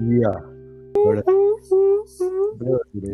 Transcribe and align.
Ya. 0.00 0.30
Ahora, 1.04 1.22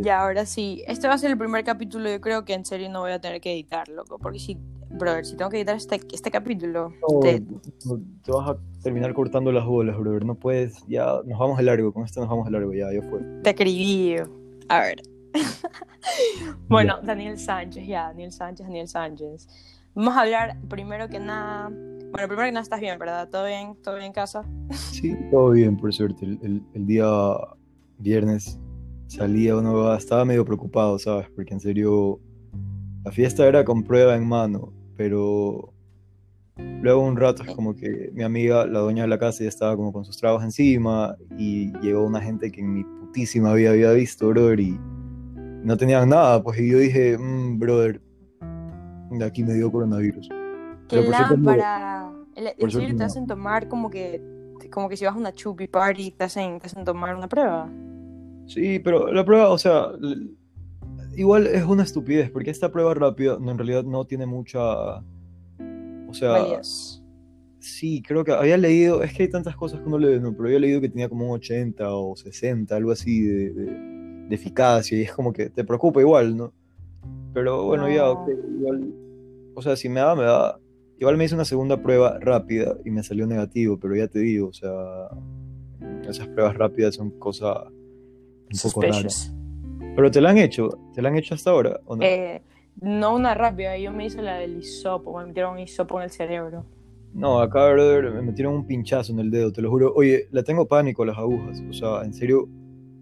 Ya, 0.03 0.21
ahora 0.22 0.46
sí. 0.46 0.83
Este 0.87 1.08
va 1.08 1.14
a 1.14 1.19
ser 1.19 1.30
el 1.30 1.38
primer 1.38 1.64
capítulo. 1.64 2.10
Yo 2.10 2.21
creo 2.21 2.45
que 2.45 2.54
en 2.54 2.64
serio 2.64 2.88
no 2.90 3.01
voy 3.01 3.12
a 3.12 3.21
tener 3.21 3.40
que 3.40 3.53
editar, 3.53 3.88
loco. 3.88 4.19
Porque 4.19 4.38
si, 4.38 4.58
brother, 4.90 5.24
si 5.24 5.37
tengo 5.37 5.51
que 5.51 5.56
editar 5.58 5.76
este, 5.76 6.01
este 6.12 6.30
capítulo, 6.30 6.90
no, 7.11 7.21
te- 7.21 7.40
no, 7.40 8.01
te 8.22 8.33
vas 8.33 8.51
a 8.51 8.56
terminar 8.83 9.12
cortando 9.15 9.51
las 9.51 9.65
bolas, 9.66 9.98
brother. 9.98 10.24
No 10.24 10.35
puedes, 10.35 10.85
ya 10.87 11.21
nos 11.24 11.38
vamos 11.38 11.56
de 11.58 11.65
largo. 11.65 11.93
Con 11.93 12.04
esto 12.04 12.21
nos 12.21 12.29
vamos 12.29 12.44
de 12.47 12.53
largo, 12.53 12.72
ya, 12.74 12.92
ya 12.92 13.03
fue. 13.08 13.21
te 13.42 13.51
escribí. 13.51 14.17
A 14.69 14.81
ver. 14.81 15.03
bueno, 16.69 16.98
Daniel 17.02 17.38
Sánchez, 17.38 17.87
ya, 17.87 18.09
Daniel 18.09 18.33
Sánchez, 18.33 18.66
Daniel 18.66 18.88
Sánchez. 18.88 19.48
Vamos 19.95 20.16
a 20.16 20.20
hablar 20.23 20.56
primero 20.69 21.09
que 21.09 21.19
nada. 21.19 21.70
Bueno, 22.12 22.27
primero 22.28 22.46
que 22.46 22.52
nada 22.52 22.62
estás 22.62 22.80
bien, 22.80 22.98
¿verdad? 22.98 23.28
¿Todo 23.30 23.46
bien? 23.46 23.77
¿Todo 23.82 23.95
bien 23.95 24.06
en 24.06 24.12
casa? 24.12 24.45
Sí, 24.73 25.16
todo 25.30 25.50
bien, 25.50 25.77
por 25.77 25.92
suerte. 25.92 26.24
El, 26.27 26.38
el- 26.42 26.62
el 26.74 26.86
día 26.86 27.06
viernes 27.98 28.59
salía 29.06 29.56
uno, 29.56 29.95
estaba 29.95 30.24
medio 30.24 30.45
preocupado, 30.45 30.98
¿sabes? 30.98 31.28
Porque 31.34 31.55
en 31.55 31.60
serio, 31.60 32.20
la 33.05 33.10
fiesta 33.12 33.46
era 33.46 33.64
con 33.64 33.83
prueba 33.83 34.14
en 34.16 34.27
mano, 34.28 34.73
pero 34.96 35.73
luego 36.83 37.00
un 37.02 37.16
rato 37.16 37.42
es 37.45 37.55
como 37.55 37.74
que 37.74 38.11
mi 38.12 38.22
amiga, 38.22 38.66
la 38.66 38.80
dueña 38.80 39.02
de 39.05 39.08
la 39.08 39.19
casa, 39.19 39.42
ya 39.45 39.48
estaba 39.48 39.74
como 39.77 39.92
con 39.92 40.05
sus 40.05 40.16
trabajos 40.19 40.45
encima 40.45 41.16
y 41.38 41.72
llegó 41.80 42.05
una 42.05 42.20
gente 42.20 42.50
que 42.52 42.61
en 42.61 42.74
mi 42.74 42.84
putísima 42.84 43.55
vida 43.55 43.70
había 43.70 43.92
visto, 43.92 44.28
brother, 44.28 44.61
y 44.61 44.78
no 45.64 45.77
tenían 45.77 46.08
nada, 46.11 46.42
pues 46.42 46.58
y 46.61 46.70
yo 46.70 46.78
dije, 46.78 47.16
"Mm, 47.19 47.58
brother, 47.58 48.00
de 49.11 49.24
aquí 49.24 49.42
me 49.45 49.55
dio 49.55 49.70
coronavirus. 49.72 50.28
¡Qué 50.28 50.97
Pero 50.97 51.05
por 51.05 51.14
En 52.59 52.71
serio 52.71 52.97
te 52.97 53.05
hacen 53.05 53.27
tomar 53.27 53.69
como 53.69 53.91
que, 53.91 54.20
como 54.70 54.89
que 54.89 54.97
si 54.97 55.05
vas 55.05 55.14
a 55.14 55.19
una 55.19 55.33
chupi 55.33 55.67
party, 55.69 56.12
te 56.12 56.25
hacen, 56.25 56.59
te 56.61 56.67
hacen 56.67 56.84
tomar 56.84 57.14
una 57.14 57.28
prueba. 57.28 57.70
Sí, 58.47 58.78
pero 58.81 59.12
la 59.12 59.25
prueba, 59.25 59.51
o 59.51 59.59
sea, 59.59 59.89
igual 61.17 61.47
es 61.47 61.64
una 61.64 61.83
estupidez, 61.84 62.31
porque 62.31 62.51
esta 62.51 62.70
prueba 62.73 62.95
rápida 62.95 63.39
no, 63.41 63.51
en 63.53 63.59
realidad 63.59 63.84
no 63.84 64.05
tiene 64.05 64.27
mucha, 64.27 64.98
o 64.98 66.12
sea, 66.14 66.34
sí, 67.59 68.03
creo 68.03 68.25
que 68.25 68.33
había 68.33 68.57
leído, 68.57 69.03
es 69.03 69.12
que 69.12 69.25
hay 69.25 69.31
tantas 69.31 69.55
cosas 69.55 69.81
que 69.81 69.86
uno 69.86 69.98
lee, 69.98 70.19
¿no? 70.20 70.33
pero 70.33 70.45
había 70.47 70.59
leído 70.61 70.81
que 70.81 70.89
tenía 70.89 71.09
como 71.09 71.27
un 71.27 71.33
80 71.36 71.95
o 71.95 72.17
60, 72.17 72.75
algo 72.77 72.91
así 72.91 73.20
de, 73.20 73.53
de- 73.53 73.91
de 74.31 74.34
eficacia, 74.36 74.97
y 74.98 75.03
es 75.03 75.12
como 75.12 75.33
que 75.33 75.51
te 75.51 75.64
preocupa 75.64 76.01
igual, 76.01 76.36
¿no? 76.36 76.53
Pero 77.34 77.64
bueno, 77.64 77.89
ya, 77.89 78.03
No. 78.03 78.12
ok, 78.12 78.29
igual, 78.59 78.95
o 79.55 79.62
sea, 79.62 79.75
si 79.77 79.89
me 79.89 80.01
da, 80.01 80.14
me 80.14 80.23
da. 80.23 80.59
Igual 81.01 81.17
me 81.17 81.25
hice 81.25 81.34
una 81.34 81.47
segunda 81.47 81.83
prueba 81.83 82.19
rápida 82.20 82.77
y 82.84 82.91
me 82.91 83.03
salió 83.03 83.27
negativo, 83.27 83.79
pero 83.81 83.97
ya 83.97 84.06
te 84.06 84.19
digo, 84.19 84.48
o 84.48 84.53
sea, 84.53 85.09
esas 86.07 86.29
pruebas 86.29 86.57
rápidas 86.57 86.95
son 86.95 87.11
cosas 87.12 87.57
un 87.67 88.61
poco 88.62 88.83
raras. 88.83 89.34
Pero 89.97 90.11
te 90.11 90.20
la 90.20 90.31
han 90.31 90.39
hecho, 90.39 90.69
te 90.95 91.01
la 91.01 91.09
han 91.09 91.17
hecho 91.17 91.34
hasta 91.34 91.51
ahora, 91.51 91.81
¿o 91.87 91.97
no? 91.97 92.03
Eh, 92.05 92.42
no 92.83 93.15
una 93.17 93.34
rápida, 93.34 93.79
yo 93.79 93.91
me 93.92 94.05
hice 94.05 94.20
la 94.20 94.37
del 94.37 94.59
hisopo, 94.59 95.19
me 95.19 95.25
metieron 95.25 95.55
un 95.55 95.61
hisopo 95.61 95.98
en 95.98 96.05
el 96.05 96.11
cerebro. 96.11 96.67
No, 97.14 97.41
acá, 97.41 97.70
brother, 97.73 98.12
me 98.12 98.20
metieron 98.20 98.55
un 98.55 98.67
pinchazo 98.67 99.12
en 99.12 99.20
el 99.20 99.31
dedo, 99.31 99.53
te 99.53 99.62
lo 99.62 99.70
juro. 99.70 99.95
Oye, 99.95 100.29
le 100.31 100.42
tengo 100.42 100.67
pánico 100.67 101.03
a 101.03 101.07
las 101.07 101.19
agujas. 101.19 101.62
O 101.69 101.73
sea, 101.73 102.05
en 102.05 102.12
serio, 102.12 102.47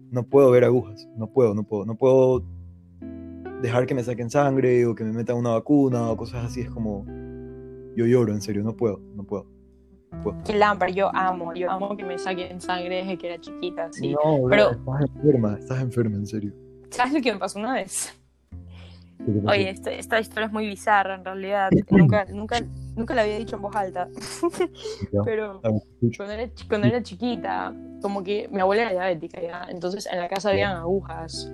no 0.09 0.23
puedo 0.23 0.49
ver 0.51 0.63
agujas. 0.63 1.07
No 1.15 1.27
puedo, 1.27 1.53
no 1.53 1.63
puedo. 1.63 1.85
No 1.85 1.95
puedo 1.95 2.43
dejar 3.61 3.85
que 3.85 3.93
me 3.93 4.03
saquen 4.03 4.29
sangre 4.29 4.85
o 4.87 4.95
que 4.95 5.03
me 5.03 5.11
metan 5.11 5.35
una 5.35 5.51
vacuna 5.51 6.09
o 6.09 6.17
cosas 6.17 6.45
así. 6.45 6.61
Es 6.61 6.71
como. 6.71 7.05
Yo 7.95 8.05
lloro, 8.05 8.33
en 8.33 8.41
serio, 8.41 8.63
no 8.63 8.75
puedo, 8.75 8.99
no 9.15 9.23
puedo. 9.23 9.45
no 10.11 10.23
puedo. 10.23 10.43
Qué 10.43 10.53
lámpara, 10.57 10.91
yo 10.91 11.09
amo, 11.13 11.53
yo 11.53 11.69
amo 11.69 11.95
que 11.97 12.03
me 12.03 12.17
saquen 12.17 12.59
sangre 12.61 12.97
desde 12.97 13.17
que 13.17 13.27
era 13.27 13.41
chiquita, 13.41 13.91
sí. 13.91 14.11
No, 14.13 14.47
pero- 14.49 14.71
estás 14.71 15.01
enferma, 15.15 15.57
estás 15.59 15.81
enferma, 15.81 16.15
en 16.17 16.27
serio. 16.27 16.53
¿Sabes 16.89 17.13
lo 17.13 17.21
que 17.21 17.33
me 17.33 17.39
pasó 17.39 17.59
una 17.59 17.73
vez? 17.73 18.15
Oye, 19.47 19.69
esta, 19.69 19.91
esta 19.91 20.19
historia 20.19 20.47
es 20.47 20.51
muy 20.53 20.65
bizarra 20.65 21.15
en 21.15 21.25
realidad. 21.25 21.69
nunca, 21.91 22.25
nunca, 22.25 22.61
nunca 22.95 23.13
la 23.13 23.21
había 23.23 23.37
dicho 23.37 23.57
en 23.57 23.61
voz 23.61 23.75
alta. 23.75 24.07
Pero 25.25 25.61
cuando 26.17 26.33
era, 26.33 26.49
cuando 26.67 26.87
era 26.87 27.03
chiquita, 27.03 27.73
como 28.01 28.23
que 28.23 28.47
mi 28.49 28.61
abuela 28.61 28.83
era 28.83 28.91
diabética 28.91 29.41
ya, 29.41 29.67
entonces 29.69 30.07
en 30.11 30.19
la 30.19 30.27
casa 30.29 30.49
habían 30.51 30.77
agujas. 30.77 31.51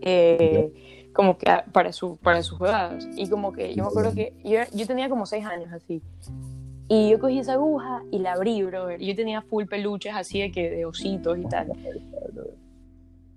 eh, 0.00 1.01
como 1.12 1.36
que 1.36 1.46
para, 1.72 1.92
su, 1.92 2.16
para 2.16 2.42
sus 2.42 2.58
jugadas. 2.58 3.08
Y 3.16 3.28
como 3.28 3.52
que 3.52 3.74
yo 3.74 3.84
me 3.84 3.88
acuerdo 3.88 4.12
que 4.14 4.34
yo, 4.44 4.60
yo 4.72 4.86
tenía 4.86 5.08
como 5.08 5.26
seis 5.26 5.44
años 5.44 5.72
así. 5.72 6.02
Y 6.88 7.10
yo 7.10 7.18
cogí 7.18 7.38
esa 7.38 7.54
aguja 7.54 8.02
y 8.10 8.18
la 8.18 8.32
abrí, 8.32 8.62
brother. 8.62 9.00
Yo 9.00 9.14
tenía 9.14 9.42
full 9.42 9.64
peluches 9.64 10.14
así 10.14 10.40
de 10.40 10.52
que 10.52 10.70
de 10.70 10.84
ositos 10.84 11.38
y 11.38 11.44
tal. 11.44 11.72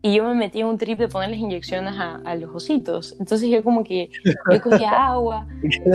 Y 0.01 0.15
yo 0.15 0.23
me 0.23 0.35
metí 0.35 0.59
en 0.59 0.67
un 0.67 0.77
trip 0.77 0.99
de 0.99 1.07
ponerles 1.07 1.39
inyecciones 1.39 1.95
a, 1.97 2.15
a 2.17 2.35
los 2.35 2.53
ositos. 2.53 3.15
Entonces 3.19 3.49
yo 3.49 3.63
como 3.63 3.83
que 3.83 4.09
yo 4.51 4.61
cogía 4.61 4.89
agua 5.07 5.47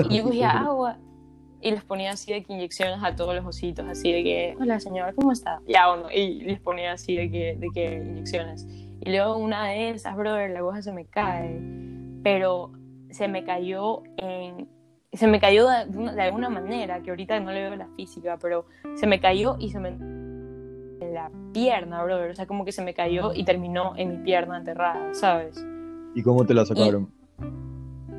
y 0.09 0.17
yo 0.17 0.25
cogía 0.25 0.51
agua 0.51 0.99
y 1.61 1.71
les 1.71 1.85
ponía 1.85 2.13
así 2.13 2.33
de 2.33 2.43
que 2.43 2.53
inyecciones 2.53 2.99
a 3.03 3.15
todos 3.15 3.35
los 3.35 3.45
ositos, 3.45 3.87
así 3.87 4.13
de 4.13 4.23
que, 4.23 4.57
hola 4.59 4.81
señora, 4.81 5.13
¿cómo 5.13 5.33
está? 5.33 5.61
Ya, 5.69 5.89
bueno, 5.89 6.11
y 6.11 6.41
les 6.41 6.61
ponía 6.61 6.93
así 6.93 7.17
de 7.17 7.31
que, 7.31 7.57
de 7.59 7.69
que 7.75 7.97
inyecciones. 7.97 8.67
Y 9.01 9.11
luego 9.11 9.37
una 9.37 9.67
de 9.69 9.91
esas, 9.91 10.15
brother, 10.17 10.51
la 10.51 10.59
aguja 10.61 10.83
se 10.83 10.93
me 10.93 11.07
cae, 11.07 11.61
pero 12.23 12.73
se 13.11 13.29
me 13.29 13.45
cayó 13.45 14.03
en... 14.17 14.69
Se 15.13 15.27
me 15.27 15.41
cayó 15.41 15.69
de, 15.69 15.87
de 15.87 15.99
una- 15.99 16.13
de 16.15 16.23
alguna 16.23 16.49
manera, 16.49 17.01
que 17.03 17.11
ahorita 17.11 17.41
no 17.41 17.51
le 17.51 17.63
veo 17.63 17.75
la 17.77 17.89
física, 17.97 18.39
pero 18.41 18.67
se 18.95 19.07
me 19.09 19.19
cayó 19.21 19.57
y 19.59 19.71
se 19.71 19.81
me... 19.81 19.89
en 19.89 21.15
la 21.15 21.31
pierna, 21.53 22.05
brother. 22.05 22.31
O 22.31 22.35
sea, 22.35 22.47
como 22.47 22.65
que 22.65 22.73
se 22.73 22.83
me 22.85 22.95
cayó 22.95 23.33
y 23.35 23.45
terminó 23.45 23.95
en 23.97 24.11
mi 24.11 24.17
pierna 24.25 24.59
enterrada, 24.59 25.13
¿sabes? 25.15 25.65
¿Y 26.15 26.23
cómo 26.23 26.45
te 26.45 26.55
la 26.55 26.65
sacaron? 26.65 27.11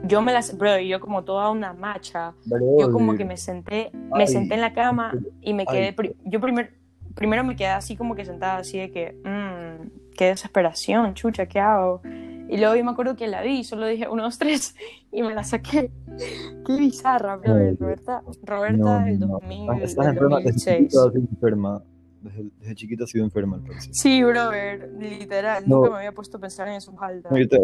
Yo 0.03 0.21
me 0.21 0.33
las... 0.33 0.57
Brother, 0.57 0.81
yo 0.83 0.99
como 0.99 1.23
toda 1.23 1.49
una 1.51 1.73
macha, 1.73 2.33
Dale, 2.45 2.65
yo 2.79 2.91
como 2.91 3.05
brother. 3.13 3.17
que 3.19 3.25
me 3.25 3.37
senté, 3.37 3.91
me 3.93 4.23
Ay. 4.23 4.27
senté 4.27 4.55
en 4.55 4.61
la 4.61 4.73
cama 4.73 5.13
y 5.41 5.53
me 5.53 5.65
quedé, 5.65 5.95
yo 6.25 6.41
primer, 6.41 6.73
primero 7.15 7.43
me 7.45 7.55
quedé 7.55 7.67
así 7.69 7.95
como 7.95 8.15
que 8.15 8.25
sentada 8.25 8.57
así 8.57 8.79
de 8.79 8.91
que, 8.91 9.13
mmm, 9.23 10.10
qué 10.21 10.27
desesperación, 10.27 11.15
chucha, 11.15 11.47
¿qué 11.47 11.59
hago? 11.59 11.99
Y 12.47 12.57
luego 12.57 12.75
yo 12.75 12.83
me 12.85 12.91
acuerdo 12.91 13.15
que 13.15 13.27
la 13.27 13.41
vi, 13.41 13.63
solo 13.63 13.87
dije 13.87 14.07
uno, 14.07 14.21
dos, 14.21 14.37
tres 14.37 14.75
y 15.11 15.23
me 15.23 15.33
la 15.33 15.43
saqué. 15.43 15.89
Qué 16.67 16.75
bizarra, 16.77 17.37
brother, 17.37 17.75
Roberta, 17.79 18.21
Roberta 18.43 18.99
No, 18.99 19.05
del 19.05 19.19
no, 19.19 19.27
2000, 19.39 19.61
Estás, 19.61 19.81
estás 19.89 20.05
del 20.05 20.13
enferma, 20.13 20.37
desde 20.37 20.51
2006. 20.51 20.77
chiquita 20.91 21.03
has 21.05 21.11
sido 21.11 21.25
enferma. 21.31 21.83
Desde, 22.21 22.43
desde 22.59 22.75
chiquita 22.75 23.03
has 23.05 23.09
sido 23.09 23.25
enferma, 23.25 23.55
al 23.55 23.63
parecer. 23.63 23.95
Sí, 23.95 24.23
brother, 24.23 24.91
literal, 24.99 25.63
No. 25.65 25.77
nunca 25.77 25.89
me 25.89 25.97
había 25.97 26.11
puesto 26.11 26.37
a 26.37 26.39
pensar 26.39 26.67
en 26.67 26.75
eso 26.75 26.93
alta. 27.01 27.29
No, 27.31 27.37
yo 27.39 27.47
te- 27.49 27.59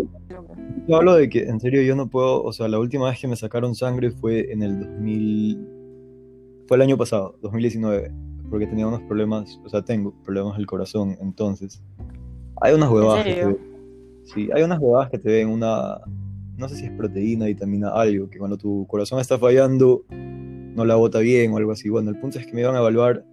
Yo 0.88 0.96
hablo 0.96 1.14
de 1.14 1.30
que, 1.30 1.44
en 1.44 1.60
serio, 1.60 1.84
yo 1.84 1.96
no 1.96 2.08
puedo, 2.10 2.42
o 2.44 2.52
sea, 2.54 2.68
la 2.68 2.80
última 2.80 3.08
vez 3.08 3.20
que 3.22 3.28
me 3.28 3.36
sacaron 3.36 3.76
sangre 3.76 4.10
fue 4.10 4.52
en 4.52 4.64
el 4.64 4.80
2000, 4.80 5.68
fue 6.68 6.78
el 6.78 6.82
año 6.82 6.98
pasado, 6.98 7.38
2019, 7.44 8.12
porque 8.50 8.66
tenía 8.66 8.88
unos 8.88 9.02
problemas, 9.02 9.60
o 9.64 9.70
sea, 9.70 9.84
tengo 9.84 10.12
problemas 10.24 10.58
del 10.58 10.66
corazón, 10.66 11.16
entonces, 11.22 11.84
hay 12.62 12.74
unas 12.74 12.90
huevadas 12.90 13.26
que 13.26 13.34
te 13.34 13.58
sí, 14.24 14.50
hay 14.54 14.64
unas 14.64 14.80
huevadas 14.80 15.10
que 15.10 15.18
te 15.18 15.30
ven 15.30 15.50
una, 15.50 16.00
no 16.58 16.70
sé 16.70 16.76
si 16.76 16.86
es 16.86 16.92
proteína, 16.92 17.46
vitamina, 17.46 17.90
algo, 17.90 18.30
que 18.30 18.40
cuando 18.40 18.58
tu 18.58 18.86
corazón 18.88 19.20
está 19.20 19.38
fallando, 19.38 20.04
no 20.10 20.86
la 20.86 20.96
bota 20.96 21.20
bien 21.20 21.54
o 21.54 21.58
algo 21.58 21.72
así, 21.72 21.90
bueno, 21.90 22.10
el 22.10 22.20
punto 22.20 22.40
es 22.40 22.46
que 22.46 22.54
me 22.54 22.62
iban 22.62 22.76
a 22.76 22.80
evaluar 22.80 23.24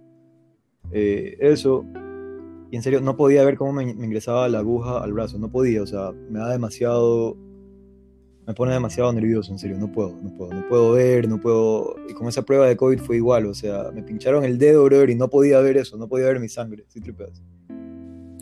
eh, 0.91 1.37
eso, 1.39 1.85
y 2.71 2.75
en 2.75 2.81
serio, 2.81 3.01
no 3.01 3.15
podía 3.15 3.43
ver 3.43 3.57
cómo 3.57 3.73
me, 3.73 3.93
me 3.93 4.05
ingresaba 4.05 4.47
la 4.49 4.59
aguja 4.59 4.99
al 4.99 5.13
brazo, 5.13 5.37
no 5.37 5.49
podía, 5.49 5.81
o 5.81 5.87
sea, 5.87 6.11
me 6.29 6.39
da 6.39 6.51
demasiado, 6.51 7.35
me 8.47 8.53
pone 8.53 8.73
demasiado 8.73 9.11
nervioso, 9.11 9.51
en 9.51 9.59
serio, 9.59 9.77
no 9.77 9.91
puedo, 9.91 10.15
no 10.21 10.35
puedo, 10.37 10.53
no 10.53 10.67
puedo 10.67 10.91
ver, 10.91 11.27
no 11.27 11.39
puedo, 11.39 11.95
y 12.07 12.13
con 12.13 12.27
esa 12.27 12.43
prueba 12.43 12.67
de 12.67 12.77
COVID 12.77 12.99
fue 12.99 13.17
igual, 13.17 13.47
o 13.47 13.53
sea, 13.53 13.91
me 13.93 14.03
pincharon 14.03 14.43
el 14.43 14.57
dedo, 14.57 14.83
brother, 14.85 15.09
y 15.09 15.15
no 15.15 15.29
podía 15.29 15.59
ver 15.59 15.77
eso, 15.77 15.97
no 15.97 16.07
podía 16.07 16.27
ver 16.27 16.39
mi 16.39 16.49
sangre, 16.49 16.85
¿sí 16.87 17.01
tripeas? 17.01 17.41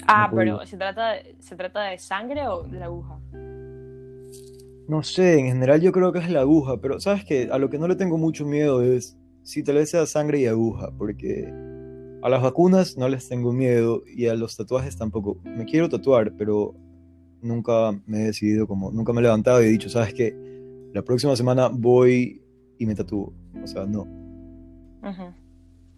Ah, 0.07 0.27
No 0.31 0.37
pero. 0.37 0.65
¿se 0.65 0.77
trata, 0.77 1.13
de, 1.13 1.35
¿se 1.39 1.55
trata 1.55 1.83
de 1.83 1.97
sangre 1.97 2.47
o 2.47 2.63
de 2.63 2.79
la 2.79 2.85
aguja? 2.85 3.19
No 4.87 5.01
sé, 5.01 5.39
en 5.39 5.47
general 5.47 5.81
yo 5.81 5.91
creo 5.91 6.11
que 6.11 6.19
es 6.19 6.29
la 6.29 6.41
aguja, 6.41 6.77
pero 6.77 6.99
sabes 6.99 7.23
que 7.23 7.49
a 7.51 7.57
lo 7.57 7.69
que 7.69 7.77
no 7.79 7.87
le 7.87 7.95
tengo 7.95 8.17
mucho 8.17 8.45
miedo 8.45 8.81
es 8.81 9.17
si 9.43 9.63
tal 9.63 9.75
vez 9.75 9.89
sea 9.89 10.05
sangre 10.05 10.39
y 10.39 10.45
aguja, 10.45 10.91
porque 10.97 11.47
a 12.21 12.29
las 12.29 12.41
vacunas 12.41 12.97
no 12.97 13.07
les 13.07 13.27
tengo 13.27 13.53
miedo 13.53 14.03
y 14.05 14.27
a 14.27 14.35
los 14.35 14.57
tatuajes 14.57 14.97
tampoco. 14.97 15.37
Me 15.43 15.65
quiero 15.65 15.87
tatuar, 15.89 16.33
pero 16.37 16.75
nunca 17.41 17.91
me 18.05 18.21
he 18.21 18.25
decidido 18.25 18.67
como, 18.67 18.91
nunca 18.91 19.13
me 19.13 19.19
he 19.19 19.23
levantado 19.23 19.61
y 19.63 19.67
he 19.67 19.69
dicho, 19.69 19.89
sabes 19.89 20.13
que 20.13 20.35
la 20.93 21.01
próxima 21.01 21.35
semana 21.35 21.69
voy 21.69 22.41
y 22.77 22.85
me 22.85 22.93
tatúo. 22.95 23.33
O 23.61 23.67
sea, 23.67 23.85
no. 23.85 24.01
Ujú. 25.01 25.33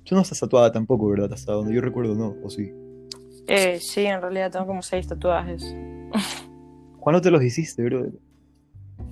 Tú 0.04 0.14
no 0.16 0.22
estás 0.22 0.40
tatuada 0.40 0.72
tampoco, 0.72 1.08
¿verdad? 1.10 1.34
Hasta 1.34 1.54
donde 1.54 1.74
yo 1.74 1.82
recuerdo, 1.82 2.16
no, 2.16 2.36
o 2.44 2.50
sí. 2.50 2.72
Eh, 3.48 3.80
sí, 3.80 4.06
en 4.06 4.22
realidad 4.22 4.52
tengo 4.52 4.66
como 4.68 4.82
seis 4.82 5.08
tatuajes. 5.08 5.64
¿Cuándo 7.00 7.22
te 7.22 7.30
los 7.32 7.44
hiciste, 7.44 7.84
bro? 7.84 8.08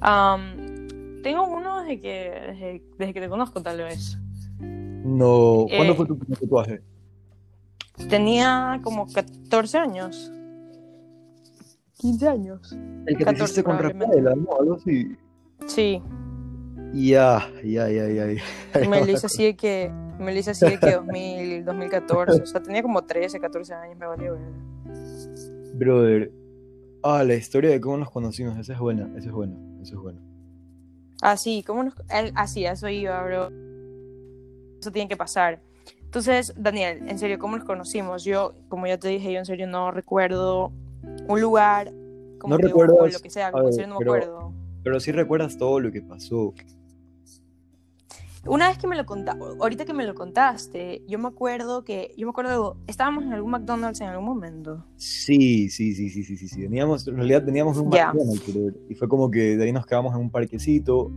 Am, 0.02 1.22
tengo 1.22 1.48
uno 1.48 1.82
desde 1.82 2.02
que, 2.02 2.10
desde, 2.48 2.84
desde 2.98 3.14
que 3.14 3.22
te 3.22 3.30
conozco, 3.30 3.62
tal 3.62 3.78
vez. 3.78 4.18
No, 4.60 5.66
¿cuándo 5.70 5.94
Eh. 5.94 5.96
fue 5.96 6.06
tu 6.08 6.18
primer 6.18 6.40
tatuaje? 6.40 6.82
Tenía 8.10 8.80
como 8.84 9.06
14 9.12 9.78
años. 9.78 10.32
15 12.00 12.28
años. 12.28 12.72
El 13.06 13.18
que 13.18 13.24
te 13.24 13.26
14 13.26 13.44
hiciste 13.44 13.64
con. 13.64 13.78
Rafaela, 13.78 14.34
¿no? 14.36 14.48
Algo 14.60 14.76
así. 14.76 15.16
Sí, 15.68 16.02
Ya, 16.94 17.48
ya, 17.64 17.90
ya, 17.90 18.08
ya. 18.10 18.26
ya. 18.34 18.90
me 18.90 19.06
lo 19.06 19.12
hice 19.12 19.28
así 19.28 19.44
de 19.46 19.56
que, 19.56 19.92
me 20.24 20.34
lo 20.34 20.40
hice 20.40 20.52
así 20.52 20.66
de 20.66 20.78
que 20.80 20.92
2000, 20.94 21.66
2014. 21.66 22.42
O 22.42 22.46
sea, 22.46 22.62
tenía 22.62 22.82
como 22.82 23.04
13, 23.04 23.40
14 23.40 23.74
años, 23.74 23.98
me 23.98 24.06
valió 24.08 24.34
verga. 24.34 24.48
Brother. 25.76 26.32
Ah, 27.04 27.24
la 27.24 27.36
historia 27.36 27.70
de 27.70 27.82
cómo 27.82 27.98
nos 27.98 28.10
conocimos, 28.12 28.58
esa 28.58 28.74
es 28.74 28.80
buena, 28.80 29.10
esa 29.18 29.28
es 29.30 29.34
buena, 29.34 29.56
esa 29.82 29.94
es 29.96 30.00
buena. 30.00 30.20
Ah, 31.22 31.36
sí, 31.38 31.64
¿cómo 31.66 31.84
nos...? 31.84 31.94
Así, 32.36 32.66
a 32.66 32.72
eso 32.74 32.88
iba, 32.90 33.22
bro. 33.24 33.50
Eso 34.80 34.92
tiene 34.92 35.08
que 35.10 35.18
pasar. 35.18 35.62
Entonces, 36.04 36.54
Daniel, 36.58 37.04
en 37.08 37.18
serio, 37.18 37.40
¿cómo 37.40 37.58
nos 37.58 37.66
conocimos? 37.66 38.24
Yo, 38.24 38.54
como 38.70 38.88
ya 38.88 38.98
te 38.98 39.08
dije, 39.10 39.32
yo 39.34 39.40
en 39.40 39.46
serio 39.46 39.68
no 39.68 39.92
recuerdo 39.92 40.72
un 41.28 41.42
lugar, 41.42 41.92
como 42.40 42.56
No 42.56 42.58
que, 42.60 42.68
o- 42.68 42.78
o 42.78 42.84
recuerdas- 42.84 43.14
lo 43.14 43.20
que 43.20 43.30
sea, 43.30 43.52
como 43.52 43.64
en 43.64 43.66
ver, 43.68 43.74
serio 43.74 43.88
no 43.90 43.96
me 43.96 44.06
pero- 44.06 44.14
acuerdo. 44.14 44.54
Pero 44.84 45.00
sí 45.00 45.12
recuerdas 45.14 45.58
todo 45.58 45.80
lo 45.80 45.92
que 45.92 46.02
pasó. 46.02 46.54
Una 48.46 48.68
vez 48.68 48.78
que 48.78 48.88
me 48.88 48.98
lo 48.98 49.06
contaste, 49.06 49.42
ahorita 49.42 49.86
que 49.86 49.94
me 49.94 50.06
lo 50.06 50.14
contaste, 50.16 51.02
yo 51.08 51.18
me 51.18 51.30
acuerdo 51.30 51.86
que, 51.86 52.14
yo 52.18 52.28
me 52.28 52.32
acuerdo, 52.32 52.76
estábamos 52.88 53.24
en 53.24 53.32
algún 53.32 53.52
McDonald's 53.52 54.02
en 54.02 54.10
algún 54.10 54.26
momento. 54.26 54.86
Sí, 54.98 55.70
sí, 55.70 55.96
sí, 55.96 56.10
sí, 56.10 56.24
sí, 56.26 56.36
sí, 56.36 56.50
sí. 56.50 56.62
Teníamos, 56.62 57.08
en 57.08 57.16
realidad 57.16 57.46
teníamos 57.46 57.78
un 57.78 57.90
Ya. 57.90 58.12
McDonald's, 58.12 58.44
y 58.90 58.96
fue 58.96 59.08
como 59.08 59.32
que 59.32 59.56
de 59.56 59.64
ahí 59.64 59.72
nos 59.72 59.86
quedamos 59.86 60.14
en 60.14 60.20
un 60.20 60.30
parquecito. 60.30 61.10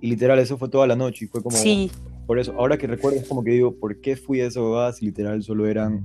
Y 0.00 0.08
literal, 0.08 0.38
eso 0.38 0.56
fue 0.56 0.70
toda 0.70 0.86
la 0.86 0.96
noche. 0.96 1.26
Y 1.26 1.28
fue 1.28 1.42
como, 1.42 1.54
Sí, 1.58 1.90
por 2.26 2.38
eso, 2.38 2.54
ahora 2.56 2.78
que 2.78 2.86
recuerdo, 2.86 3.18
es 3.18 3.28
como 3.28 3.44
que 3.44 3.50
digo, 3.50 3.74
¿por 3.74 4.00
qué 4.00 4.16
fui 4.16 4.40
a 4.40 4.46
esa 4.46 4.60
bobada 4.60 4.94
si 4.94 5.04
literal 5.04 5.42
solo 5.42 5.66
eran 5.66 6.02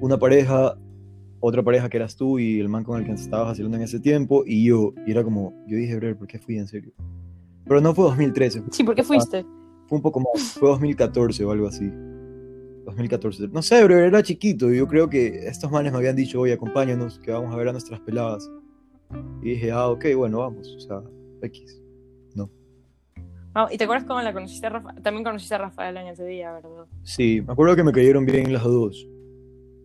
una 0.00 0.18
pareja, 0.18 0.76
otra 1.38 1.62
pareja 1.62 1.88
que 1.88 1.98
eras 1.98 2.16
tú 2.16 2.40
y 2.40 2.58
el 2.58 2.68
man 2.68 2.82
con 2.82 2.98
el 2.98 3.06
que 3.06 3.12
estabas 3.12 3.52
haciendo 3.52 3.76
en 3.76 3.84
ese 3.84 4.00
tiempo, 4.00 4.42
y 4.44 4.64
yo? 4.64 4.92
Y 5.06 5.12
era 5.12 5.22
como, 5.22 5.54
yo 5.68 5.76
dije, 5.76 6.14
¿por 6.16 6.26
qué 6.26 6.40
fui 6.40 6.58
en 6.58 6.66
serio? 6.66 6.92
Pero 7.66 7.80
no 7.80 7.94
fue 7.94 8.04
2013, 8.06 8.62
sí, 8.70 8.84
¿por 8.84 8.94
qué 8.94 9.02
fuiste? 9.02 9.44
fue 9.88 9.96
un 9.96 10.02
poco 10.02 10.20
más, 10.20 10.52
fue 10.52 10.68
2014 10.68 11.44
o 11.44 11.50
algo 11.50 11.68
así. 11.68 11.90
2014. 12.84 13.48
No 13.48 13.62
sé, 13.62 13.82
bro, 13.84 13.96
era 13.96 14.22
chiquito 14.22 14.72
y 14.72 14.78
yo 14.78 14.86
creo 14.86 15.08
que 15.08 15.46
estos 15.48 15.70
manes 15.70 15.92
me 15.92 15.98
habían 15.98 16.16
dicho, 16.16 16.40
oye, 16.40 16.52
acompáñanos, 16.52 17.18
que 17.18 17.32
vamos 17.32 17.52
a 17.52 17.56
ver 17.56 17.68
a 17.68 17.72
nuestras 17.72 18.00
peladas. 18.00 18.48
Y 19.42 19.50
dije, 19.50 19.72
ah, 19.72 19.88
ok, 19.88 20.06
bueno, 20.16 20.38
vamos, 20.38 20.74
o 20.76 20.80
sea, 20.80 21.02
X. 21.42 21.82
Ah, 23.58 23.68
¿Y 23.70 23.78
te 23.78 23.84
acuerdas 23.84 24.06
cómo 24.06 24.20
la 24.20 24.34
conociste 24.34 24.66
a 24.66 24.68
Rafael? 24.68 25.00
También 25.00 25.24
conociste 25.24 25.54
a 25.54 25.58
Rafael 25.58 25.96
en 25.96 26.08
ese 26.08 26.26
día, 26.26 26.52
¿verdad? 26.52 26.84
Sí, 27.04 27.40
me 27.40 27.54
acuerdo 27.54 27.74
que 27.74 27.84
me 27.84 27.90
cayeron 27.90 28.26
bien 28.26 28.52
las 28.52 28.62
dos, 28.62 29.08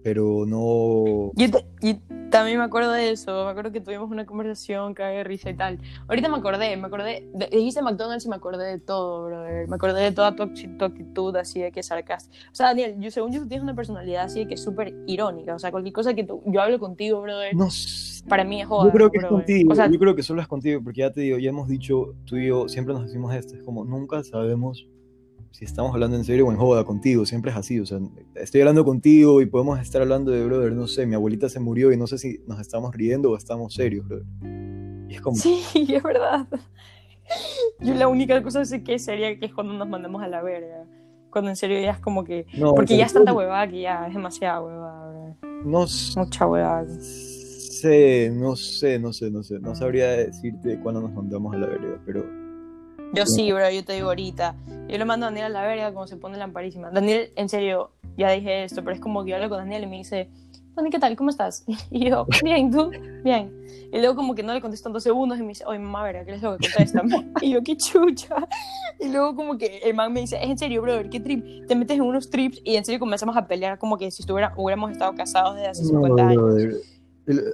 pero 0.03 0.45
no... 0.45 1.31
Yo, 1.35 1.47
y 1.81 1.95
también 2.31 2.57
me 2.57 2.63
acuerdo 2.63 2.91
de 2.93 3.11
eso, 3.11 3.45
me 3.45 3.51
acuerdo 3.51 3.71
que 3.71 3.81
tuvimos 3.81 4.09
una 4.09 4.25
conversación, 4.25 4.93
cague 4.93 5.17
de 5.17 5.23
risa 5.23 5.49
y 5.49 5.53
tal. 5.55 5.79
Ahorita 6.07 6.29
me 6.29 6.37
acordé, 6.37 6.75
me 6.77 6.87
acordé, 6.87 7.27
dijiste 7.51 7.81
McDonald's 7.81 8.25
y 8.25 8.29
me 8.29 8.37
acordé 8.37 8.65
de 8.65 8.79
todo, 8.79 9.25
brother. 9.25 9.67
Me 9.67 9.75
acordé 9.75 10.01
de 10.01 10.11
toda 10.11 10.35
tu, 10.35 10.47
tu 10.47 10.85
actitud 10.85 11.35
así 11.35 11.59
de 11.59 11.71
que 11.71 11.83
sarcástico. 11.83 12.35
O 12.51 12.55
sea, 12.55 12.67
Daniel, 12.67 12.95
yo, 12.99 13.11
según 13.11 13.33
yo, 13.33 13.41
tú 13.41 13.47
tienes 13.47 13.63
una 13.63 13.75
personalidad 13.75 14.25
así 14.25 14.39
de 14.39 14.47
que 14.47 14.53
es 14.53 14.63
súper 14.63 14.95
irónica. 15.07 15.53
O 15.55 15.59
sea, 15.59 15.71
cualquier 15.71 15.93
cosa 15.93 16.13
que 16.13 16.23
tú, 16.23 16.41
yo 16.45 16.61
hablo 16.61 16.79
contigo, 16.79 17.21
brother, 17.21 17.55
No 17.55 17.67
para 18.27 18.43
mí 18.43 18.61
es 18.61 18.67
joda. 18.67 18.85
Yo 18.85 18.91
creo 18.91 19.11
que 19.11 19.17
es 19.17 19.23
brother. 19.23 19.37
contigo, 19.37 19.71
O 19.71 19.75
sea, 19.75 19.89
yo 19.89 19.99
creo 19.99 20.15
que 20.15 20.23
solo 20.23 20.41
es 20.41 20.47
contigo, 20.47 20.81
porque 20.83 21.01
ya 21.01 21.11
te 21.11 21.21
digo, 21.21 21.37
ya 21.37 21.49
hemos 21.49 21.67
dicho, 21.67 22.13
tú 22.25 22.37
y 22.37 22.47
yo 22.47 22.69
siempre 22.69 22.93
nos 22.93 23.03
decimos 23.03 23.33
esto, 23.35 23.55
es 23.55 23.63
como 23.63 23.83
nunca 23.83 24.23
sabemos 24.23 24.87
si 25.51 25.65
estamos 25.65 25.93
hablando 25.93 26.17
en 26.17 26.23
serio 26.23 26.47
o 26.47 26.51
en 26.51 26.57
joda 26.57 26.83
contigo, 26.85 27.25
siempre 27.25 27.51
es 27.51 27.57
así, 27.57 27.79
o 27.79 27.85
sea, 27.85 27.99
estoy 28.35 28.61
hablando 28.61 28.85
contigo 28.85 29.41
y 29.41 29.45
podemos 29.45 29.79
estar 29.79 30.01
hablando 30.01 30.31
de, 30.31 30.45
brother, 30.45 30.71
no 30.73 30.87
sé, 30.87 31.05
mi 31.05 31.15
abuelita 31.15 31.49
se 31.49 31.59
murió 31.59 31.91
y 31.91 31.97
no 31.97 32.07
sé 32.07 32.17
si 32.17 32.41
nos 32.47 32.59
estamos 32.59 32.95
riendo 32.95 33.31
o 33.31 33.37
estamos 33.37 33.73
serios, 33.73 34.07
brother. 34.07 34.25
Y 35.09 35.15
es 35.15 35.21
como, 35.21 35.35
sí, 35.35 35.61
es 35.93 36.03
verdad. 36.03 36.47
Yo 37.79 37.93
la 37.93 38.07
única 38.07 38.41
cosa 38.41 38.63
sé 38.65 38.83
que 38.83 38.97
sería 38.97 39.37
que 39.37 39.45
es 39.45 39.53
cuando 39.53 39.73
nos 39.73 39.87
mandamos 39.87 40.23
a 40.23 40.27
la 40.27 40.41
verga. 40.41 40.85
Cuando 41.29 41.49
en 41.49 41.55
serio 41.55 41.79
ya 41.79 41.91
es 41.91 41.99
como 41.99 42.23
que... 42.23 42.45
no, 42.57 42.73
Porque 42.73 42.97
ya 42.97 43.05
es 43.05 43.13
tanta 43.13 43.33
huevada 43.33 43.67
que 43.67 43.81
ya 43.81 44.07
es 44.07 44.13
demasiada 44.13 44.61
huevada. 44.61 45.37
No 45.65 45.87
sé, 45.87 46.19
Mucha 46.19 46.45
huevada. 46.45 46.83
no 46.83 48.55
sé, 48.55 48.99
no 48.99 49.13
sé, 49.13 49.31
no 49.31 49.43
sé, 49.43 49.59
no 49.59 49.75
sabría 49.75 50.11
decirte 50.11 50.79
cuándo 50.79 51.01
nos 51.01 51.13
mandamos 51.13 51.53
a 51.55 51.57
la 51.57 51.67
verga, 51.67 52.01
pero 52.05 52.40
Yo 53.13 53.25
sí, 53.25 53.51
bro, 53.51 53.69
yo 53.69 53.83
te 53.83 53.93
digo 53.93 54.07
ahorita. 54.07 54.55
Yo 54.87 54.97
le 54.97 55.05
mando 55.05 55.25
a 55.25 55.29
Daniel 55.29 55.45
a 55.47 55.49
la 55.49 55.61
verga 55.63 55.93
como 55.93 56.07
se 56.07 56.17
pone 56.17 56.37
lamparísima. 56.37 56.89
Daniel, 56.91 57.31
en 57.35 57.49
serio, 57.49 57.91
ya 58.17 58.29
dije 58.31 58.63
esto, 58.63 58.83
pero 58.83 58.95
es 58.95 59.01
como 59.01 59.23
que 59.23 59.31
yo 59.31 59.35
hablo 59.37 59.49
con 59.49 59.57
Daniel 59.59 59.83
y 59.83 59.87
me 59.87 59.97
dice, 59.97 60.29
Dani, 60.75 60.89
¿qué 60.89 60.99
tal? 60.99 61.15
¿Cómo 61.15 61.29
estás? 61.29 61.65
Y 61.91 62.09
yo, 62.09 62.25
bien, 62.43 62.71
¿tú? 62.71 62.91
Bien. 63.23 63.51
Y 63.93 63.97
luego 63.99 64.15
como 64.15 64.35
que 64.35 64.43
no 64.43 64.53
le 64.53 64.61
contesto 64.61 64.87
en 64.89 64.93
dos 64.93 65.03
segundos 65.03 65.37
y 65.37 65.41
me 65.41 65.49
dice, 65.49 65.65
oye, 65.65 65.79
mamá, 65.79 66.03
verga, 66.03 66.23
¿qué 66.25 66.33
es 66.35 66.41
lo 66.41 66.57
que 66.57 66.67
contesta? 66.69 67.01
Y 67.41 67.51
yo, 67.51 67.63
qué 67.63 67.75
chucha. 67.75 68.35
Y 68.99 69.09
luego 69.09 69.35
como 69.35 69.57
que 69.57 69.79
el 69.79 69.93
man 69.95 70.13
me 70.13 70.21
dice, 70.21 70.37
es 70.41 70.49
en 70.49 70.57
serio, 70.57 70.81
brother, 70.81 71.09
¿qué 71.09 71.19
trip? 71.19 71.67
Te 71.67 71.75
metes 71.75 71.97
en 71.97 72.03
unos 72.03 72.29
trips 72.29 72.61
y 72.63 72.75
en 72.75 72.85
serio 72.85 72.99
comenzamos 72.99 73.35
a 73.35 73.47
pelear 73.47 73.77
como 73.79 73.97
que 73.97 74.09
si 74.11 74.21
estuviera, 74.21 74.53
hubiéramos 74.55 74.91
estado 74.91 75.13
casados 75.15 75.55
desde 75.55 75.67
hace 75.69 75.83
50 75.85 76.23
No, 76.23 76.29
años. 76.29 76.43
brother. 76.43 76.73
El- 77.27 77.53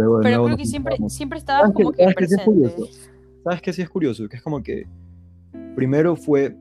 Luego 0.00 0.18
de 0.18 0.22
Pero 0.24 0.36
nuevo 0.36 0.46
creo 0.46 0.56
que 0.56 0.66
siempre, 0.66 0.96
siempre 1.08 1.38
estabas 1.38 1.62
¿Sabes 1.62 1.76
qué- 1.76 1.82
como 1.84 1.92
que 1.92 2.02
sabes 2.02 2.16
qué 2.16 2.26
sí 2.26 2.34
es 2.34 2.40
presente. 2.40 2.74
curioso? 2.74 2.92
¿Sabes 3.44 3.62
qué 3.62 3.72
sí 3.72 3.82
es 3.82 3.88
curioso? 3.90 4.28
Que 4.28 4.36
es 4.36 4.42
como 4.42 4.62
que 4.62 4.86
primero 5.76 6.16
fue 6.16 6.56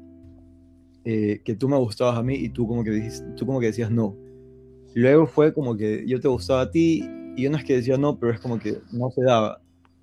eh, 1.06 1.41
que 1.44 1.56
tú 1.56 1.69
me 1.69 1.77
gustabas 1.77 2.18
a 2.18 2.24
mí 2.24 2.36
y 2.36 2.50
tú 2.50 2.68
como 2.68 2.83
que 2.83 2.91
dijiste, 2.91 3.25
tú 3.36 3.45
como 3.45 3.59
que 3.59 3.68
decías 3.68 3.89
no. 3.91 4.15
Luego 4.94 5.25
fue 5.27 5.53
como 5.53 5.77
que 5.77 6.03
yo 6.07 6.19
te 6.19 6.27
gustaba 6.27 6.62
a 6.62 6.71
ti 6.71 7.03
y 7.36 7.44
yo 7.44 7.50
no 7.51 7.57
es 7.57 7.63
que 7.63 7.75
decía 7.75 7.97
no, 7.97 8.18
pero 8.19 8.33
es 8.33 8.39
como 8.39 8.59
que 8.59 8.80
no 8.91 9.09
se 9.12 9.24
daba. 9.24 9.62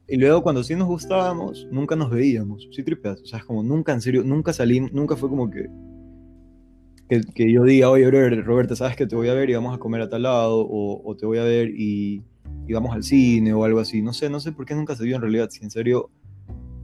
Y 0.08 0.16
luego 0.16 0.42
cuando 0.42 0.62
sí 0.62 0.74
nos 0.74 0.86
gustábamos, 0.88 1.66
nunca 1.70 1.96
nos 1.96 2.10
veíamos. 2.10 2.68
Sí 2.72 2.82
tripeas. 2.82 3.20
O 3.20 3.26
sea, 3.26 3.40
es 3.40 3.44
como 3.44 3.62
nunca 3.62 3.92
en 3.92 4.00
serio, 4.00 4.22
nunca 4.24 4.52
salimos, 4.52 4.92
nunca 4.92 5.16
fue 5.16 5.28
como 5.28 5.50
que 5.50 5.68
que, 7.08 7.20
que 7.34 7.52
yo 7.52 7.62
diga, 7.62 7.88
oye, 7.90 8.10
Roberta, 8.10 8.74
sabes 8.74 8.96
que 8.96 9.06
te 9.06 9.14
voy 9.14 9.28
a 9.28 9.34
ver 9.34 9.48
y 9.50 9.54
vamos 9.54 9.74
a 9.74 9.78
comer 9.78 10.00
a 10.02 10.08
tal 10.08 10.22
lado, 10.22 10.58
o, 10.60 11.08
o 11.08 11.16
te 11.16 11.24
voy 11.24 11.38
a 11.38 11.44
ver 11.44 11.70
y, 11.70 12.24
y 12.66 12.72
vamos 12.72 12.94
al 12.94 13.02
cine 13.02 13.52
o 13.52 13.64
algo 13.64 13.80
así. 13.80 14.02
No 14.02 14.12
sé, 14.12 14.28
no 14.28 14.40
sé 14.40 14.52
por 14.52 14.66
qué 14.66 14.74
nunca 14.74 14.94
se 14.96 15.04
dio 15.04 15.16
en 15.16 15.22
realidad. 15.22 15.48
Si 15.50 15.62
en 15.62 15.70
serio, 15.70 16.10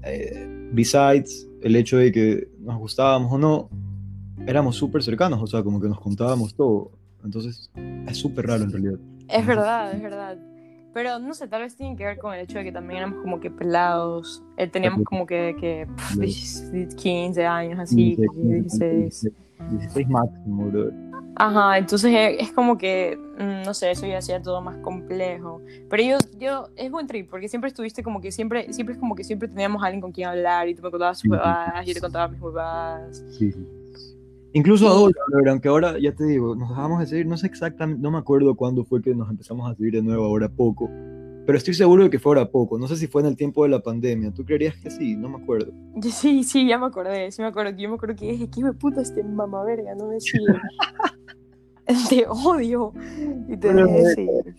eh, 0.02 0.47
besides 0.73 1.49
el 1.62 1.76
hecho 1.76 1.97
de 1.97 2.12
que 2.12 2.49
nos 2.61 2.78
gustábamos 2.78 3.33
o 3.33 3.38
no, 3.38 3.71
éramos 4.47 4.76
súper 4.76 5.02
cercanos, 5.02 5.40
o 5.42 5.47
sea, 5.47 5.62
como 5.62 5.80
que 5.80 5.88
nos 5.88 6.00
contábamos 6.00 6.54
todo. 6.54 6.92
Entonces, 7.25 7.71
es 8.06 8.16
súper 8.16 8.47
raro 8.47 8.64
en 8.64 8.73
realidad. 8.73 8.99
Es 9.28 9.47
verdad, 9.47 9.95
es 9.95 10.02
verdad. 10.02 10.38
Pero 10.92 11.18
no 11.18 11.33
sé, 11.33 11.49
tal 11.49 11.62
vez 11.62 11.75
tiene 11.75 11.97
que 11.97 12.04
ver 12.04 12.18
con 12.18 12.35
el 12.35 12.40
hecho 12.40 12.59
de 12.59 12.64
que 12.64 12.73
también 12.73 12.99
éramos 12.99 13.23
como 13.23 13.40
que 13.40 13.50
pelados. 13.50 14.42
Eh, 14.59 14.66
teníamos 14.66 15.04
como 15.04 15.26
que, 15.26 15.56
que 15.59 15.87
pf, 15.97 16.21
10, 16.21 16.95
15 16.97 17.47
años, 17.47 17.78
así, 17.78 18.16
15, 18.16 18.90
16. 18.90 19.30
16 19.71 20.09
máximo, 20.09 20.66
brother. 20.66 21.12
Ajá, 21.36 21.78
entonces 21.78 22.36
es 22.38 22.52
como 22.52 22.76
que, 22.76 23.18
mm, 23.38 23.64
no 23.64 23.72
sé, 23.72 23.90
eso 23.90 24.06
ya 24.06 24.18
hacía 24.18 24.42
todo 24.42 24.60
más 24.60 24.76
complejo. 24.78 25.62
Pero 25.88 26.02
yo, 26.02 26.18
yo, 26.38 26.68
es 26.76 26.90
buen 26.90 27.06
trip, 27.06 27.30
porque 27.30 27.48
siempre 27.48 27.68
estuviste 27.68 28.02
como 28.02 28.20
que 28.20 28.30
siempre, 28.30 28.72
siempre 28.72 28.94
es 28.94 29.00
como 29.00 29.14
que 29.14 29.24
siempre 29.24 29.48
teníamos 29.48 29.82
a 29.82 29.86
alguien 29.86 30.00
con 30.02 30.12
quien 30.12 30.28
hablar 30.28 30.68
y 30.68 30.74
tú 30.74 30.82
me 30.82 30.90
contabas 30.90 31.18
tus 31.18 31.22
Sí, 31.22 31.28
huevadas, 31.30 31.86
yo 31.86 31.94
te 31.94 32.00
contaba 32.00 32.28
mis 32.28 32.40
huevadas. 32.40 33.24
Sí. 33.30 33.52
Incluso 34.52 34.86
ahora, 34.86 35.14
aunque 35.48 35.68
ahora, 35.68 35.98
ya 35.98 36.12
te 36.14 36.24
digo, 36.24 36.54
nos 36.54 36.68
dejamos 36.68 37.00
de 37.00 37.06
seguir, 37.06 37.26
no 37.26 37.38
sé 37.38 37.46
exactamente, 37.46 38.02
no 38.02 38.10
me 38.10 38.18
acuerdo 38.18 38.54
cuándo 38.54 38.84
fue 38.84 39.00
que 39.00 39.14
nos 39.14 39.30
empezamos 39.30 39.70
a 39.70 39.74
seguir 39.74 39.94
de 39.94 40.02
nuevo, 40.02 40.26
ahora 40.26 40.50
poco, 40.50 40.90
pero 41.46 41.58
estoy 41.58 41.74
seguro 41.74 42.04
de 42.04 42.10
que 42.10 42.18
fue 42.18 42.30
ahora 42.36 42.50
poco, 42.50 42.78
no 42.78 42.86
sé 42.86 42.96
si 42.96 43.06
fue 43.08 43.22
en 43.22 43.28
el 43.28 43.36
tiempo 43.36 43.64
de 43.64 43.70
la 43.70 43.80
pandemia, 43.80 44.30
¿tú 44.32 44.44
creerías 44.44 44.76
que 44.76 44.90
sí? 44.90 45.16
No 45.16 45.28
me 45.28 45.42
acuerdo. 45.42 45.72
Sí, 46.02 46.44
sí, 46.44 46.66
ya 46.66 46.78
me 46.78 46.86
acordé, 46.86 47.30
sí 47.30 47.42
me 47.42 47.48
acuerdo. 47.48 47.76
Yo 47.76 47.88
me 47.88 47.96
acuerdo 47.96 48.16
que 48.16 48.32
dije, 48.32 48.48
¿qué 48.48 48.62
me 48.62 48.72
puta 48.72 49.02
este 49.02 49.22
mamá 49.22 49.64
verga? 49.64 49.94
No 49.94 50.08
me 50.08 50.20
sigue. 50.20 50.44
te 52.08 52.26
odio. 52.28 52.92
Y 53.48 53.56
te 53.56 53.72
dejé 53.72 53.92
de 53.92 54.00
eh, 54.00 54.14
seguir. 54.14 54.56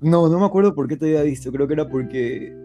No, 0.00 0.28
no 0.28 0.38
me 0.38 0.46
acuerdo 0.46 0.74
por 0.74 0.88
qué 0.88 0.96
te 0.96 1.06
había 1.06 1.22
visto, 1.22 1.52
creo 1.52 1.66
que 1.66 1.74
era 1.74 1.88
porque, 1.88 2.56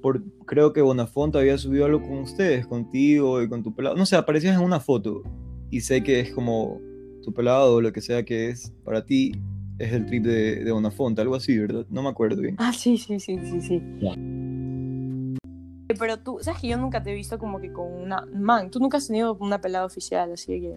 por, 0.00 0.22
creo 0.46 0.72
que 0.72 0.80
Bonafont 0.80 1.36
había 1.36 1.58
subido 1.58 1.84
algo 1.84 2.00
con 2.00 2.18
ustedes, 2.18 2.66
contigo 2.66 3.42
y 3.42 3.48
con 3.50 3.62
tu 3.62 3.74
pelado, 3.74 3.96
no 3.96 4.06
sé, 4.06 4.16
aparecías 4.16 4.56
en 4.56 4.64
una 4.64 4.80
foto 4.80 5.22
y 5.68 5.82
sé 5.82 6.02
que 6.02 6.20
es 6.20 6.32
como 6.32 6.80
tu 7.22 7.34
pelado 7.34 7.74
o 7.74 7.80
lo 7.82 7.92
que 7.92 8.00
sea 8.00 8.24
que 8.24 8.48
es 8.48 8.72
para 8.82 9.04
ti, 9.04 9.32
es 9.78 9.92
el 9.92 10.06
trip 10.06 10.24
de, 10.24 10.64
de 10.64 10.72
Bonafont, 10.72 11.18
algo 11.18 11.34
así, 11.34 11.58
¿verdad? 11.58 11.84
No 11.90 12.02
me 12.02 12.08
acuerdo 12.08 12.40
bien. 12.40 12.56
Ah, 12.58 12.72
sí, 12.72 12.96
sí, 12.96 13.20
sí, 13.20 13.38
sí, 13.44 13.60
sí. 13.60 13.82
Ya. 14.00 14.14
Pero 15.98 16.18
tú, 16.18 16.38
¿sabes 16.40 16.60
que 16.60 16.68
yo 16.68 16.78
nunca 16.78 17.02
te 17.02 17.10
he 17.10 17.14
visto 17.14 17.38
como 17.38 17.60
que 17.60 17.72
con 17.72 17.92
una... 17.92 18.26
Man, 18.32 18.70
tú 18.70 18.78
nunca 18.78 18.98
has 18.98 19.06
tenido 19.06 19.36
una 19.40 19.60
pelada 19.60 19.84
oficial, 19.84 20.32
así 20.32 20.60
que... 20.60 20.76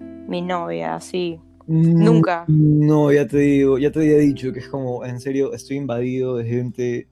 Mi 0.00 0.42
novia, 0.42 0.94
así. 0.96 1.38
Nunca. 1.66 2.44
Mm, 2.48 2.86
No, 2.86 3.12
ya 3.12 3.26
te 3.26 3.38
digo, 3.38 3.78
ya 3.78 3.90
te 3.90 4.00
había 4.00 4.18
dicho 4.18 4.52
que 4.52 4.60
es 4.60 4.68
como, 4.68 5.04
en 5.04 5.20
serio, 5.20 5.52
estoy 5.54 5.76
invadido 5.76 6.36
de 6.36 6.44
gente. 6.44 7.08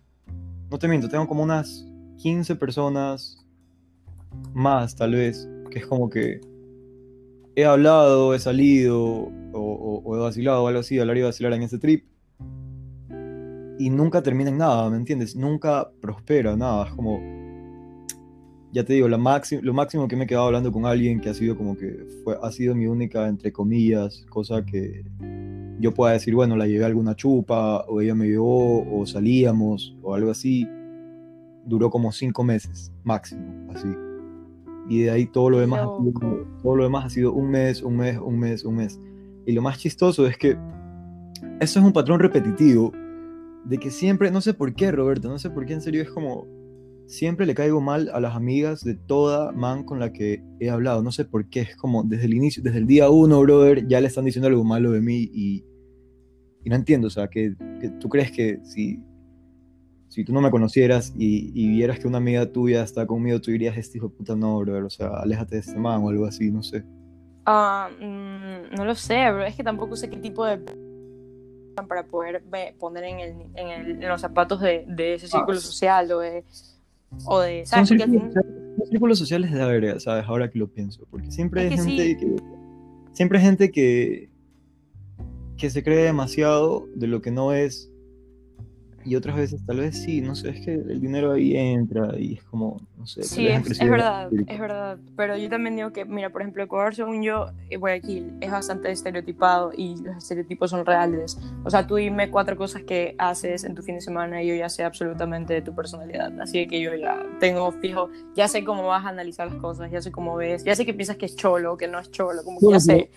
No 0.70 0.78
te 0.78 0.88
miento, 0.88 1.08
tengo 1.08 1.26
como 1.26 1.42
unas 1.42 1.86
15 2.18 2.56
personas 2.56 3.38
más, 4.54 4.94
tal 4.96 5.12
vez, 5.12 5.48
que 5.70 5.78
es 5.80 5.86
como 5.86 6.08
que 6.10 6.40
he 7.54 7.64
hablado, 7.64 8.34
he 8.34 8.38
salido 8.38 8.98
o, 9.02 9.30
o- 9.54 10.02
o 10.04 10.16
he 10.16 10.20
vacilado 10.20 10.64
o 10.64 10.68
algo 10.68 10.80
así, 10.80 10.98
hablar 10.98 11.16
y 11.18 11.22
vacilar 11.22 11.52
en 11.52 11.62
ese 11.62 11.78
trip. 11.78 12.04
Y 13.78 13.90
nunca 13.90 14.22
termina 14.22 14.50
en 14.50 14.58
nada, 14.58 14.88
¿me 14.90 14.96
entiendes? 14.96 15.34
Nunca 15.34 15.90
prospera 16.00 16.56
nada. 16.56 16.86
Es 16.86 16.92
como, 16.92 17.18
ya 18.72 18.84
te 18.84 18.94
digo, 18.94 19.06
la 19.06 19.18
lo 19.18 19.74
máximo 19.74 20.08
que 20.08 20.16
me 20.16 20.24
he 20.24 20.26
quedado 20.26 20.46
hablando 20.46 20.72
con 20.72 20.86
alguien 20.86 21.20
que 21.20 21.28
ha 21.28 21.34
sido 21.34 21.56
como 21.56 21.76
que 21.76 22.06
fue, 22.24 22.36
ha 22.42 22.50
sido 22.50 22.74
mi 22.74 22.86
única, 22.86 23.28
entre 23.28 23.52
comillas, 23.52 24.24
cosa 24.30 24.64
que 24.64 25.04
yo 25.78 25.92
pueda 25.92 26.14
decir, 26.14 26.34
bueno, 26.34 26.56
la 26.56 26.66
llevé 26.66 26.84
a 26.84 26.86
alguna 26.86 27.14
chupa, 27.14 27.84
o 27.86 28.00
ella 28.00 28.14
me 28.14 28.26
llevó, 28.26 28.82
o 28.90 29.04
salíamos, 29.04 29.96
o 30.02 30.14
algo 30.14 30.30
así. 30.30 30.66
Duró 31.66 31.90
como 31.90 32.12
cinco 32.12 32.44
meses, 32.44 32.90
máximo, 33.04 33.70
así. 33.74 33.88
Y 34.88 35.02
de 35.02 35.10
ahí 35.10 35.26
todo 35.26 35.50
lo 35.50 35.58
demás, 35.58 35.80
ha 35.80 35.84
sido, 35.84 36.04
Loco. 36.04 36.46
todo 36.62 36.76
lo 36.76 36.84
demás 36.84 37.06
ha 37.06 37.10
sido 37.10 37.32
un 37.32 37.50
mes, 37.50 37.82
un 37.82 37.96
mes, 37.96 38.18
un 38.18 38.38
mes, 38.38 38.64
un 38.64 38.76
mes. 38.76 38.98
Y 39.44 39.52
lo 39.52 39.60
más 39.60 39.78
chistoso 39.78 40.26
es 40.26 40.38
que 40.38 40.56
eso 41.60 41.78
es 41.78 41.84
un 41.84 41.92
patrón 41.92 42.20
repetitivo 42.20 42.92
de 43.64 43.78
que 43.78 43.90
siempre, 43.90 44.30
no 44.30 44.40
sé 44.40 44.54
por 44.54 44.74
qué, 44.74 44.90
Roberto, 44.92 45.28
no 45.28 45.38
sé 45.38 45.50
por 45.50 45.66
qué 45.66 45.74
en 45.74 45.82
serio 45.82 46.02
es 46.02 46.10
como, 46.10 46.46
siempre 47.12 47.44
le 47.44 47.54
caigo 47.54 47.80
mal 47.82 48.10
a 48.14 48.20
las 48.20 48.34
amigas 48.34 48.82
de 48.82 48.94
toda 48.94 49.52
man 49.52 49.84
con 49.84 50.00
la 50.00 50.12
que 50.14 50.42
he 50.60 50.70
hablado, 50.70 51.02
no 51.02 51.12
sé 51.12 51.24
por 51.26 51.48
qué, 51.50 51.60
es 51.60 51.76
como 51.76 52.02
desde 52.04 52.24
el 52.24 52.32
inicio, 52.34 52.62
desde 52.62 52.78
el 52.78 52.86
día 52.86 53.10
uno, 53.10 53.40
brother, 53.42 53.86
ya 53.86 54.00
le 54.00 54.06
están 54.06 54.24
diciendo 54.24 54.48
algo 54.48 54.64
malo 54.64 54.92
de 54.92 55.00
mí 55.02 55.28
y, 55.32 55.62
y 56.64 56.70
no 56.70 56.76
entiendo, 56.76 57.08
o 57.08 57.10
sea, 57.10 57.28
que, 57.28 57.54
que 57.80 57.90
tú 57.90 58.08
crees 58.08 58.32
que 58.32 58.60
si, 58.64 58.98
si 60.08 60.24
tú 60.24 60.32
no 60.32 60.40
me 60.40 60.50
conocieras 60.50 61.12
y, 61.16 61.52
y 61.54 61.68
vieras 61.68 61.98
que 61.98 62.08
una 62.08 62.16
amiga 62.18 62.50
tuya 62.50 62.82
está 62.82 63.06
conmigo, 63.06 63.40
tú 63.40 63.50
dirías, 63.50 63.76
este 63.76 63.98
hijo 63.98 64.08
de 64.08 64.14
puta 64.16 64.34
no, 64.34 64.58
brother, 64.60 64.84
o 64.84 64.90
sea, 64.90 65.08
aléjate 65.08 65.56
de 65.56 65.60
este 65.60 65.76
man 65.78 66.02
o 66.02 66.08
algo 66.08 66.24
así, 66.24 66.50
no 66.50 66.62
sé. 66.62 66.82
Ah, 67.44 67.90
mm, 68.00 68.74
no 68.76 68.84
lo 68.86 68.94
sé, 68.94 69.30
bro. 69.32 69.44
Es 69.44 69.54
que 69.56 69.64
tampoco 69.64 69.96
sé 69.96 70.08
qué 70.08 70.16
tipo 70.16 70.46
de 70.46 70.60
para 71.88 72.06
poder 72.06 72.42
poner 72.78 73.04
en, 73.04 73.20
el, 73.20 73.30
en, 73.54 73.68
el- 73.68 74.02
en 74.02 74.08
los 74.08 74.20
zapatos 74.20 74.60
de, 74.60 74.84
de 74.86 75.14
ese 75.14 75.26
círculo 75.26 75.58
social 75.58 76.12
o 76.12 76.20
de, 76.20 76.44
o 77.26 77.40
de 77.40 77.66
Son 77.66 77.86
¿sabes? 77.86 78.02
Al 78.02 78.10
círculos, 78.10 78.34
son 78.34 78.86
círculos 78.86 79.18
sociales 79.18 79.52
de 79.52 79.58
verga, 79.58 80.00
¿sabes? 80.00 80.24
Ahora 80.26 80.50
que 80.50 80.58
lo 80.58 80.68
pienso. 80.68 81.06
Porque 81.10 81.30
siempre 81.30 81.66
Es 81.66 81.70
hay 81.70 81.76
que 81.76 81.82
gente 81.82 82.04
sí. 82.04 82.16
que. 82.16 82.36
Siempre 83.12 83.38
hay 83.38 83.44
gente 83.44 83.70
que. 83.70 84.30
que 85.56 85.70
se 85.70 85.82
cree 85.82 86.04
demasiado 86.04 86.88
de 86.94 87.06
lo 87.06 87.22
que 87.22 87.30
no 87.30 87.52
es. 87.52 87.90
Y 89.04 89.16
otras 89.16 89.36
veces 89.36 89.64
tal 89.66 89.78
vez 89.78 89.96
sí, 90.00 90.20
no 90.20 90.36
sé, 90.36 90.50
es 90.50 90.64
que 90.64 90.74
el 90.74 91.00
dinero 91.00 91.32
ahí 91.32 91.56
entra 91.56 92.16
y 92.20 92.34
es 92.34 92.44
como, 92.44 92.80
no 93.02 93.06
sé. 93.08 93.24
Sí, 93.24 93.48
es, 93.48 93.80
es 93.80 93.90
verdad, 93.90 94.30
es 94.46 94.60
verdad. 94.60 94.96
Pero 95.16 95.36
yo 95.36 95.48
también 95.48 95.74
digo 95.74 95.92
que, 95.92 96.04
mira, 96.04 96.30
por 96.30 96.42
ejemplo, 96.42 96.62
Ecuador, 96.62 96.94
según 96.94 97.20
yo, 97.22 97.46
eh, 97.68 97.76
Guayaquil 97.76 98.32
es 98.40 98.50
bastante 98.50 98.92
estereotipado 98.92 99.72
y 99.76 99.96
los 100.02 100.16
estereotipos 100.18 100.70
son 100.70 100.86
reales. 100.86 101.36
O 101.64 101.70
sea, 101.70 101.84
tú 101.84 101.96
dime 101.96 102.30
cuatro 102.30 102.56
cosas 102.56 102.82
que 102.84 103.16
haces 103.18 103.64
en 103.64 103.74
tu 103.74 103.82
fin 103.82 103.96
de 103.96 104.00
semana 104.00 104.40
y 104.40 104.46
yo 104.46 104.54
ya 104.54 104.68
sé 104.68 104.84
absolutamente 104.84 105.52
de 105.52 105.62
tu 105.62 105.74
personalidad. 105.74 106.40
Así 106.40 106.66
que 106.68 106.80
yo 106.80 106.94
ya 106.94 107.26
tengo 107.40 107.72
fijo, 107.72 108.08
ya 108.36 108.46
sé 108.46 108.64
cómo 108.64 108.86
vas 108.86 109.04
a 109.04 109.08
analizar 109.08 109.48
las 109.50 109.60
cosas, 109.60 109.90
ya 109.90 110.00
sé 110.00 110.12
cómo 110.12 110.36
ves, 110.36 110.62
ya 110.62 110.76
sé 110.76 110.86
que 110.86 110.94
piensas 110.94 111.16
que 111.16 111.26
es 111.26 111.34
cholo, 111.34 111.76
que 111.76 111.88
no 111.88 111.98
es 111.98 112.10
cholo, 112.12 112.44
como 112.44 112.60
que 112.60 112.66
Bueno, 112.66 112.78
ya 112.78 112.84
sé. 112.84 113.10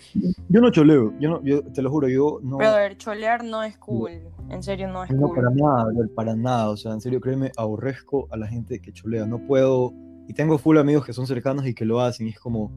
Yo 0.48 0.60
no 0.60 0.70
choleo, 0.70 1.14
yo, 1.20 1.30
no, 1.30 1.44
yo 1.44 1.62
te 1.62 1.80
lo 1.80 1.90
juro, 1.90 2.08
yo 2.08 2.40
no. 2.42 2.56
Brother, 2.56 2.96
cholear 2.96 3.44
no 3.44 3.62
es 3.62 3.78
cool. 3.78 4.10
En 4.48 4.62
serio, 4.62 4.88
no 4.88 5.04
es 5.04 5.10
No, 5.10 5.28
cool. 5.28 5.36
para 5.36 5.50
nada, 5.50 5.86
para 6.14 6.36
nada. 6.36 6.70
O 6.70 6.76
sea, 6.76 6.92
en 6.92 7.00
serio, 7.00 7.20
créeme, 7.20 7.52
aborrezco 7.56 8.28
a 8.30 8.36
la 8.36 8.46
gente 8.46 8.80
que 8.80 8.92
cholea. 8.92 9.26
No 9.26 9.38
puedo. 9.38 9.75
Y 10.28 10.34
tengo 10.34 10.58
full 10.58 10.78
amigos 10.78 11.04
que 11.04 11.12
son 11.12 11.26
cercanos 11.26 11.66
y 11.66 11.74
que 11.74 11.84
lo 11.84 12.00
hacen. 12.00 12.26
Y 12.26 12.30
es 12.30 12.38
como. 12.38 12.72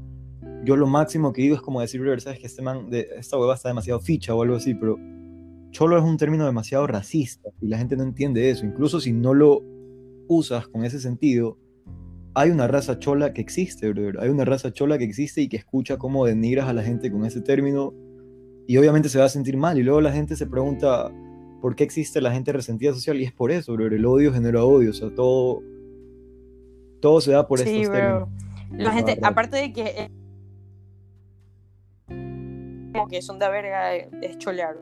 Yo 0.65 0.75
lo 0.75 0.87
máximo 0.87 1.31
que 1.31 1.41
digo 1.41 1.55
es 1.55 1.61
como 1.61 1.79
decir, 1.81 2.01
brother, 2.01 2.21
sabes 2.21 2.39
que 2.39 2.47
este 2.47 2.61
man, 2.61 2.89
de, 2.89 3.07
esta 3.17 3.37
hueva 3.37 3.55
está 3.55 3.69
demasiado 3.69 3.99
ficha 4.01 4.35
o 4.35 4.41
algo 4.41 4.55
así, 4.55 4.73
pero 4.73 4.97
cholo 5.71 5.97
es 5.97 6.03
un 6.03 6.17
término 6.17 6.45
demasiado 6.45 6.85
racista 6.85 7.49
y 7.61 7.67
la 7.67 7.77
gente 7.77 7.95
no 7.95 8.03
entiende 8.03 8.49
eso. 8.49 8.65
Incluso 8.65 8.99
si 8.99 9.13
no 9.13 9.33
lo 9.33 9.63
usas 10.27 10.67
con 10.67 10.83
ese 10.83 10.99
sentido, 10.99 11.57
hay 12.33 12.51
una 12.51 12.67
raza 12.67 12.99
chola 12.99 13.33
que 13.33 13.41
existe, 13.41 13.89
brother. 13.89 14.17
Hay 14.19 14.29
una 14.29 14.45
raza 14.45 14.71
chola 14.71 14.97
que 14.97 15.03
existe 15.03 15.41
y 15.41 15.47
que 15.47 15.57
escucha 15.57 15.97
cómo 15.97 16.25
denigras 16.25 16.67
a 16.67 16.73
la 16.73 16.83
gente 16.83 17.11
con 17.11 17.25
ese 17.25 17.41
término 17.41 17.93
y 18.67 18.77
obviamente 18.77 19.09
se 19.09 19.19
va 19.19 19.25
a 19.25 19.29
sentir 19.29 19.57
mal. 19.57 19.79
Y 19.79 19.83
luego 19.83 20.01
la 20.01 20.11
gente 20.11 20.35
se 20.35 20.45
pregunta 20.45 21.11
por 21.61 21.75
qué 21.75 21.83
existe 21.83 22.21
la 22.21 22.31
gente 22.31 22.53
resentida 22.53 22.93
social 22.93 23.19
y 23.19 23.25
es 23.25 23.33
por 23.33 23.51
eso, 23.51 23.73
brother. 23.73 23.93
El 23.93 24.05
odio 24.05 24.31
genera 24.31 24.63
odio, 24.63 24.91
o 24.91 24.93
sea, 24.93 25.13
todo, 25.13 25.61
todo 27.01 27.21
se 27.21 27.31
da 27.31 27.47
por 27.47 27.59
Sí, 27.59 27.81
estos 27.81 27.89
bro. 27.89 27.97
términos. 27.99 28.29
La 28.77 28.91
gente, 28.91 29.11
Ajá. 29.13 29.27
aparte 29.29 29.57
de 29.57 29.73
que 29.73 30.11
como 32.93 33.07
que 33.07 33.21
son 33.21 33.39
de 33.39 33.49
verga, 33.49 33.95
es 33.95 34.37
cholear. 34.37 34.77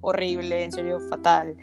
Horrible, 0.00 0.64
en 0.64 0.72
serio, 0.72 1.00
fatal. 1.08 1.56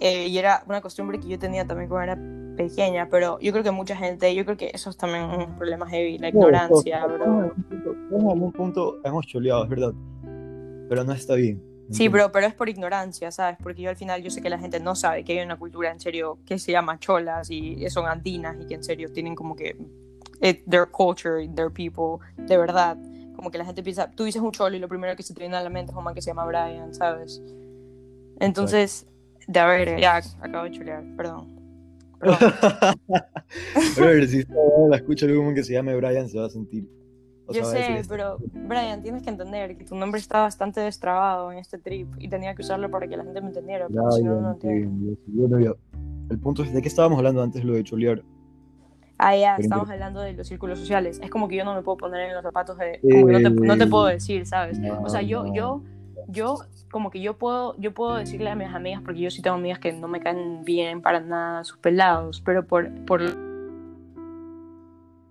Eh, 0.00 0.28
y 0.28 0.38
era 0.38 0.62
una 0.66 0.80
costumbre 0.80 1.18
que 1.18 1.28
yo 1.28 1.38
tenía 1.38 1.66
también 1.66 1.88
cuando 1.88 2.12
era 2.12 2.56
pequeña, 2.56 3.08
pero 3.10 3.38
yo 3.40 3.52
creo 3.52 3.64
que 3.64 3.70
mucha 3.70 3.96
gente, 3.96 4.34
yo 4.34 4.44
creo 4.44 4.56
que 4.56 4.70
eso 4.72 4.90
es 4.90 4.96
también 4.96 5.24
un 5.24 5.56
problema 5.56 5.86
heavy, 5.88 6.18
la 6.18 6.28
ignorancia, 6.28 7.06
bro. 7.06 7.52
en 8.10 8.30
algún 8.30 8.52
punto 8.52 8.98
hemos 9.04 9.26
choleado, 9.26 9.64
es 9.64 9.70
verdad. 9.70 9.92
Pero 10.88 11.04
no 11.04 11.12
está 11.12 11.34
bien. 11.34 11.62
Sí, 11.90 12.08
bro, 12.08 12.32
pero 12.32 12.46
es 12.46 12.54
por 12.54 12.68
ignorancia, 12.68 13.30
¿sabes? 13.30 13.56
Porque 13.62 13.82
yo 13.82 13.90
al 13.90 13.96
final 13.96 14.22
yo 14.22 14.30
sé 14.30 14.42
que 14.42 14.50
la 14.50 14.58
gente 14.58 14.80
no 14.80 14.96
sabe 14.96 15.24
que 15.24 15.38
hay 15.38 15.44
una 15.44 15.56
cultura 15.56 15.90
en 15.90 16.00
serio 16.00 16.38
que 16.44 16.58
se 16.58 16.72
llama 16.72 16.98
cholas 16.98 17.50
y 17.50 17.88
son 17.90 18.06
andinas 18.06 18.56
y 18.60 18.66
que 18.66 18.74
en 18.74 18.82
serio 18.82 19.12
tienen 19.12 19.34
como 19.34 19.54
que 19.54 19.76
eh, 20.40 20.62
their 20.68 20.86
culture, 20.86 21.46
their 21.54 21.70
people, 21.70 22.18
de 22.36 22.56
verdad. 22.56 22.96
Como 23.34 23.50
que 23.50 23.58
la 23.58 23.64
gente 23.64 23.82
piensa, 23.82 24.10
tú 24.10 24.24
dices 24.24 24.40
un 24.40 24.52
cholo 24.52 24.76
y 24.76 24.78
lo 24.78 24.88
primero 24.88 25.14
que 25.16 25.22
se 25.22 25.34
te 25.34 25.40
viene 25.40 25.56
a 25.56 25.62
la 25.62 25.70
mente 25.70 25.92
es 25.92 25.98
un 25.98 26.04
man 26.04 26.14
que 26.14 26.22
se 26.22 26.30
llama 26.30 26.44
Brian, 26.46 26.94
¿sabes? 26.94 27.42
Entonces, 28.40 29.06
de 29.46 29.60
a 29.60 29.66
ver, 29.66 30.00
ya 30.00 30.20
acabo 30.40 30.64
de 30.64 30.70
cholear, 30.72 31.04
perdón. 31.16 31.54
Perdón. 32.18 32.38
Brother, 33.94 34.26
si 34.26 34.42
la 34.88 34.96
escucha 34.96 35.26
algún 35.26 35.54
que 35.54 35.62
se 35.62 35.74
llame 35.74 35.94
Brian, 35.94 36.26
se 36.28 36.38
va 36.38 36.46
a 36.46 36.50
sentir. 36.50 36.88
O 37.46 37.52
Yo 37.52 37.64
sé, 37.64 38.02
pero 38.08 38.38
Brian, 38.52 39.02
tienes 39.02 39.22
que 39.22 39.30
entender 39.30 39.76
que 39.76 39.84
tu 39.84 39.94
nombre 39.94 40.20
está 40.20 40.40
bastante 40.40 40.80
destrabado 40.80 41.52
en 41.52 41.58
este 41.58 41.78
trip 41.78 42.08
y 42.18 42.28
tenía 42.28 42.54
que 42.54 42.62
usarlo 42.62 42.90
para 42.90 43.06
que 43.06 43.16
la 43.16 43.24
gente 43.24 43.40
me 43.40 43.48
entendiera, 43.48 43.86
porque 43.88 44.16
si 44.16 44.24
no, 44.24 44.40
no 44.40 44.52
entiendo. 44.52 45.16
bueno, 45.26 45.60
ya. 45.60 45.72
El 46.30 46.38
punto 46.38 46.62
es, 46.62 46.72
¿de 46.72 46.82
qué 46.82 46.88
estábamos 46.88 47.18
hablando 47.18 47.42
antes 47.42 47.64
lo 47.64 47.74
de 47.74 47.84
cholear? 47.84 48.22
Ah, 49.18 49.36
ya, 49.36 49.56
estamos 49.56 49.88
hablando 49.88 50.20
de 50.20 50.34
los 50.34 50.46
círculos 50.46 50.78
sociales. 50.78 51.20
Es 51.22 51.30
como 51.30 51.48
que 51.48 51.56
yo 51.56 51.64
no 51.64 51.74
me 51.74 51.82
puedo 51.82 51.96
poner 51.96 52.28
en 52.28 52.34
los 52.34 52.42
zapatos 52.42 52.76
de... 52.76 53.00
Como 53.00 53.26
que 53.26 53.32
no 53.32 53.38
te, 53.38 53.50
no 53.50 53.78
te 53.78 53.86
puedo 53.86 54.06
decir, 54.06 54.44
¿sabes? 54.46 54.78
O 55.02 55.08
sea, 55.08 55.22
yo, 55.22 55.46
yo, 55.54 55.82
yo, 56.28 56.58
como 56.90 57.10
que 57.10 57.20
yo 57.20 57.38
puedo, 57.38 57.76
yo 57.78 57.94
puedo 57.94 58.16
decirle 58.16 58.50
a 58.50 58.54
mis 58.54 58.68
amigas, 58.68 59.00
porque 59.04 59.20
yo 59.20 59.30
sí 59.30 59.40
tengo 59.40 59.56
amigas 59.56 59.78
que 59.78 59.92
no 59.92 60.08
me 60.08 60.20
caen 60.20 60.64
bien 60.64 61.00
para 61.00 61.20
nada 61.20 61.64
sus 61.64 61.78
pelados, 61.78 62.42
pero 62.44 62.66
por, 62.66 62.90
por 63.06 63.22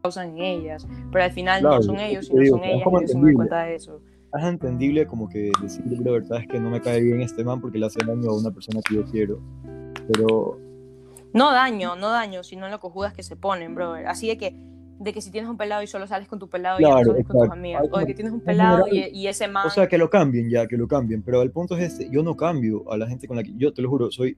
causan 0.05 0.29
en 0.37 0.41
ellas. 0.41 0.87
Pero 1.11 1.23
al 1.23 1.31
final 1.31 1.61
Claro, 1.61 1.75
no 1.77 1.81
son 1.83 1.95
es 1.97 2.11
ellos, 2.11 2.25
sino 2.27 2.39
digo, 2.41 2.57
son 2.57 2.63
es 2.65 2.71
ellas 2.75 2.81
y 2.81 2.91
doy 2.91 3.01
entendible. 3.01 3.35
cuenta 3.35 3.63
de 3.63 3.75
eso. 3.75 4.01
Es 4.37 4.43
entendible 4.43 5.07
como 5.07 5.29
que 5.29 5.51
decirle, 5.61 5.97
brother, 5.97 6.25
sabes 6.25 6.47
que 6.47 6.59
no 6.59 6.69
me 6.69 6.81
cae 6.81 7.01
bien 7.01 7.21
este 7.21 7.43
man 7.43 7.61
porque 7.61 7.77
le 7.77 7.85
hace 7.85 7.99
daño 8.05 8.29
a 8.29 8.37
una 8.37 8.51
persona 8.51 8.81
que 8.87 8.95
yo 8.95 9.05
quiero. 9.05 9.39
Pero 10.11 10.59
No 11.33 11.51
daño, 11.51 11.95
no 11.95 12.09
daño, 12.09 12.43
sino 12.43 12.67
lo 12.69 12.79
cojudas 12.79 13.13
que 13.13 13.23
se 13.23 13.35
ponen, 13.35 13.75
brother. 13.75 14.07
Así 14.07 14.27
de 14.27 14.37
que, 14.37 14.53
de 14.99 15.13
que 15.13 15.21
si 15.21 15.31
tienes 15.31 15.49
un 15.49 15.57
pelado 15.57 15.83
y 15.83 15.87
solo 15.87 16.05
sales 16.07 16.27
con 16.27 16.39
tu 16.39 16.49
pelado 16.49 16.79
y 16.79 16.83
ya 16.83 16.89
no 16.89 16.95
Claro, 16.95 17.11
sales 17.11 17.25
con 17.27 17.33
tus 17.33 17.43
exacto. 17.43 17.53
amigas. 17.59 17.83
O 17.91 17.97
de 17.99 18.05
que 18.05 18.13
tienes 18.13 18.33
un 18.33 18.41
pelado 18.41 18.87
y, 18.87 18.91
general, 18.91 19.15
y 19.15 19.27
ese 19.27 19.47
man... 19.47 19.67
O 19.67 19.69
sea, 19.69 19.87
que 19.87 19.97
lo 19.97 20.09
cambien 20.09 20.49
ya, 20.49 20.67
que 20.67 20.75
lo 20.77 20.87
cambien. 20.87 21.21
Pero 21.23 21.41
el 21.41 21.51
punto 21.51 21.77
es 21.77 21.83
este, 21.83 22.09
yo 22.09 22.21
no 22.23 22.35
cambio 22.35 22.91
a 22.91 22.97
la 22.97 23.07
gente 23.07 23.27
con 23.27 23.37
la 23.37 23.43
que, 23.43 23.53
yo 23.55 23.73
te 23.73 23.81
lo 23.81 23.89
juro, 23.89 24.11
soy 24.11 24.37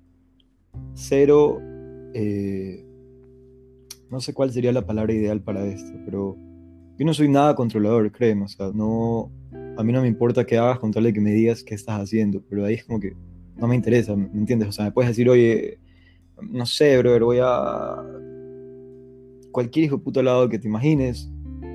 cero, 0.93 1.59
eh, 2.13 2.83
no 4.09 4.19
sé 4.19 4.33
cuál 4.33 4.51
sería 4.51 4.71
la 4.71 4.85
palabra 4.85 5.13
ideal 5.13 5.41
para 5.41 5.65
esto, 5.65 5.91
pero 6.05 6.37
yo 6.97 7.05
no 7.05 7.13
soy 7.13 7.29
nada 7.29 7.55
controlador, 7.55 8.11
créeme, 8.11 8.45
o 8.45 8.47
sea, 8.47 8.71
no, 8.73 9.31
a 9.77 9.83
mí 9.83 9.91
no 9.93 10.01
me 10.01 10.07
importa 10.07 10.45
qué 10.45 10.57
hagas 10.57 10.79
con 10.79 10.91
tal 10.91 11.11
que 11.13 11.21
me 11.21 11.31
digas 11.31 11.63
qué 11.63 11.75
estás 11.75 12.01
haciendo, 12.01 12.41
pero 12.49 12.65
ahí 12.65 12.75
es 12.75 12.85
como 12.85 12.99
que 12.99 13.15
no 13.55 13.67
me 13.67 13.75
interesa, 13.75 14.15
¿me 14.15 14.27
entiendes? 14.33 14.69
O 14.69 14.71
sea, 14.71 14.85
me 14.85 14.91
puedes 14.91 15.09
decir, 15.09 15.29
oye, 15.29 15.79
no 16.41 16.65
sé, 16.65 16.97
brother, 16.97 17.23
voy 17.23 17.39
a 17.41 18.03
cualquier 19.51 19.85
hijo 19.85 19.99
puto 19.99 20.21
lado 20.21 20.49
que 20.49 20.59
te 20.59 20.67
imagines, 20.67 21.31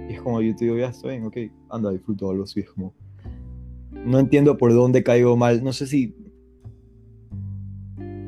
y 0.09 0.15
es 0.15 0.23
como 0.23 0.41
yo 0.41 0.55
te 0.55 0.65
digo, 0.65 0.77
ya 0.77 0.89
está 0.89 1.09
bien, 1.09 1.25
ok, 1.25 1.37
anda, 1.71 1.91
disfruto 1.91 2.31
algo 2.31 2.45
así, 2.45 2.61
es 2.61 2.71
como 2.71 2.95
no 4.05 4.19
entiendo 4.19 4.57
por 4.59 4.73
dónde 4.73 5.03
caigo 5.03 5.37
mal. 5.37 5.63
No 5.63 5.73
sé 5.73 5.87
si. 5.87 6.15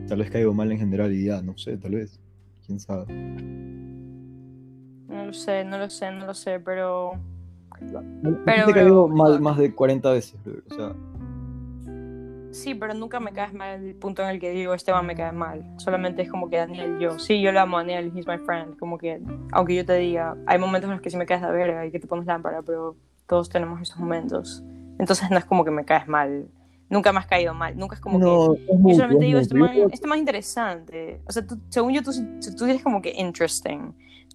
Tal 0.08 0.18
vez 0.18 0.30
caigo 0.30 0.52
mal 0.54 0.70
en 0.70 0.78
general 0.78 1.12
y 1.12 1.24
ya, 1.24 1.42
no 1.42 1.56
sé, 1.56 1.76
tal 1.76 1.92
vez. 1.92 2.20
Quién 2.66 2.78
sabe. 2.80 3.06
No 5.34 5.40
lo 5.40 5.44
sé, 5.44 5.64
no 5.64 5.78
lo 5.78 5.90
sé, 5.90 6.10
no 6.12 6.26
lo 6.26 6.34
sé, 6.34 6.60
pero... 6.60 7.12
Pero, 8.44 8.66
te 8.66 8.72
caigo 8.72 9.08
bro, 9.08 9.16
no. 9.16 9.40
más 9.40 9.58
de 9.58 9.74
40 9.74 10.10
veces, 10.12 10.42
brother, 10.44 10.62
O 10.70 10.74
sea, 10.74 10.94
Sí, 12.52 12.76
pero 12.76 12.94
nunca 12.94 13.18
me 13.18 13.32
caes 13.32 13.52
mal 13.52 13.84
el 13.84 13.96
punto 13.96 14.22
en 14.22 14.28
el 14.28 14.38
que 14.38 14.52
digo 14.52 14.74
Esteban 14.74 15.04
me 15.04 15.16
cae 15.16 15.32
mal. 15.32 15.64
Solamente 15.76 16.22
es 16.22 16.30
como 16.30 16.48
que 16.48 16.58
Daniel, 16.58 17.00
yo. 17.00 17.18
Sí, 17.18 17.42
yo 17.42 17.50
le 17.50 17.58
amo 17.58 17.78
a 17.78 17.80
Daniel, 17.80 18.12
he's 18.14 18.28
my 18.28 18.38
friend. 18.38 18.78
Como 18.78 18.96
que, 18.96 19.20
aunque 19.50 19.74
yo 19.74 19.84
te 19.84 19.94
diga, 19.94 20.36
hay 20.46 20.60
momentos 20.60 20.88
en 20.88 20.92
los 20.92 21.02
que 21.02 21.10
sí 21.10 21.16
me 21.16 21.26
caes 21.26 21.42
de 21.42 21.50
verga 21.50 21.84
y 21.84 21.90
que 21.90 21.98
te 21.98 22.06
pones 22.06 22.26
lámpara, 22.26 22.62
pero 22.62 22.94
todos 23.26 23.48
tenemos 23.48 23.82
esos 23.82 23.98
momentos. 23.98 24.62
Entonces 25.00 25.28
no 25.30 25.38
es 25.38 25.44
como 25.44 25.64
que 25.64 25.72
me 25.72 25.84
caes 25.84 26.06
mal. 26.06 26.46
Nunca 26.90 27.12
me 27.12 27.18
has 27.18 27.26
caído 27.26 27.54
mal. 27.54 27.76
Nunca 27.76 27.94
es 27.96 28.00
como 28.00 28.18
No, 28.18 28.54
que. 28.54 28.62
es 28.62 28.68
Yo 28.68 28.94
solamente 28.94 29.24
es 29.24 29.28
digo, 29.28 29.38
este 29.40 29.54
mutuo. 29.54 29.88
más, 29.88 30.02
más 30.06 30.18
interesante. 30.18 31.20
O 31.26 31.32
sea, 31.32 31.46
tú- 31.46 31.58
según 31.68 31.92
yo, 31.92 32.02
tú, 32.02 32.10
tú 32.56 32.64
eres 32.66 32.82
como 32.82 33.00
que 33.02 33.12
interesting. 33.16 33.92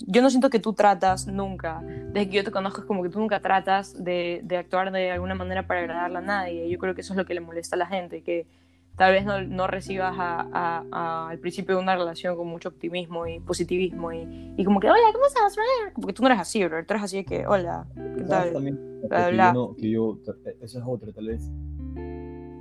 Yo 0.08 0.22
no 0.22 0.30
siento 0.30 0.50
que 0.50 0.60
tú 0.60 0.74
tratas 0.74 1.28
nunca, 1.28 1.82
desde 1.84 2.30
que 2.30 2.38
yo 2.38 2.44
te 2.44 2.52
conozco, 2.52 2.82
es 2.82 2.88
como 2.88 3.04
que 3.04 3.10
tú 3.10 3.20
nunca 3.20 3.42
tratas 3.42 4.02
de, 4.02 4.40
de 4.44 4.58
actuar 4.58 4.92
de 4.92 5.12
alguna 5.12 5.36
manera 5.36 5.68
para 5.68 5.82
agradarle 5.82 6.18
a 6.18 6.22
nadie. 6.22 6.70
Yo 6.70 6.80
creo 6.80 6.96
que 6.96 7.02
eso 7.02 7.14
es 7.14 7.18
lo 7.18 7.26
que 7.26 7.34
le 7.34 7.42
molesta 7.42 7.76
a 7.76 7.80
la 7.80 7.86
gente, 7.86 8.22
que 8.24 8.48
tal 8.96 9.12
vez 9.12 9.26
no, 9.26 9.42
no 9.42 9.68
recibas 9.68 10.16
a- 10.18 10.48
a- 10.54 10.84
a- 10.92 11.30
al 11.30 11.38
principio 11.40 11.76
de 11.76 11.82
una 11.82 11.96
relación 11.98 12.36
con 12.38 12.48
mucho 12.48 12.70
optimismo 12.70 13.28
y 13.28 13.40
positivismo 13.42 14.12
y, 14.14 14.54
y 14.58 14.64
como 14.64 14.80
que, 14.80 14.90
hola, 14.90 15.00
¿cómo 15.14 15.26
estás? 15.26 15.56
bro?" 15.56 15.64
Porque 16.02 16.14
tú 16.14 16.22
no 16.24 16.30
eres 16.30 16.40
así, 16.40 16.64
bro. 16.66 16.84
Tú 16.86 16.94
eres 16.94 17.04
así 17.04 17.18
de 17.18 17.26
que, 17.26 17.46
hola, 17.46 17.86
¿qué 17.94 18.26
¿Sabes 18.26 18.28
tal? 18.30 18.54
también? 18.54 18.80
Bla, 19.10 19.26
que 19.28 19.32
bla. 19.34 19.48
yo 19.48 19.54
no- 19.54 19.76
que 19.76 19.90
yo, 19.90 20.18
esa 20.62 20.80
es 20.80 20.84
otra, 20.88 21.12
tal 21.12 21.28
vez. 21.28 21.42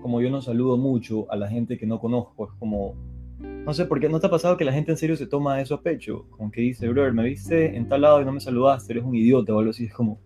Como 0.09 0.23
yo 0.23 0.31
no 0.31 0.41
saludo 0.41 0.79
mucho 0.79 1.31
a 1.31 1.37
la 1.37 1.49
gente 1.49 1.77
que 1.77 1.85
no 1.85 2.01
conozco, 2.01 2.47
es 2.47 2.53
como. 2.59 2.95
No 3.41 3.75
sé, 3.75 3.85
¿por 3.85 4.01
qué 4.01 4.09
no 4.09 4.19
te 4.19 4.27
ha 4.27 4.31
pasado 4.31 4.57
que 4.57 4.65
la 4.65 4.73
gente 4.73 4.91
en 4.91 4.97
serio 4.97 5.15
se 5.17 5.27
toma 5.27 5.61
eso 5.61 5.75
a 5.75 5.83
pecho? 5.83 6.25
Como 6.31 6.51
que 6.51 6.63
dice, 6.63 6.89
brother, 6.89 7.13
me 7.13 7.25
viste 7.25 7.77
en 7.77 7.87
tal 7.89 8.01
lado 8.01 8.23
y 8.23 8.25
no 8.25 8.33
me 8.33 8.41
saludaste, 8.41 8.95
eres 8.95 9.05
un 9.05 9.15
idiota 9.15 9.53
o 9.53 9.59
algo 9.59 9.69
así. 9.71 9.85
Es 9.85 9.93
como, 9.93 10.19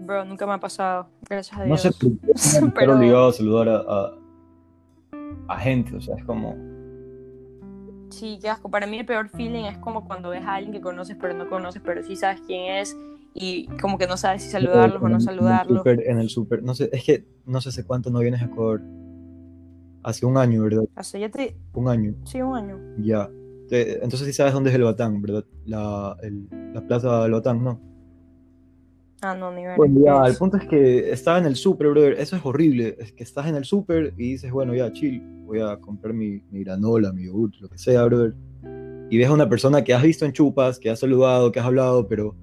Bro, 0.00 0.24
nunca 0.24 0.44
me 0.48 0.54
ha 0.54 0.58
pasado, 0.58 1.06
gracias 1.30 1.56
a 1.56 1.60
no 1.60 1.66
Dios. 1.76 1.80
sé, 1.82 1.92
por 1.92 2.18
qué 2.18 2.32
estar 2.32 2.74
Pero- 2.74 2.96
obligado 2.96 3.28
a 3.28 3.32
saludar 3.32 3.68
a, 3.68 3.76
a, 3.76 4.12
a 5.46 5.58
gente, 5.60 5.94
o 5.94 6.00
sea, 6.00 6.16
es 6.16 6.24
como. 6.24 6.56
Sí, 8.10 8.40
qué 8.42 8.48
asco. 8.48 8.68
Para 8.68 8.88
mí 8.88 8.98
el 8.98 9.06
peor 9.06 9.28
feeling 9.28 9.62
es 9.66 9.78
como 9.78 10.04
cuando 10.08 10.30
ves 10.30 10.42
a 10.44 10.54
alguien 10.56 10.72
que 10.72 10.80
conoces 10.80 11.16
pero 11.20 11.34
no 11.34 11.48
conoces, 11.48 11.80
pero 11.84 12.02
sí 12.02 12.16
sabes 12.16 12.40
quién 12.40 12.74
es 12.78 12.96
y 13.34 13.66
como 13.80 13.98
que 13.98 14.06
no 14.06 14.16
sabes 14.16 14.42
si 14.42 14.50
saludarlos 14.50 15.02
o 15.02 15.08
no 15.08 15.20
saludarlos. 15.20 15.84
En 15.84 15.92
el 15.92 15.98
súper, 15.98 16.10
en 16.10 16.18
el 16.18 16.28
súper, 16.30 16.62
no 16.62 16.74
sé, 16.74 16.88
es 16.92 17.04
que 17.04 17.26
no 17.44 17.60
sé 17.60 17.70
hace 17.70 17.84
cuánto 17.84 18.10
no 18.10 18.20
vienes 18.20 18.40
a 18.40 18.44
Ecuador. 18.46 18.80
Hace 20.04 20.24
un 20.26 20.36
año, 20.36 20.62
¿verdad? 20.62 20.84
Hace 20.94 21.18
ya 21.18 21.28
te... 21.30 21.56
Un 21.72 21.88
año. 21.88 22.14
Sí, 22.24 22.40
un 22.40 22.54
año. 22.56 22.78
Ya. 22.98 23.28
Te- 23.68 23.94
entonces 24.04 24.26
sí 24.26 24.32
sabes 24.32 24.52
dónde 24.52 24.70
es 24.70 24.76
el 24.76 24.82
Batán, 24.82 25.20
¿verdad? 25.20 25.44
La, 25.64 26.16
el- 26.22 26.46
la 26.74 26.86
plaza 26.86 27.22
del 27.22 27.32
Batán, 27.32 27.64
¿no? 27.64 27.80
Ah, 29.22 29.34
no, 29.34 29.50
ni. 29.50 29.62
Bueno, 29.76 29.94
¿qué 29.98 30.04
ya, 30.04 30.26
el 30.26 30.36
punto 30.36 30.58
es 30.58 30.66
que 30.66 31.10
estaba 31.10 31.38
en 31.38 31.46
el 31.46 31.56
súper, 31.56 31.88
brother. 31.88 32.12
Eso 32.20 32.36
es 32.36 32.44
horrible. 32.44 32.96
Es 33.00 33.12
que 33.12 33.24
estás 33.24 33.46
en 33.46 33.56
el 33.56 33.64
súper 33.64 34.12
y 34.18 34.32
dices, 34.32 34.52
bueno, 34.52 34.74
ya, 34.74 34.92
chill. 34.92 35.22
Voy 35.46 35.60
a 35.60 35.78
comprar 35.78 36.12
mi, 36.12 36.42
mi 36.50 36.62
granola, 36.64 37.10
mi 37.12 37.24
yogurt, 37.24 37.54
lo 37.60 37.68
que 37.70 37.78
sea, 37.78 38.04
brother. 38.04 38.34
Y 39.08 39.16
ves 39.16 39.28
a 39.28 39.32
una 39.32 39.48
persona 39.48 39.82
que 39.82 39.94
has 39.94 40.02
visto 40.02 40.26
en 40.26 40.32
chupas, 40.32 40.78
que 40.78 40.90
has 40.90 41.00
saludado, 41.00 41.50
que 41.50 41.60
has 41.60 41.66
hablado, 41.66 42.06
pero 42.06 42.36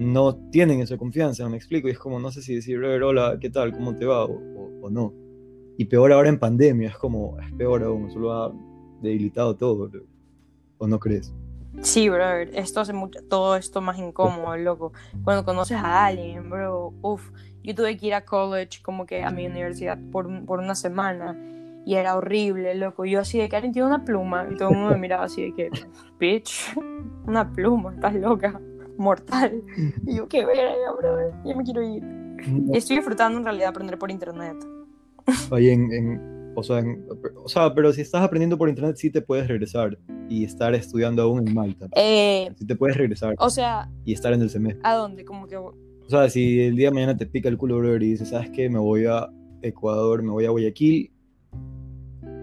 no 0.00 0.34
tienen 0.50 0.80
esa 0.80 0.96
confianza, 0.96 1.48
me 1.48 1.56
explico. 1.56 1.86
Y 1.88 1.92
es 1.92 1.98
como, 1.98 2.18
no 2.18 2.30
sé 2.30 2.42
si 2.42 2.54
decir, 2.54 2.78
brother, 2.78 3.02
hola, 3.02 3.38
¿qué 3.40 3.50
tal? 3.50 3.72
¿Cómo 3.72 3.94
te 3.94 4.04
va? 4.06 4.24
O, 4.24 4.32
o- 4.32 4.86
o 4.86 4.90
no. 4.90 5.12
Y 5.76 5.84
peor 5.84 6.12
ahora 6.12 6.28
en 6.28 6.38
pandemia, 6.38 6.88
es 6.88 6.96
como, 6.96 7.38
es 7.40 7.52
peor 7.52 7.82
aún, 7.84 8.10
solo 8.10 8.32
ha 8.32 8.52
debilitado 9.02 9.56
todo. 9.56 9.90
¿O 10.78 10.86
no 10.86 10.98
crees? 10.98 11.32
Sí, 11.82 12.08
brother, 12.08 12.50
esto 12.54 12.80
hace 12.80 12.92
mucho, 12.92 13.20
todo 13.28 13.56
esto 13.56 13.80
más 13.80 13.98
incómodo, 13.98 14.56
loco. 14.56 14.92
Cuando 15.22 15.44
conoces 15.44 15.76
a 15.76 16.06
alguien, 16.06 16.50
bro, 16.50 16.92
uff, 17.02 17.30
yo 17.62 17.74
tuve 17.74 17.96
que 17.96 18.06
ir 18.08 18.14
a 18.14 18.24
college, 18.24 18.80
como 18.82 19.06
que 19.06 19.22
a 19.22 19.30
mi 19.30 19.46
universidad, 19.46 19.98
por, 20.10 20.44
por 20.46 20.58
una 20.58 20.74
semana, 20.74 21.36
y 21.86 21.94
era 21.94 22.16
horrible, 22.16 22.74
loco. 22.74 23.04
Yo 23.04 23.20
así 23.20 23.38
de 23.38 23.48
que 23.48 23.56
alguien 23.56 23.72
tiene 23.72 23.86
una 23.86 24.04
pluma, 24.04 24.46
y 24.50 24.56
todo 24.56 24.70
el 24.70 24.76
mundo 24.76 24.90
me 24.92 24.98
miraba 24.98 25.24
así 25.24 25.42
de 25.42 25.54
que, 25.54 25.70
bitch, 26.18 26.74
una 27.26 27.50
pluma, 27.52 27.94
estás 27.94 28.14
loca, 28.14 28.60
mortal. 29.00 29.62
Y 30.06 30.16
yo, 30.16 30.28
qué 30.28 30.44
verga, 30.44 30.92
brother, 30.98 31.32
ya 31.44 31.54
me 31.56 31.64
quiero 31.64 31.82
ir. 31.82 32.02
Y 32.72 32.76
estoy 32.76 32.96
disfrutando 32.96 33.38
en 33.38 33.44
realidad 33.44 33.68
aprender 33.70 33.98
por 33.98 34.10
internet. 34.10 34.56
Ahí 35.50 35.68
en, 35.70 35.92
en- 35.92 36.52
o, 36.56 36.62
sea, 36.62 36.78
en- 36.80 37.04
o 37.44 37.48
sea, 37.48 37.72
pero 37.74 37.92
si 37.92 38.00
estás 38.00 38.22
aprendiendo 38.22 38.56
por 38.58 38.68
internet, 38.68 38.96
sí 38.96 39.10
te 39.10 39.20
puedes 39.22 39.46
regresar 39.48 39.98
y 40.28 40.44
estar 40.44 40.74
estudiando 40.74 41.22
aún 41.22 41.46
en 41.46 41.54
Malta. 41.54 41.86
Eh, 41.96 42.50
Sí 42.56 42.66
te 42.66 42.76
puedes 42.76 42.96
regresar 42.96 43.34
o 43.38 43.50
sea, 43.50 43.90
y 44.04 44.12
estar 44.12 44.32
en 44.32 44.42
el 44.42 44.50
semestre. 44.50 44.80
¿a 44.84 44.94
dónde? 44.94 45.24
Como 45.24 45.46
que, 45.46 45.56
O 45.56 45.74
sea, 46.08 46.28
si 46.30 46.60
el 46.60 46.76
día 46.76 46.88
de 46.88 46.94
mañana 46.94 47.16
te 47.16 47.26
pica 47.26 47.48
el 47.48 47.56
culo, 47.58 47.78
brother, 47.78 48.02
y 48.02 48.10
dices, 48.12 48.28
¿sabes 48.30 48.50
qué? 48.50 48.68
Me 48.68 48.78
voy 48.78 49.04
a 49.06 49.28
Ecuador, 49.62 50.22
me 50.22 50.30
voy 50.30 50.46
a 50.46 50.50
Guayaquil, 50.50 51.12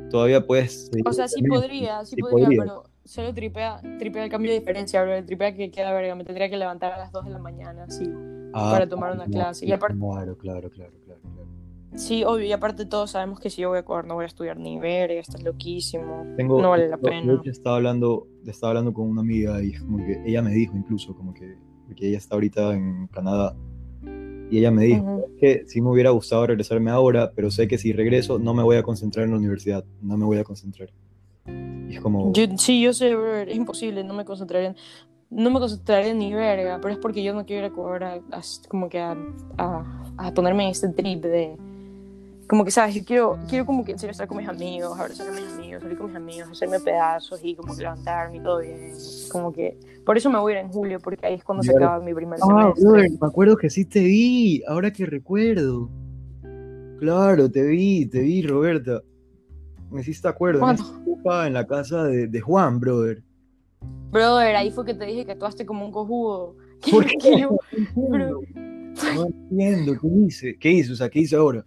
todavía 0.10 0.46
puedes... 0.46 0.90
o 1.06 1.14
sea, 1.14 1.28
sí 1.28 1.42
podría, 1.44 2.06
sí, 2.06 2.16
Sí 2.16 2.22
podría, 2.22 2.46
podría. 2.46 2.60
pero 2.64 2.84
solo 3.08 3.34
tripea, 3.34 3.82
tripea 4.00 4.24
el 4.26 4.30
cambio 4.30 4.52
de 4.52 4.60
diferencia, 4.60 5.04
bro. 5.04 5.24
Tripea 5.26 5.56
que 5.56 5.72
queda 5.72 5.92
verga, 5.94 6.16
me 6.16 6.24
tendría 6.24 6.50
que 6.50 6.58
levantar 6.58 6.94
a 6.94 6.98
las 6.98 7.12
2 7.12 7.26
de 7.26 7.32
la 7.32 7.40
mañana, 7.40 7.90
sí. 7.90 8.10
Ah, 8.54 8.70
para 8.72 8.88
tomar 8.88 9.14
una 9.14 9.26
clase. 9.26 9.66
Y 9.66 9.72
aparte- 9.72 9.98
Claro, 9.98 10.38
claro, 10.38 10.70
claro, 10.70 10.92
claro, 11.04 11.22
claro. 11.22 11.48
Sí, 11.96 12.24
obvio, 12.24 12.46
y 12.46 12.52
aparte 12.52 12.86
todos 12.86 13.12
sabemos 13.12 13.40
que 13.40 13.50
si 13.50 13.62
yo 13.62 13.70
voy 13.70 13.78
a 13.78 13.82
Ecuador 13.82 14.06
no 14.06 14.16
voy 14.16 14.24
a 14.24 14.28
estudiar 14.28 14.58
ni 14.60 14.78
verga, 14.80 15.20
estás 15.20 15.42
loquísimo. 15.42 16.26
Tengo, 16.36 16.62
No 16.62 16.70
vale 16.70 16.88
la 16.90 16.98
yo- 16.98 17.02
pena. 17.02 17.34
Hecho, 17.34 17.50
estaba 17.50 17.78
hablando, 17.78 18.28
estaba 18.46 18.72
hablando 18.72 18.94
con 18.94 19.08
una 19.10 19.22
amiga 19.22 19.64
y 19.64 19.74
como 19.74 19.98
que 20.06 20.22
ella 20.26 20.42
me 20.42 20.52
dijo 20.52 20.76
incluso, 20.78 21.16
como 21.16 21.34
que, 21.34 21.56
porque 21.88 22.08
ella 22.10 22.18
está 22.18 22.36
ahorita 22.36 22.74
en 22.74 23.08
Canadá, 23.08 23.56
y 24.50 24.60
ella 24.60 24.70
me 24.72 24.84
dijo 24.84 25.02
Ujú. 25.04 25.36
que 25.40 25.64
sí 25.68 25.82
me 25.82 25.90
hubiera 25.90 26.10
gustado 26.12 26.46
regresarme 26.48 26.92
ahora, 26.92 27.32
pero 27.36 27.50
sé 27.52 27.68
que 27.68 27.78
si 27.78 27.92
regreso 27.94 28.38
no 28.40 28.54
me 28.54 28.64
voy 28.64 28.78
a 28.78 28.84
concentrar 28.84 29.26
en 29.26 29.32
la 29.32 29.38
universidad, 29.38 29.84
no 30.02 30.18
me 30.18 30.26
voy 30.26 30.38
a 30.38 30.44
concentrar. 30.44 30.90
Y 31.88 31.96
es 31.96 32.02
como, 32.02 32.34
Yo- 32.34 32.46
sí, 32.58 32.82
yo 32.82 32.94
sé, 32.94 33.16
bro, 33.16 33.38
es 33.38 33.56
imposible, 33.56 34.04
no 34.04 34.14
me 34.14 34.26
concentraré 34.26 34.68
en, 34.68 34.76
no 35.30 35.50
me 35.52 35.60
concentraré 35.60 36.10
en 36.10 36.20
ni 36.20 36.34
verga, 36.34 36.80
pero 36.82 36.94
es 36.94 37.00
porque 37.00 37.24
yo 37.24 37.34
no 37.34 37.46
quiero 37.46 37.60
ir 37.60 37.66
a 37.66 37.68
Ecuador 37.74 38.04
a, 38.04 38.14
a- 38.16 38.42
como 38.68 38.90
que 38.90 39.00
a, 39.00 39.16
a, 39.58 40.32
ponerme 40.34 40.64
en 40.66 40.70
este 40.72 40.90
trip 40.90 41.24
de, 41.24 41.56
como 42.48 42.64
que, 42.66 42.72
¿sabes? 42.72 42.96
Yo 42.96 43.04
quiero, 43.06 43.38
quiero 43.48 43.66
como 43.66 43.84
que 43.84 43.94
en 43.94 44.00
serio 44.00 44.12
estar 44.12 44.28
con 44.28 44.38
mis 44.38 44.48
amigos, 44.48 44.98
abrazar 45.00 45.28
a 45.28 45.32
mis 45.32 45.46
amigos, 45.54 45.84
salir 45.84 45.98
con 45.98 46.08
mis 46.08 46.16
amigos, 46.16 46.50
hacerme 46.52 46.80
pedazos 46.80 47.40
y 47.44 47.56
como 47.56 47.76
que 47.76 47.84
levantarme 47.84 48.38
y 48.38 48.40
todo 48.40 48.60
bien, 48.60 48.92
como 49.30 49.52
que, 49.54 49.78
por 50.06 50.18
eso 50.18 50.30
me 50.30 50.40
voy 50.40 50.54
a 50.54 50.60
ir 50.60 50.66
en 50.66 50.72
julio, 50.72 51.00
porque 51.00 51.26
ahí 51.26 51.36
es 51.36 51.44
cuando 51.44 51.64
se 51.64 51.72
acaba 51.72 52.00
mi 52.00 52.14
primer 52.14 52.40
ah, 52.42 52.74
semestre. 52.76 53.18
me 53.20 53.28
acuerdo 53.28 53.58
que 53.58 53.70
sí 53.70 53.86
te 53.86 54.00
vi, 54.02 54.64
ahora 54.68 54.92
que 54.92 55.06
recuerdo. 55.06 55.90
Claro, 57.00 57.50
te 57.52 57.62
vi, 57.64 58.08
te 58.08 58.22
vi, 58.22 58.42
Roberta. 58.42 59.02
Me 59.92 60.02
hiciste 60.02 60.28
acuerdo, 60.28 60.60
época 60.72 61.48
en 61.48 61.54
la 61.54 61.66
casa 61.66 62.04
de, 62.06 62.28
de 62.28 62.42
Juan, 62.42 62.80
brother. 62.80 63.24
Brother, 64.12 64.56
ahí 64.56 64.72
fue 64.72 64.86
que 64.86 64.94
te 64.94 65.06
dije 65.06 65.26
que 65.26 65.32
actuaste 65.34 65.66
como 65.66 65.86
un 65.86 65.92
cojudo. 65.92 66.56
¿Por 66.92 67.06
qué? 67.22 67.40
yo- 67.42 67.58
No 67.96 68.16
entiendo. 68.16 68.42
No 69.16 69.26
entiendo, 69.26 69.94
¿qué 70.02 70.08
hice? 70.08 70.58
¿Qué 70.60 70.72
hice? 70.72 70.94
O 70.94 70.96
sea, 70.96 71.10
¿qué 71.10 71.20
hice 71.20 71.36
ahora? 71.36 71.66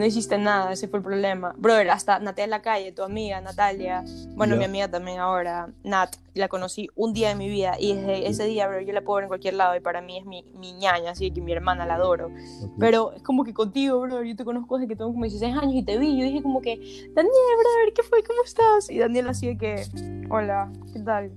No 0.00 0.06
hiciste 0.06 0.38
nada, 0.38 0.72
ese 0.72 0.88
fue 0.88 1.00
el 1.00 1.04
problema. 1.04 1.54
Brother, 1.58 1.90
hasta 1.90 2.18
Natalia 2.20 2.46
la 2.46 2.62
calle, 2.62 2.90
tu 2.90 3.02
amiga 3.02 3.38
Natalia, 3.42 4.02
bueno, 4.34 4.54
Ya. 4.54 4.60
mi 4.60 4.64
amiga 4.64 4.88
también 4.88 5.18
ahora, 5.18 5.68
Nat, 5.84 6.16
la 6.32 6.48
conocí 6.48 6.88
un 6.96 7.12
día 7.12 7.28
de 7.28 7.34
mi 7.34 7.50
vida 7.50 7.74
y 7.78 7.92
desde 7.94 8.26
ese 8.26 8.44
día, 8.46 8.66
bro, 8.66 8.80
yo 8.80 8.94
la 8.94 9.02
puedo 9.02 9.16
ver 9.16 9.24
en 9.24 9.28
cualquier 9.28 9.52
lado 9.52 9.76
y 9.76 9.80
para 9.80 10.00
mí 10.00 10.16
es 10.16 10.24
mi, 10.24 10.42
mi 10.54 10.72
ñaña, 10.72 11.10
así 11.10 11.30
que 11.30 11.42
mi 11.42 11.52
hermana 11.52 11.84
la 11.84 11.96
adoro. 11.96 12.30
Pero 12.78 13.12
es 13.12 13.22
como 13.22 13.44
que 13.44 13.52
contigo, 13.52 14.00
bro, 14.00 14.22
yo 14.22 14.34
te 14.34 14.42
conozco 14.46 14.78
desde 14.78 14.88
que 14.88 14.96
tengo 14.96 15.10
como 15.12 15.24
16 15.24 15.54
años 15.54 15.74
y 15.74 15.82
te 15.82 15.98
vi, 15.98 16.16
yo 16.18 16.24
dije 16.24 16.40
como 16.42 16.62
que, 16.62 16.76
Daniel, 17.14 17.34
brother, 17.58 17.92
¿qué 17.94 18.02
fue? 18.02 18.22
¿Cómo 18.22 18.42
estás? 18.42 18.88
Y 18.88 18.96
Daniel 18.96 19.28
así 19.28 19.48
de 19.48 19.58
que, 19.58 19.82
hola, 20.30 20.72
¿qué 20.94 21.00
tal? 21.00 21.30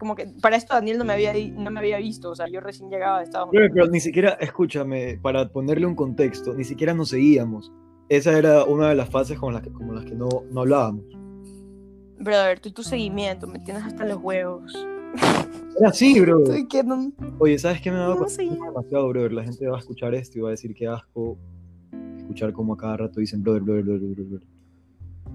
Como 0.00 0.14
que 0.14 0.26
para 0.40 0.56
esto 0.56 0.72
Daniel 0.72 0.96
no 0.96 1.04
me 1.04 1.12
había, 1.12 1.34
no 1.52 1.70
me 1.70 1.78
había 1.78 1.98
visto, 1.98 2.30
o 2.30 2.34
sea, 2.34 2.48
yo 2.48 2.60
recién 2.60 2.88
llegaba 2.88 3.18
de 3.18 3.24
Estados 3.24 3.50
Unidos. 3.50 3.70
pero 3.74 3.86
ni 3.88 4.00
siquiera, 4.00 4.30
escúchame, 4.40 5.18
para 5.20 5.46
ponerle 5.50 5.84
un 5.84 5.94
contexto, 5.94 6.54
ni 6.54 6.64
siquiera 6.64 6.94
nos 6.94 7.10
seguíamos. 7.10 7.70
Esa 8.08 8.36
era 8.38 8.64
una 8.64 8.88
de 8.88 8.94
las 8.94 9.10
fases 9.10 9.38
con 9.38 9.52
las 9.52 9.62
que, 9.62 9.70
como 9.70 9.92
las 9.92 10.06
que 10.06 10.14
no, 10.14 10.28
no 10.50 10.62
hablábamos. 10.62 11.04
Brother, 12.18 12.60
tú 12.60 12.70
y 12.70 12.72
tu 12.72 12.82
seguimiento, 12.82 13.46
me 13.46 13.58
tienes 13.58 13.84
hasta 13.84 14.06
los 14.06 14.16
huevos. 14.22 14.74
Era 15.78 15.90
así, 15.90 16.18
bro. 16.18 16.44
No... 16.84 17.12
Oye, 17.38 17.58
¿sabes 17.58 17.82
qué 17.82 17.90
me 17.90 17.98
dado 17.98 18.14
No 18.14 18.26
demasiado, 18.26 19.08
brother? 19.08 19.32
La 19.32 19.44
gente 19.44 19.68
va 19.68 19.76
a 19.76 19.80
escuchar 19.80 20.14
esto 20.14 20.38
y 20.38 20.40
va 20.40 20.48
a 20.48 20.52
decir 20.52 20.74
que 20.74 20.86
asco 20.88 21.36
escuchar 22.16 22.52
como 22.52 22.74
a 22.74 22.76
cada 22.76 22.96
rato 22.96 23.20
dicen 23.20 23.42
brother, 23.42 23.62
brother, 23.62 23.84
brother, 23.84 24.14
brother, 24.14 24.46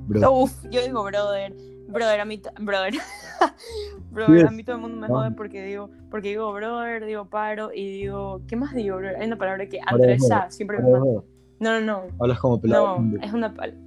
Uf, 0.07 0.51
yo 0.69 0.81
digo 0.83 1.03
brother, 1.03 1.53
brother, 1.87 2.19
a 2.19 2.25
mí, 2.25 2.41
brother, 2.59 2.93
brother, 4.11 4.47
a 4.47 4.51
mí 4.51 4.63
todo 4.63 4.75
el 4.75 4.81
mundo 4.81 4.97
me 4.97 5.07
jode 5.07 5.31
porque 5.31 5.63
digo, 5.63 5.89
porque 6.09 6.29
digo 6.29 6.51
brother, 6.53 7.05
digo 7.05 7.25
paro 7.25 7.71
y 7.73 7.87
digo, 7.87 8.41
¿qué 8.47 8.55
más 8.55 8.73
digo, 8.73 8.97
brother? 8.97 9.17
Hay 9.17 9.27
una 9.27 9.37
palabra 9.37 9.67
que 9.67 9.79
joda. 10.19 10.49
siempre 10.51 10.77
me 10.79 10.89
manda. 10.89 11.23
No, 11.59 11.79
no, 11.79 11.81
no, 11.81 12.03
Hablas 12.19 12.39
como 12.39 12.59
pelado. 12.59 12.99
no, 12.99 13.21
es 13.21 13.33
una 13.33 13.53
palabra. 13.53 13.79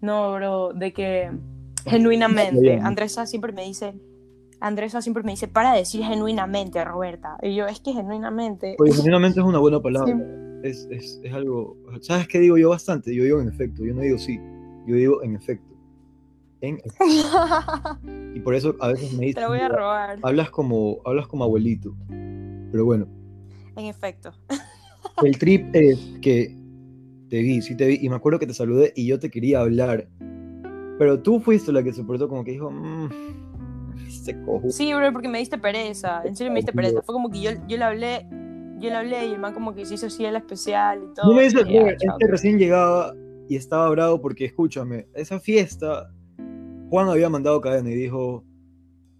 No, 0.00 0.34
bro, 0.34 0.72
de 0.74 0.92
que 0.92 1.30
genuinamente. 1.86 2.78
Andresa 2.78 3.26
siempre 3.26 3.52
me 3.52 3.64
dice, 3.64 3.94
Andresa 4.60 5.02
siempre 5.02 5.22
me 5.22 5.32
dice, 5.32 5.48
para 5.48 5.72
decir 5.72 6.02
genuinamente, 6.04 6.82
Roberta. 6.84 7.36
Y 7.42 7.54
yo, 7.54 7.66
es 7.66 7.80
que 7.80 7.92
genuinamente. 7.92 8.76
Genuinamente 8.78 9.40
es 9.40 9.46
una 9.46 9.58
buena 9.58 9.80
palabra. 9.80 10.14
Sí. 10.14 10.22
es, 10.62 10.88
es, 10.90 11.20
es 11.22 11.32
algo. 11.32 11.76
¿Sabes 12.00 12.28
qué 12.28 12.38
digo 12.38 12.56
yo 12.58 12.70
bastante? 12.70 13.14
Yo 13.14 13.24
digo 13.24 13.40
en 13.40 13.48
efecto, 13.48 13.84
yo 13.84 13.94
no 13.94 14.00
digo 14.00 14.18
sí, 14.18 14.38
yo 14.86 14.96
digo 14.96 15.22
en 15.22 15.36
efecto. 15.36 15.74
En 16.60 16.76
efecto. 16.84 17.04
Y 18.34 18.40
por 18.40 18.54
eso 18.54 18.74
a 18.80 18.88
veces 18.88 19.12
me 19.12 19.18
Te 19.20 19.24
dicen, 19.26 19.42
la 19.42 19.48
voy 19.48 19.58
a 19.60 19.68
robar. 19.68 20.18
hablas 20.22 20.50
como, 20.50 20.98
hablas 21.04 21.26
como 21.28 21.44
abuelito. 21.44 21.94
Pero 22.08 22.84
bueno, 22.84 23.06
En 23.76 23.86
efecto. 23.86 24.32
el 25.24 25.38
trip 25.38 25.68
es 25.74 25.98
que 26.20 26.56
te 27.30 27.40
vi, 27.42 27.62
sí 27.62 27.76
te 27.76 27.86
vi, 27.86 27.98
y 28.02 28.08
me 28.08 28.16
acuerdo 28.16 28.38
que 28.38 28.46
te 28.46 28.54
saludé 28.54 28.92
y 28.96 29.06
yo 29.06 29.18
te 29.20 29.30
quería 29.30 29.60
hablar. 29.60 30.08
Pero 30.98 31.20
tú 31.20 31.40
fuiste 31.40 31.72
la 31.72 31.82
que 31.82 31.92
se 31.92 32.02
portó 32.04 32.28
como 32.28 32.44
que 32.44 32.52
dijo, 32.52 32.70
mmm, 32.70 33.08
este 34.06 34.40
cojo. 34.44 34.70
Sí, 34.70 34.92
bro, 34.94 35.12
porque 35.12 35.28
me 35.28 35.38
diste 35.38 35.58
pereza. 35.58 36.22
En 36.24 36.34
serio 36.36 36.52
me 36.52 36.58
diste 36.58 36.72
pereza. 36.72 37.02
Fue 37.02 37.12
como 37.12 37.30
que 37.30 37.40
yo, 37.40 37.50
yo 37.68 37.76
le 37.76 37.84
hablé, 37.84 38.26
yo 38.78 38.90
le 38.90 38.94
hablé 38.94 39.26
y 39.28 39.32
el 39.32 39.38
man 39.40 39.54
como 39.54 39.74
que 39.74 39.84
se 39.86 39.94
hizo 39.94 40.06
así 40.06 40.24
el 40.24 40.36
especial 40.36 41.00
y 41.10 41.14
todo. 41.14 41.30
No 41.30 41.34
me 41.36 41.42
dices, 41.44 41.64
Y 41.66 41.72
ya, 41.72 41.80
"Brother, 41.80 41.96
chao. 41.98 42.16
es 42.18 42.24
que 42.26 42.30
recién 42.30 42.58
llegaba 42.58 43.12
y 43.48 43.56
estaba 43.56 43.88
bravo 43.90 44.20
porque, 44.20 44.46
escúchame, 44.46 45.06
esa 45.14 45.40
fiesta, 45.40 46.12
Juan 46.90 47.08
había 47.08 47.28
mandado 47.28 47.60
cadena 47.60 47.90
y 47.90 47.94
dijo, 47.94 48.44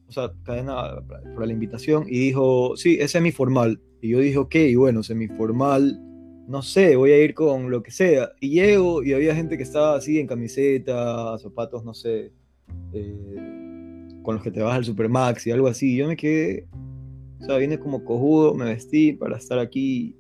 o 0.09 0.13
sea, 0.13 0.33
cadena 0.45 1.03
por 1.35 1.47
la 1.47 1.53
invitación 1.53 2.05
y 2.07 2.19
dijo, 2.19 2.77
sí, 2.77 2.99
es 3.01 3.11
semiformal. 3.11 3.81
Y 4.01 4.11
yo 4.11 4.19
dije, 4.19 4.39
ok, 4.39 4.55
bueno, 4.77 5.03
semiformal, 5.03 6.01
no 6.47 6.63
sé, 6.63 6.97
voy 6.97 7.13
a 7.13 7.23
ir 7.23 7.35
con 7.35 7.71
lo 7.71 7.83
que 7.83 7.91
sea. 7.91 8.31
Y 8.41 8.51
llego 8.51 9.03
y 9.03 9.13
había 9.13 9.35
gente 9.35 9.57
que 9.57 9.63
estaba 9.63 9.97
así 9.97 10.19
en 10.19 10.27
camiseta, 10.27 11.39
zapatos, 11.39 11.85
no 11.85 11.95
sé, 11.95 12.33
eh, 12.93 14.09
con 14.23 14.37
los 14.37 14.45
que 14.45 14.51
te 14.51 14.63
vas 14.63 14.77
al 14.77 14.85
Supermax 14.85 15.47
y 15.47 15.51
algo 15.51 15.69
así. 15.69 15.95
Y 15.95 15.97
yo 15.97 16.09
me 16.09 16.17
quedé, 16.17 16.67
o 17.41 17.45
sea, 17.45 17.57
vine 17.57 17.79
como 17.79 18.05
cojudo, 18.05 18.55
me 18.55 18.67
vestí 18.67 19.13
para 19.13 19.37
estar 19.37 19.59
aquí 19.59 20.17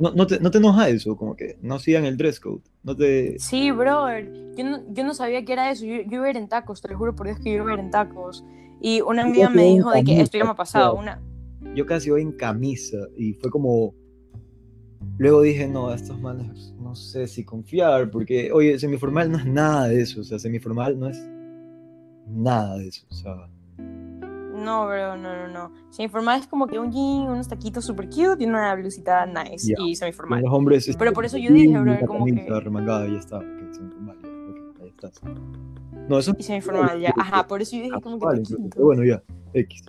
no, 0.00 0.12
no, 0.12 0.26
te, 0.26 0.40
no 0.40 0.50
te 0.50 0.58
enoja 0.58 0.88
eso, 0.88 1.16
como 1.16 1.36
que 1.36 1.58
no 1.60 1.78
sigan 1.78 2.06
el 2.06 2.16
dress 2.16 2.40
code. 2.40 2.62
No 2.82 2.96
te. 2.96 3.38
Sí, 3.38 3.70
brother. 3.70 4.32
Yo 4.56 4.64
no, 4.64 4.80
yo 4.92 5.04
no 5.04 5.14
sabía 5.14 5.44
que 5.44 5.52
era 5.52 5.70
eso. 5.70 5.84
Yo, 5.84 5.96
yo 5.96 6.16
iba 6.16 6.24
a 6.24 6.30
ir 6.30 6.36
en 6.38 6.48
tacos, 6.48 6.80
te 6.80 6.88
lo 6.88 6.96
juro 6.96 7.14
por 7.14 7.26
Dios 7.26 7.38
que 7.38 7.50
yo 7.50 7.62
iba 7.62 7.70
a 7.70 7.74
ir 7.74 7.80
en 7.80 7.90
tacos. 7.90 8.44
Y 8.80 9.02
una 9.02 9.22
amiga 9.22 9.50
me 9.50 9.64
dijo 9.64 9.90
de 9.90 10.02
que 10.02 10.20
esto 10.20 10.38
ya 10.38 10.44
me 10.44 10.50
ha 10.50 10.56
pasado. 10.56 10.94
Una... 10.94 11.22
Yo 11.74 11.84
casi 11.84 12.10
voy 12.10 12.22
en 12.22 12.32
camisa 12.32 12.96
y 13.16 13.34
fue 13.34 13.50
como. 13.50 13.94
Luego 15.18 15.42
dije, 15.42 15.68
no, 15.68 15.92
estos 15.92 16.18
manes 16.18 16.74
no 16.80 16.94
sé 16.94 17.28
si 17.28 17.44
confiar, 17.44 18.10
porque, 18.10 18.50
oye, 18.52 18.78
semiformal 18.78 19.30
no 19.30 19.38
es 19.38 19.46
nada 19.46 19.86
de 19.88 20.00
eso, 20.00 20.22
o 20.22 20.24
sea, 20.24 20.38
semiformal 20.38 20.98
no 20.98 21.08
es 21.08 21.18
nada 22.26 22.78
de 22.78 22.88
eso, 22.88 23.06
o 23.10 23.14
sea. 23.14 23.50
No, 24.60 24.86
bro, 24.86 25.16
no, 25.16 25.34
no, 25.36 25.48
no. 25.48 25.72
Semiformal 25.90 26.40
es 26.40 26.46
como 26.46 26.66
que 26.66 26.78
un 26.78 26.92
jean, 26.92 27.30
unos 27.32 27.48
taquitos 27.48 27.84
super 27.84 28.06
cute 28.08 28.36
y 28.44 28.46
una 28.46 28.74
blusita 28.74 29.26
nice. 29.26 29.68
Ya. 29.68 29.76
Y 29.84 29.94
semiformal. 29.96 30.42
los 30.42 30.52
hombres. 30.52 30.86
es 30.88 30.96
Pero 30.96 31.12
por 31.12 31.24
eso 31.24 31.38
yo 31.38 31.50
dije, 31.52 31.78
bro, 31.78 31.98
como 32.06 32.26
que- 32.26 32.46
remangada, 32.60 33.06
y 33.08 33.12
ya 33.12 33.18
está, 33.18 33.38
ok, 33.38 33.44
semiformal, 33.72 34.16
ya, 34.22 34.28
ok, 34.28 34.80
ahí 34.82 34.88
estás. 34.88 35.20
No, 36.08 36.18
eso 36.18 36.32
Y 36.38 36.42
semiformal, 36.42 37.00
ya. 37.00 37.14
Ajá, 37.16 37.46
por 37.46 37.62
eso 37.62 37.76
yo 37.76 37.82
dije 37.82 38.00
como 38.02 38.18
que 38.18 38.26
Vale, 38.26 38.42
pero 38.74 38.84
bueno, 38.84 39.04
ya, 39.04 39.22
X. 39.54 39.84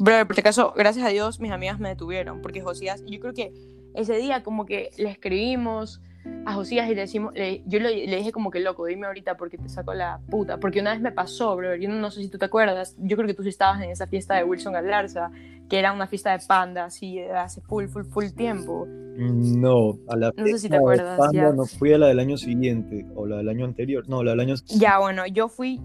Bro, 0.00 0.14
por 0.26 0.30
este 0.32 0.42
caso, 0.42 0.72
gracias 0.76 1.04
a 1.04 1.08
Dios, 1.08 1.40
mis 1.40 1.50
amigas 1.50 1.80
me 1.80 1.88
detuvieron. 1.88 2.40
Porque 2.40 2.60
Josías, 2.60 3.02
yo 3.06 3.18
creo 3.18 3.34
que 3.34 3.52
ese 3.94 4.16
día 4.16 4.42
como 4.44 4.64
que 4.64 4.90
le 4.96 5.10
escribimos 5.10 6.00
a 6.46 6.54
Josías 6.54 6.88
y 6.90 6.94
le 6.94 7.02
decimos, 7.02 7.32
le- 7.34 7.62
yo 7.66 7.78
le, 7.78 8.06
le 8.06 8.16
dije 8.16 8.32
como 8.32 8.50
que 8.50 8.60
loco, 8.60 8.86
dime 8.86 9.06
ahorita 9.06 9.36
porque 9.36 9.58
te 9.58 9.68
saco 9.68 9.92
la 9.94 10.20
puta. 10.30 10.58
Porque 10.58 10.80
una 10.80 10.92
vez 10.92 11.00
me 11.00 11.12
pasó, 11.12 11.54
bro, 11.56 11.74
yo 11.76 11.88
no, 11.88 11.96
no 11.96 12.10
sé 12.10 12.22
si 12.22 12.28
tú 12.28 12.38
te 12.38 12.46
acuerdas, 12.46 12.96
yo 12.98 13.16
creo 13.16 13.26
que 13.28 13.34
tú 13.34 13.42
sí 13.42 13.50
estabas 13.50 13.82
en 13.82 13.90
esa 13.90 14.06
fiesta 14.06 14.34
de 14.36 14.44
Wilson 14.44 14.72
Galarza, 14.72 15.30
que 15.68 15.78
era 15.78 15.92
una 15.92 16.06
fiesta 16.06 16.36
de 16.36 16.44
panda, 16.46 16.86
así, 16.86 17.20
hace 17.20 17.60
full, 17.60 17.86
full, 17.86 18.04
full 18.04 18.26
tiempo. 18.34 18.86
No, 18.88 19.98
a 20.08 20.16
la 20.16 20.32
No 20.36 20.46
sé 20.46 20.58
si 20.58 20.68
te 20.68 20.74
de 20.74 20.78
acuerdas, 20.78 21.18
Panda 21.18 21.32
ya. 21.48 21.52
no 21.52 21.66
fui 21.66 21.92
a 21.92 21.98
la 21.98 22.06
del 22.06 22.20
año 22.20 22.36
siguiente, 22.38 23.04
o 23.16 23.26
la 23.26 23.38
del 23.38 23.48
año 23.48 23.64
anterior, 23.64 24.08
no, 24.08 24.22
la 24.22 24.30
del 24.30 24.40
año 24.40 24.54
Ya, 24.68 24.98
bueno, 25.00 25.26
yo 25.26 25.48
fui, 25.48 25.80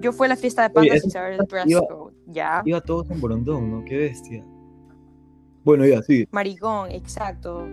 yo 0.00 0.12
fui 0.12 0.26
a 0.26 0.28
la 0.28 0.36
fiesta 0.36 0.62
de 0.62 0.70
panda 0.70 0.96
sin 0.98 1.10
saber 1.10 1.32
el 1.32 1.46
dress 1.46 1.76
code, 1.88 2.14
ya. 2.28 2.62
Iba 2.64 2.80
todos 2.80 3.10
en 3.10 3.20
Borondón, 3.20 3.70
¿no? 3.70 3.84
Qué 3.84 3.96
bestia. 3.98 4.44
Bueno, 5.64 5.84
ya, 5.84 6.00
sí. 6.02 6.26
Maricón, 6.30 6.90
exacto. 6.92 7.66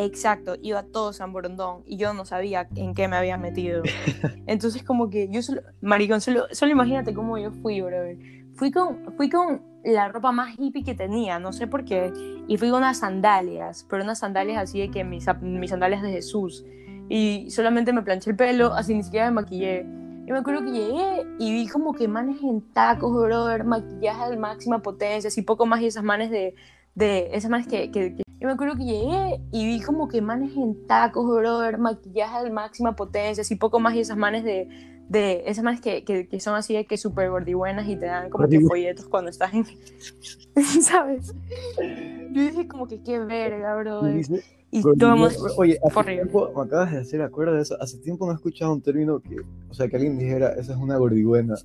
Exacto, 0.00 0.54
iba 0.62 0.84
todo 0.84 1.12
San 1.12 1.32
Borondón 1.32 1.82
y 1.84 1.96
yo 1.96 2.14
no 2.14 2.24
sabía 2.24 2.68
en 2.76 2.94
qué 2.94 3.08
me 3.08 3.16
había 3.16 3.36
metido. 3.36 3.82
Entonces 4.46 4.84
como 4.84 5.10
que 5.10 5.28
yo 5.28 5.42
solo, 5.42 5.62
maricón, 5.80 6.20
solo, 6.20 6.44
solo 6.52 6.70
imagínate 6.70 7.12
cómo 7.14 7.36
yo 7.36 7.50
fui, 7.50 7.80
brother. 7.80 8.16
Fui 8.54 8.70
con, 8.70 9.12
fui 9.16 9.28
con 9.28 9.60
la 9.84 10.08
ropa 10.08 10.30
más 10.30 10.54
hippie 10.56 10.84
que 10.84 10.94
tenía, 10.94 11.38
no 11.40 11.52
sé 11.52 11.66
por 11.66 11.84
qué, 11.84 12.12
y 12.46 12.56
fui 12.58 12.68
con 12.70 12.78
unas 12.78 12.98
sandalias, 12.98 13.86
pero 13.90 14.04
unas 14.04 14.20
sandalias 14.20 14.62
así 14.62 14.78
de 14.80 14.90
que 14.90 15.02
mis, 15.02 15.26
mis 15.42 15.70
sandalias 15.70 16.02
de 16.02 16.10
Jesús. 16.12 16.64
Y 17.08 17.50
solamente 17.50 17.92
me 17.92 18.02
planché 18.02 18.30
el 18.30 18.36
pelo, 18.36 18.74
así 18.74 18.94
ni 18.94 19.02
siquiera 19.02 19.26
me 19.26 19.32
maquillé. 19.40 19.84
Yo 20.26 20.34
me 20.34 20.38
acuerdo 20.40 20.62
que 20.64 20.70
llegué 20.72 21.26
y 21.40 21.52
vi 21.52 21.66
como 21.68 21.92
que 21.94 22.06
manes 22.06 22.40
en 22.42 22.60
tacos, 22.72 23.12
brother, 23.12 23.64
maquillaje 23.64 24.30
de 24.30 24.36
máxima 24.36 24.80
potencia, 24.80 25.26
así 25.28 25.42
poco 25.42 25.66
más 25.66 25.80
y 25.80 25.86
esas 25.86 26.04
manes 26.04 26.30
de, 26.30 26.54
de 26.94 27.30
esas 27.32 27.50
manes 27.50 27.66
que, 27.66 27.90
que- 27.90 28.14
que- 28.14 28.22
Yo 28.40 28.46
me 28.46 28.52
acuerdo 28.52 28.76
que 28.76 28.84
llegué 28.84 29.40
y 29.50 29.66
vi 29.66 29.80
como 29.82 30.08
que 30.08 30.22
manes 30.22 30.56
en 30.56 30.86
tacos, 30.86 31.26
brother, 31.26 31.78
maquillaje 31.78 32.44
de 32.44 32.50
máxima 32.50 32.94
potencia, 32.94 33.42
así 33.42 33.56
poco 33.56 33.80
más 33.80 33.94
y 33.94 34.00
esas 34.00 34.16
manes 34.16 34.44
de, 34.44 34.68
de 35.08 35.42
esas 35.46 35.64
manes 35.64 35.80
que, 35.80 36.04
que, 36.04 36.28
que 36.28 36.38
son 36.38 36.54
así 36.54 36.74
de 36.74 36.84
que 36.86 36.96
súper 36.96 37.30
gordibuenas 37.30 37.88
y 37.88 37.96
te 37.96 38.06
dan 38.06 38.30
como 38.30 38.44
que 38.48 38.60
folletos 38.68 39.06
cuando 39.08 39.30
estás 39.30 39.52
en... 39.54 39.64
¿Sabes? 40.82 41.34
Yo 42.32 42.42
dije 42.42 42.68
como 42.68 42.86
que 42.86 43.02
qué 43.02 43.18
verga, 43.18 43.74
brother. 43.76 44.14
Y 44.70 44.82
Gordillo- 44.82 44.98
todo 44.98 45.12
el 45.14 45.16
mundo- 45.18 45.54
Oye, 45.56 45.78
hace 45.82 46.04
tiempo 46.04 46.52
me 46.54 46.62
acabas 46.62 46.92
de 46.92 46.98
hacer 46.98 47.22
acuerdo 47.22 47.54
de 47.54 47.62
eso. 47.62 47.76
Hace 47.80 47.98
tiempo 47.98 48.26
no 48.26 48.32
he 48.32 48.34
escuchado 48.36 48.72
un 48.72 48.82
término 48.82 49.18
que, 49.20 49.36
o 49.68 49.74
sea, 49.74 49.88
que 49.88 49.96
alguien 49.96 50.18
dijera, 50.18 50.50
esa 50.52 50.72
es 50.72 50.78
una 50.78 50.96
puta. 50.98 51.64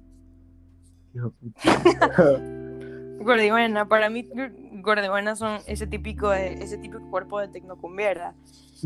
Gordibuena, 3.24 3.88
para 3.88 4.10
mí 4.10 4.24
gordibuenas 4.84 5.40
son 5.40 5.62
ese 5.66 5.88
típico 5.88 6.30
de, 6.30 6.54
ese 6.54 6.78
típico 6.78 7.02
cuerpo 7.10 7.40
de 7.40 7.48
tecnocumbiera. 7.48 8.36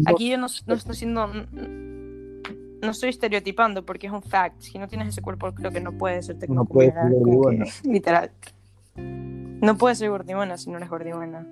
Aquí 0.06 0.30
yo 0.30 0.38
no, 0.38 0.48
no 0.68 0.74
estoy 0.76 0.96
siendo 0.96 1.28
no 2.82 2.92
estoy 2.92 3.10
estereotipando 3.10 3.86
porque 3.86 4.08
es 4.08 4.14
un 4.14 4.22
fact. 4.22 4.62
Si 4.62 4.78
no 4.78 4.88
tienes 4.88 5.10
ese 5.10 5.22
cuerpo 5.22 5.54
creo 5.54 5.72
que 5.72 5.82
no 5.82 5.98
puedes 5.98 6.28
ser 6.28 6.38
No 6.50 6.66
puedes 6.66 6.94
literal. 7.84 8.32
No 9.68 9.78
puedes 9.78 9.98
ser 9.98 10.10
gordibuena 10.10 10.56
si 10.58 10.70
no 10.70 10.78
eres 10.78 10.90
gordibuena. 10.90 11.46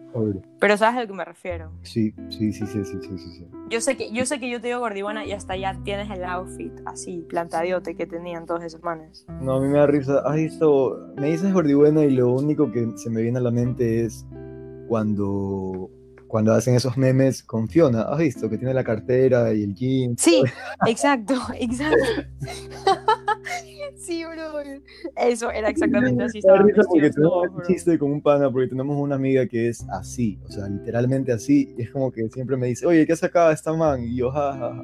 Pero 0.62 0.78
sabes 0.78 0.99
a 0.99 1.01
lo 1.01 1.08
que 1.08 1.13
me 1.13 1.25
refiero. 1.25 1.73
Sí, 1.82 2.13
sí, 2.30 2.54
sí, 2.54 2.65
sí, 2.65 2.86
sí, 2.86 2.97
sí, 3.01 3.17
sí, 3.17 3.30
sí. 3.39 3.47
Yo 3.69 3.82
sé 3.82 3.97
que 3.97 4.10
yo 4.13 4.25
sé 4.25 4.39
que 4.39 4.49
yo 4.49 4.62
te 4.62 4.67
digo 4.67 4.80
gordibuena 4.80 5.25
y 5.25 5.34
hasta 5.34 5.58
ya 5.58 5.78
tienes 5.84 6.10
el 6.10 6.23
outfit 6.23 6.71
así 6.86 7.25
plantadiote 7.28 7.97
que 7.97 8.06
tenían 8.06 8.45
todos 8.45 8.63
esos 8.63 8.82
manes. 8.84 9.25
No, 9.41 9.56
a 9.56 9.60
mí 9.60 9.67
me 9.67 9.80
da 9.80 9.88
risa. 9.88 10.21
¿Has 10.25 10.38
visto? 10.38 10.97
Me 11.17 11.28
dices 11.28 11.51
gordibuena 11.51 12.06
y 12.06 12.12
lo 12.12 12.32
único 12.32 12.71
que 12.71 12.88
se 12.95 13.10
me 13.10 13.21
viene 13.21 13.39
a 13.39 13.41
la 13.41 13.51
mente 13.51 14.06
es 14.06 14.25
cuando, 14.88 15.89
cuando 16.28 16.54
hacen 16.54 16.75
esos 16.75 16.95
memes 16.95 17.43
con 17.43 17.67
Fiona. 17.67 18.04
¿Has 18.04 18.19
visto? 18.19 18.49
Que 18.49 18.58
tiene 18.58 18.73
la 18.73 18.86
cartera 18.86 19.54
y 19.54 19.62
el 19.62 19.75
jean. 19.75 20.17
Sí, 20.17 20.41
exacto, 20.88 21.34
exacto. 21.60 21.97
sí, 24.06 24.24
bro. 24.24 24.62
Eso 25.15 25.52
era 25.52 25.70
exactamente 25.70 26.24
así. 26.24 26.39
Risa 26.39 26.84
porque 26.88 27.10
tenemos 27.10 27.48
un 27.50 27.56
bro. 27.56 27.68
chiste 27.68 27.98
con 27.98 28.12
un 28.12 28.22
pana, 28.22 28.52
porque 28.52 28.68
tenemos 28.68 28.98
una 28.98 29.15
amiga 29.15 29.46
que 29.48 29.70
es 29.70 29.86
así, 29.89 30.39
o 30.46 30.52
sea, 30.52 30.68
literalmente 30.68 31.32
así, 31.32 31.74
y 31.78 31.84
es 31.84 31.91
como 31.91 32.12
que 32.12 32.30
siempre 32.30 32.58
me 32.58 32.68
dice, 32.68 32.86
oye, 32.86 33.06
¿qué 33.06 33.15
sacaba 33.15 33.52
esta 33.52 33.74
man? 33.74 34.02
Y 34.04 34.18
yo, 34.18 34.32
ja, 34.32 34.54
ja, 34.54 34.76
ja. 34.76 34.84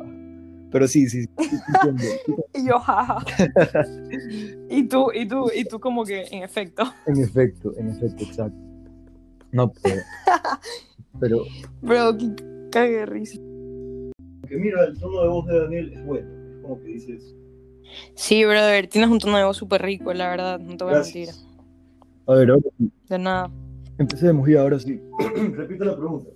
Pero 0.72 0.88
sí, 0.88 1.10
sí, 1.10 1.26
sí, 1.26 1.30
sí, 1.38 2.34
Y 2.56 2.68
yo, 2.68 2.80
jaja. 2.80 3.18
y 4.70 4.84
tú, 4.88 5.12
y 5.14 5.28
tú, 5.28 5.52
y 5.54 5.66
tú 5.66 5.80
como 5.80 6.06
que, 6.06 6.24
en 6.32 6.44
efecto. 6.44 6.84
en 7.06 7.22
efecto, 7.22 7.74
en 7.78 7.90
efecto, 7.90 8.24
exacto. 8.24 8.58
No 9.52 9.70
puedo. 9.70 10.02
Pero, 11.20 11.44
Bro, 11.82 12.18
qué 12.18 12.36
cague 12.72 13.06
risa. 13.06 13.38
que 14.48 14.56
mira, 14.58 14.86
el 14.86 14.98
tono 14.98 15.22
de 15.24 15.28
voz 15.28 15.46
de 15.48 15.60
Daniel 15.60 15.94
es 15.94 16.06
bueno, 16.06 16.30
es 16.30 16.62
como 16.62 16.80
que 16.82 16.88
dices, 16.88 17.36
Sí, 18.16 18.44
brother, 18.46 18.88
tienes 18.88 19.10
un 19.10 19.20
tono 19.20 19.38
de 19.38 19.44
voz 19.44 19.58
súper 19.58 19.82
rico, 19.82 20.14
la 20.14 20.30
verdad, 20.30 20.60
no 20.60 20.78
te 20.78 20.84
voy 20.84 20.94
a 20.94 20.98
mentir. 21.02 21.26
gracias. 21.28 21.48
A 22.28 22.34
ver, 22.36 22.50
ahora 22.52 22.64
sí, 22.78 22.92
De 23.10 23.20
nada. 23.20 23.52
empecemos 23.98 24.48
ya, 24.48 24.62
ahora 24.62 24.80
sí. 24.80 25.00
Repite 25.54 25.86
la 25.86 25.96
pregunta. 25.98 26.30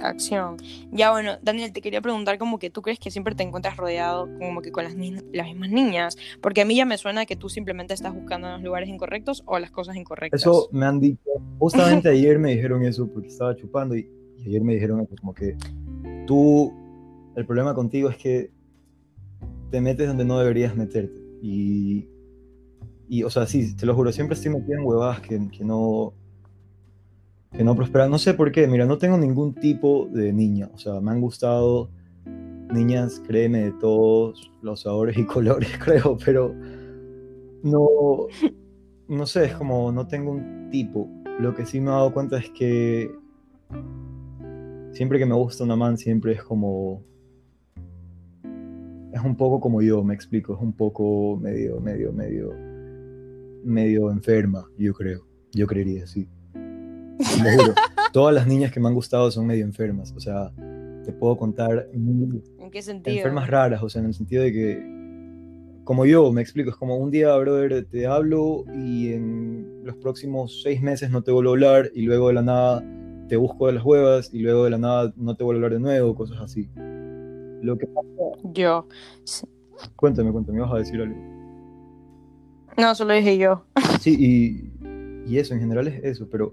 Acción. 0.00 0.56
Ya 0.92 1.10
bueno, 1.12 1.32
Daniel, 1.42 1.72
te 1.72 1.80
quería 1.80 2.00
preguntar 2.00 2.36
como 2.38 2.58
que 2.58 2.68
tú 2.70 2.82
crees 2.82 2.98
que 2.98 3.10
siempre 3.10 3.34
te 3.34 3.42
encuentras 3.42 3.76
rodeado 3.76 4.28
como 4.38 4.60
que 4.60 4.72
con 4.72 4.84
las, 4.84 4.96
ni- 4.96 5.12
las 5.32 5.46
mismas 5.46 5.70
niñas, 5.70 6.16
porque 6.40 6.62
a 6.62 6.64
mí 6.64 6.74
ya 6.74 6.84
me 6.84 6.98
suena 6.98 7.26
que 7.26 7.36
tú 7.36 7.48
simplemente 7.48 7.94
estás 7.94 8.14
buscando 8.14 8.48
los 8.50 8.62
lugares 8.62 8.88
incorrectos 8.88 9.42
o 9.46 9.58
las 9.58 9.70
cosas 9.70 9.96
incorrectas. 9.96 10.40
Eso 10.40 10.68
me 10.72 10.86
han 10.86 11.00
dicho, 11.00 11.20
justamente 11.58 12.08
ayer 12.10 12.38
me 12.38 12.52
dijeron 12.54 12.82
eso 12.84 13.06
porque 13.08 13.28
estaba 13.28 13.54
chupando 13.56 13.94
y, 13.94 14.08
y 14.38 14.48
ayer 14.48 14.62
me 14.62 14.74
dijeron 14.74 15.06
como 15.06 15.32
que 15.34 15.56
tú, 16.26 16.72
el 17.36 17.46
problema 17.46 17.74
contigo 17.74 18.08
es 18.08 18.16
que 18.16 18.50
te 19.74 19.80
metes 19.80 20.06
donde 20.06 20.24
no 20.24 20.38
deberías 20.38 20.76
meterte. 20.76 21.20
Y, 21.42 22.06
y 23.08 23.24
o 23.24 23.30
sea, 23.30 23.44
sí, 23.44 23.74
te 23.74 23.86
lo 23.86 23.94
juro, 23.96 24.12
siempre 24.12 24.36
estoy 24.36 24.52
metido 24.52 24.78
en 24.78 24.86
huevadas 24.86 25.18
que, 25.18 25.36
no, 25.64 26.14
que 27.50 27.64
no 27.64 27.74
prosperan. 27.74 28.08
No 28.08 28.18
sé 28.18 28.34
por 28.34 28.52
qué, 28.52 28.68
mira, 28.68 28.86
no 28.86 28.98
tengo 28.98 29.18
ningún 29.18 29.52
tipo 29.52 30.08
de 30.12 30.32
niña. 30.32 30.70
O 30.72 30.78
sea, 30.78 31.00
me 31.00 31.10
han 31.10 31.20
gustado 31.20 31.90
niñas, 32.72 33.20
créeme, 33.26 33.64
de 33.64 33.72
todos 33.72 34.48
los 34.62 34.82
sabores 34.82 35.18
y 35.18 35.24
colores, 35.26 35.70
creo, 35.82 36.16
pero 36.24 36.54
no, 37.64 37.88
no 39.08 39.26
sé, 39.26 39.46
es 39.46 39.54
como 39.56 39.90
no 39.90 40.06
tengo 40.06 40.30
un 40.30 40.68
tipo. 40.70 41.08
Lo 41.40 41.52
que 41.52 41.66
sí 41.66 41.80
me 41.80 41.90
he 41.90 41.94
dado 41.94 42.12
cuenta 42.12 42.38
es 42.38 42.48
que 42.50 43.10
siempre 44.92 45.18
que 45.18 45.26
me 45.26 45.34
gusta 45.34 45.64
una 45.64 45.74
man, 45.74 45.98
siempre 45.98 46.34
es 46.34 46.44
como. 46.44 47.02
Es 49.14 49.20
un 49.22 49.36
poco 49.36 49.60
como 49.60 49.80
yo, 49.80 50.02
me 50.02 50.12
explico, 50.12 50.54
es 50.54 50.60
un 50.60 50.72
poco 50.72 51.38
medio, 51.40 51.80
medio, 51.80 52.12
medio, 52.12 52.52
medio 53.62 54.10
enferma, 54.10 54.68
yo 54.76 54.92
creo. 54.92 55.24
Yo 55.52 55.68
creería, 55.68 56.04
sí. 56.08 56.26
Todas 58.12 58.34
las 58.34 58.48
niñas 58.48 58.72
que 58.72 58.80
me 58.80 58.88
han 58.88 58.94
gustado 58.94 59.30
son 59.30 59.46
medio 59.46 59.64
enfermas, 59.64 60.12
o 60.16 60.20
sea, 60.20 60.52
te 61.04 61.12
puedo 61.12 61.36
contar. 61.36 61.88
¿En 61.92 62.70
qué 62.72 62.82
sentido? 62.82 63.16
Enfermas 63.18 63.48
raras, 63.48 63.84
o 63.84 63.88
sea, 63.88 64.00
en 64.00 64.08
el 64.08 64.14
sentido 64.14 64.42
de 64.42 64.52
que 64.52 64.94
como 65.84 66.06
yo, 66.06 66.32
me 66.32 66.40
explico, 66.42 66.70
es 66.70 66.76
como 66.76 66.96
un 66.96 67.10
día, 67.10 67.36
brother, 67.36 67.86
te 67.88 68.06
hablo 68.06 68.64
y 68.74 69.12
en 69.12 69.84
los 69.84 69.96
próximos 69.96 70.62
seis 70.62 70.82
meses 70.82 71.10
no 71.10 71.22
te 71.22 71.30
vuelvo 71.30 71.50
a 71.50 71.52
hablar 71.52 71.90
y 71.94 72.02
luego 72.02 72.28
de 72.28 72.34
la 72.34 72.42
nada 72.42 72.84
te 73.28 73.36
busco 73.36 73.66
de 73.68 73.74
las 73.74 73.84
huevas 73.84 74.32
y 74.32 74.40
luego 74.40 74.64
de 74.64 74.70
la 74.70 74.78
nada 74.78 75.12
no 75.16 75.36
te 75.36 75.44
vuelvo 75.44 75.58
a 75.60 75.66
hablar 75.66 75.78
de 75.78 75.84
nuevo, 75.84 76.14
cosas 76.14 76.40
así. 76.40 76.68
Lo 77.62 77.76
que 77.78 77.86
pasa... 77.86 78.08
Yo. 78.52 78.86
Cuéntame, 79.96 80.32
cuéntame, 80.32 80.60
vas 80.60 80.72
a 80.72 80.78
decir 80.78 81.00
algo. 81.00 81.16
No, 82.76 82.94
solo 82.94 83.14
dije 83.14 83.38
yo. 83.38 83.64
Sí, 84.00 84.16
y, 84.18 85.32
y 85.32 85.38
eso, 85.38 85.54
en 85.54 85.60
general 85.60 85.88
es 85.88 86.04
eso, 86.04 86.28
pero 86.28 86.52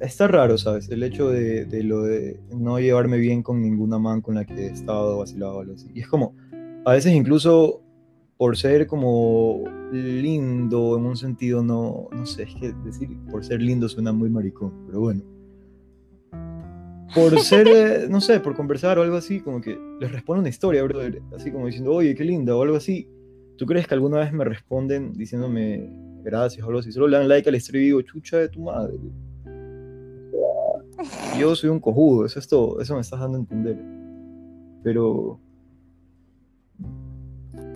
está 0.00 0.28
raro, 0.28 0.58
¿sabes? 0.58 0.90
El 0.90 1.02
hecho 1.02 1.30
de, 1.30 1.64
de, 1.64 1.82
lo 1.82 2.02
de 2.02 2.38
no 2.54 2.78
llevarme 2.78 3.18
bien 3.18 3.42
con 3.42 3.62
ninguna 3.62 3.98
man 3.98 4.20
con 4.20 4.34
la 4.34 4.44
que 4.44 4.66
he 4.66 4.70
estado 4.70 5.18
vacilado 5.18 5.56
o 5.56 5.60
algo 5.60 5.74
así. 5.74 5.90
Y 5.94 6.00
es 6.00 6.08
como, 6.08 6.34
a 6.84 6.92
veces 6.92 7.14
incluso 7.14 7.82
por 8.36 8.56
ser 8.56 8.86
como 8.86 9.64
lindo 9.90 10.96
en 10.96 11.06
un 11.06 11.16
sentido, 11.16 11.62
no, 11.62 12.08
no 12.12 12.26
sé, 12.26 12.44
es 12.44 12.54
que 12.54 12.72
decir 12.84 13.08
por 13.30 13.44
ser 13.44 13.60
lindo 13.60 13.88
suena 13.88 14.12
muy 14.12 14.30
maricón, 14.30 14.72
pero 14.86 15.00
bueno. 15.00 15.22
Por 17.14 17.38
ser, 17.40 17.68
eh, 17.68 18.06
no 18.08 18.20
sé, 18.20 18.40
por 18.40 18.54
conversar 18.54 18.98
o 18.98 19.02
algo 19.02 19.16
así, 19.16 19.40
como 19.40 19.60
que 19.60 19.78
les 20.00 20.12
responde 20.12 20.40
una 20.40 20.48
historia, 20.48 20.82
brother, 20.82 21.22
así 21.34 21.50
como 21.50 21.66
diciendo, 21.66 21.92
oye, 21.92 22.14
qué 22.14 22.24
linda, 22.24 22.56
o 22.56 22.62
algo 22.62 22.76
así. 22.76 23.08
¿Tú 23.56 23.66
crees 23.66 23.86
que 23.86 23.94
alguna 23.94 24.18
vez 24.18 24.32
me 24.32 24.44
responden 24.44 25.12
diciéndome 25.14 25.90
gracias 26.22 26.64
o 26.64 26.68
algo 26.68 26.80
así? 26.80 26.92
Solo 26.92 27.08
le 27.08 27.18
dan 27.18 27.28
like 27.28 27.48
al 27.48 27.56
historia 27.56 27.80
y 27.80 27.84
digo, 27.86 28.02
chucha 28.02 28.38
de 28.38 28.48
tu 28.48 28.62
madre. 28.62 28.98
Yo 31.38 31.54
soy 31.54 31.70
un 31.70 31.80
cojudo, 31.80 32.26
eso 32.26 32.38
es 32.38 32.48
todo, 32.48 32.80
eso 32.80 32.94
me 32.94 33.00
estás 33.00 33.20
dando 33.20 33.38
a 33.38 33.40
entender. 33.40 33.78
Pero 34.82 35.40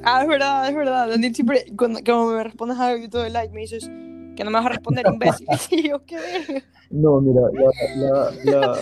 Ah, 0.04 0.22
es 0.22 0.28
verdad, 0.28 0.68
es 0.68 0.74
verdad. 0.74 1.08
Daniel 1.08 1.34
siempre, 1.34 1.64
cuando, 1.76 2.00
me 2.00 2.44
respondes 2.44 2.78
algo 2.78 3.04
y 3.04 3.08
todo 3.08 3.24
el 3.24 3.32
like, 3.32 3.54
me 3.54 3.60
dices 3.60 3.88
que 4.36 4.44
no 4.44 4.50
me 4.50 4.58
vas 4.58 4.66
a 4.66 4.70
responder, 4.70 5.06
imbécil. 5.06 5.46
y 5.70 5.88
yo, 5.88 6.04
¿qué 6.04 6.18
No, 6.90 7.20
mira, 7.20 7.42
la, 7.52 7.70
la, 7.96 8.30
la, 8.44 8.76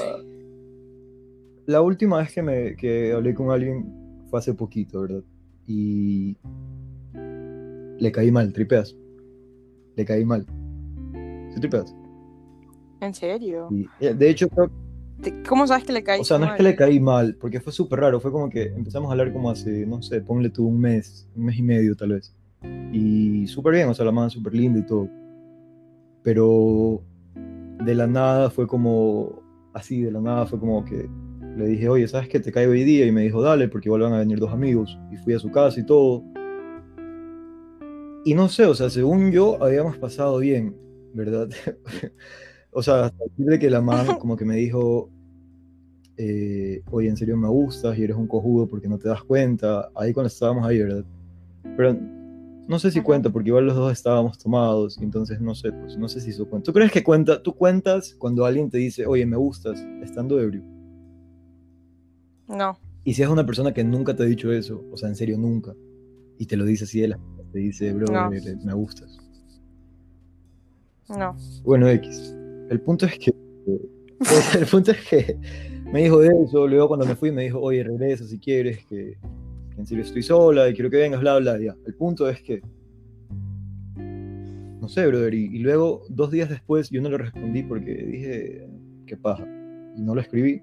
última 1.78 2.18
vez 2.18 2.32
que, 2.32 2.42
me, 2.42 2.76
que 2.76 3.12
hablé 3.12 3.34
con 3.34 3.50
alguien 3.50 3.92
fue 4.30 4.38
hace 4.38 4.54
poquito, 4.54 5.02
¿verdad? 5.02 5.22
Y 5.66 6.36
le 7.98 8.12
caí 8.12 8.30
mal, 8.30 8.52
tripeas. 8.52 8.96
Le 9.96 10.04
caí 10.04 10.24
mal. 10.24 10.46
¿Sí 11.54 11.60
tripeas? 11.60 11.94
¿En 13.00 13.14
serio? 13.14 13.68
Eh, 14.00 14.14
de 14.14 14.30
hecho, 14.30 14.48
creo 14.48 14.70
¿Cómo 15.48 15.66
sabes 15.66 15.84
que 15.84 15.92
le 15.92 16.02
caí 16.02 16.20
O 16.20 16.24
sea, 16.24 16.38
no 16.38 16.46
es 16.46 16.52
que 16.52 16.62
le 16.62 16.74
caí 16.74 16.98
mal, 16.98 17.36
porque 17.38 17.60
fue 17.60 17.72
súper 17.72 18.00
raro. 18.00 18.20
Fue 18.20 18.32
como 18.32 18.48
que 18.48 18.64
empezamos 18.64 19.08
a 19.08 19.12
hablar 19.12 19.32
como 19.32 19.50
hace, 19.50 19.86
no 19.86 20.02
sé, 20.02 20.20
ponle 20.20 20.50
tú 20.50 20.66
un 20.66 20.80
mes, 20.80 21.28
un 21.36 21.44
mes 21.44 21.58
y 21.58 21.62
medio 21.62 21.94
tal 21.94 22.10
vez. 22.10 22.34
Y 22.92 23.46
súper 23.46 23.74
bien, 23.74 23.88
o 23.88 23.94
sea, 23.94 24.04
la 24.04 24.12
mano 24.12 24.30
súper 24.30 24.54
linda 24.54 24.78
y 24.78 24.86
todo. 24.86 25.08
Pero 26.22 27.02
de 27.84 27.94
la 27.94 28.06
nada 28.06 28.50
fue 28.50 28.66
como, 28.66 29.42
así, 29.74 30.02
de 30.02 30.10
la 30.10 30.20
nada 30.20 30.46
fue 30.46 30.58
como 30.58 30.84
que 30.84 31.08
le 31.56 31.66
dije, 31.66 31.88
oye, 31.88 32.08
¿sabes 32.08 32.28
qué? 32.28 32.40
Te 32.40 32.52
caigo 32.52 32.72
hoy 32.72 32.84
día. 32.84 33.06
Y 33.06 33.12
me 33.12 33.22
dijo, 33.22 33.42
dale, 33.42 33.68
porque 33.68 33.88
igual 33.88 34.02
van 34.02 34.14
a 34.14 34.18
venir 34.18 34.38
dos 34.38 34.52
amigos. 34.52 34.98
Y 35.10 35.16
fui 35.16 35.34
a 35.34 35.38
su 35.38 35.50
casa 35.50 35.80
y 35.80 35.86
todo. 35.86 36.22
Y 38.24 38.34
no 38.34 38.48
sé, 38.48 38.66
o 38.66 38.74
sea, 38.74 38.90
según 38.90 39.32
yo, 39.32 39.62
habíamos 39.62 39.96
pasado 39.96 40.38
bien, 40.38 40.76
¿verdad? 41.14 41.48
O 42.72 42.84
sea, 42.84 43.06
hasta 43.06 43.24
decir 43.24 43.46
de 43.46 43.58
que 43.58 43.68
la 43.68 43.80
mamá 43.80 44.16
como 44.18 44.36
que 44.36 44.44
me 44.44 44.54
dijo, 44.54 45.10
eh, 46.16 46.82
oye, 46.90 47.08
en 47.08 47.16
serio 47.16 47.36
me 47.36 47.48
gustas 47.48 47.98
y 47.98 48.04
eres 48.04 48.16
un 48.16 48.28
cojudo 48.28 48.68
porque 48.68 48.88
no 48.88 48.96
te 48.96 49.08
das 49.08 49.24
cuenta. 49.24 49.90
Ahí 49.94 50.12
cuando 50.12 50.28
estábamos 50.28 50.64
ahí, 50.64 50.78
¿verdad? 50.78 51.04
Pero 51.76 51.98
no 52.68 52.78
sé 52.78 52.92
si 52.92 53.00
cuenta, 53.00 53.30
porque 53.30 53.48
igual 53.48 53.66
los 53.66 53.74
dos 53.74 53.92
estábamos 53.92 54.38
tomados, 54.38 54.98
entonces 54.98 55.40
no 55.40 55.56
sé, 55.56 55.72
pues 55.72 55.96
no 55.96 56.08
sé 56.08 56.20
si 56.20 56.30
eso 56.30 56.48
cuenta. 56.48 56.66
¿Tú 56.66 56.72
crees 56.72 56.92
que 56.92 57.02
cuenta? 57.02 57.42
¿Tú 57.42 57.54
cuentas 57.54 58.14
cuando 58.16 58.44
alguien 58.44 58.70
te 58.70 58.78
dice, 58.78 59.06
oye, 59.06 59.26
me 59.26 59.36
gustas, 59.36 59.84
estando 60.02 60.38
ebrio? 60.38 60.62
No. 62.50 62.78
Y 63.04 63.14
si 63.14 63.22
es 63.22 63.28
una 63.28 63.46
persona 63.46 63.72
que 63.72 63.82
nunca 63.84 64.14
te 64.14 64.24
ha 64.24 64.26
dicho 64.26 64.52
eso, 64.52 64.84
o 64.92 64.96
sea, 64.96 65.08
en 65.08 65.16
serio, 65.16 65.38
nunca, 65.38 65.74
y 66.38 66.46
te 66.46 66.56
lo 66.56 66.64
dice 66.64 66.84
así 66.84 67.00
de 67.00 67.08
la 67.08 67.18
te 67.52 67.58
dice, 67.58 67.92
bro, 67.92 68.30
me 68.30 68.74
gustas. 68.74 69.18
No. 71.08 71.36
Bueno, 71.64 71.88
X. 71.88 72.34
El 72.70 72.80
punto 72.80 73.06
es 73.06 73.18
que. 73.18 73.34
el 74.58 74.66
punto 74.66 74.92
es 74.92 75.08
que 75.08 75.36
me 75.92 76.04
dijo 76.04 76.20
de 76.20 76.28
eso. 76.44 76.66
Luego, 76.68 76.88
cuando 76.88 77.06
me 77.06 77.16
fui, 77.16 77.32
me 77.32 77.42
dijo: 77.42 77.60
Oye, 77.60 77.82
regresa 77.82 78.24
si 78.24 78.38
quieres, 78.38 78.84
que, 78.86 79.16
en 79.76 79.86
serio 79.86 80.04
estoy 80.04 80.22
sola 80.22 80.68
y 80.68 80.74
quiero 80.74 80.90
que 80.90 80.98
vengas, 80.98 81.20
bla, 81.20 81.38
bla, 81.38 81.58
ya. 81.58 81.74
El 81.86 81.94
punto 81.94 82.28
es 82.28 82.40
que. 82.42 82.62
No 83.96 84.88
sé, 84.88 85.06
brother. 85.06 85.34
Y, 85.34 85.58
luego, 85.58 86.04
dos 86.08 86.30
días 86.30 86.48
después, 86.48 86.88
yo 86.90 87.02
no 87.02 87.10
le 87.10 87.18
respondí 87.18 87.62
porque 87.64 87.92
dije: 87.92 88.68
Qué 89.06 89.16
paja. 89.16 89.44
Y 89.96 90.02
no 90.02 90.14
lo 90.14 90.20
escribí. 90.20 90.62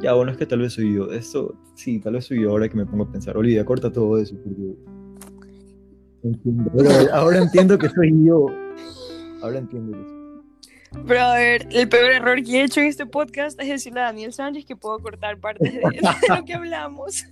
Ya, 0.00 0.14
bueno, 0.14 0.32
es 0.32 0.38
que 0.38 0.46
tal 0.46 0.60
vez 0.60 0.72
soy 0.72 0.94
yo. 0.94 1.12
Esto, 1.12 1.54
sí, 1.74 2.00
tal 2.00 2.14
vez 2.14 2.24
soy 2.24 2.42
yo 2.42 2.50
ahora 2.50 2.68
que 2.68 2.76
me 2.76 2.86
pongo 2.86 3.04
a 3.04 3.12
pensar. 3.12 3.36
Olivia, 3.36 3.64
corta 3.64 3.92
todo 3.92 4.18
eso. 4.18 4.34
Porque... 6.22 7.10
ahora 7.12 7.38
entiendo 7.38 7.78
que 7.78 7.88
soy 7.88 8.12
yo. 8.24 8.46
Ahora 9.42 9.58
entiendo 9.58 9.96
eso. 9.96 10.20
Pero 11.06 11.20
a 11.20 11.34
ver, 11.34 11.68
el 11.70 11.88
peor 11.88 12.10
error 12.10 12.42
que 12.42 12.60
he 12.60 12.64
hecho 12.64 12.80
en 12.80 12.86
este 12.86 13.06
podcast 13.06 13.60
es 13.60 13.68
decirle 13.68 14.00
a 14.00 14.04
Daniel 14.04 14.32
Sánchez 14.32 14.64
que 14.64 14.74
puedo 14.74 14.98
cortar 14.98 15.38
partes 15.38 15.72
de, 15.72 15.80
lo 15.80 16.44
que 16.44 16.54
hablamos. 16.54 17.26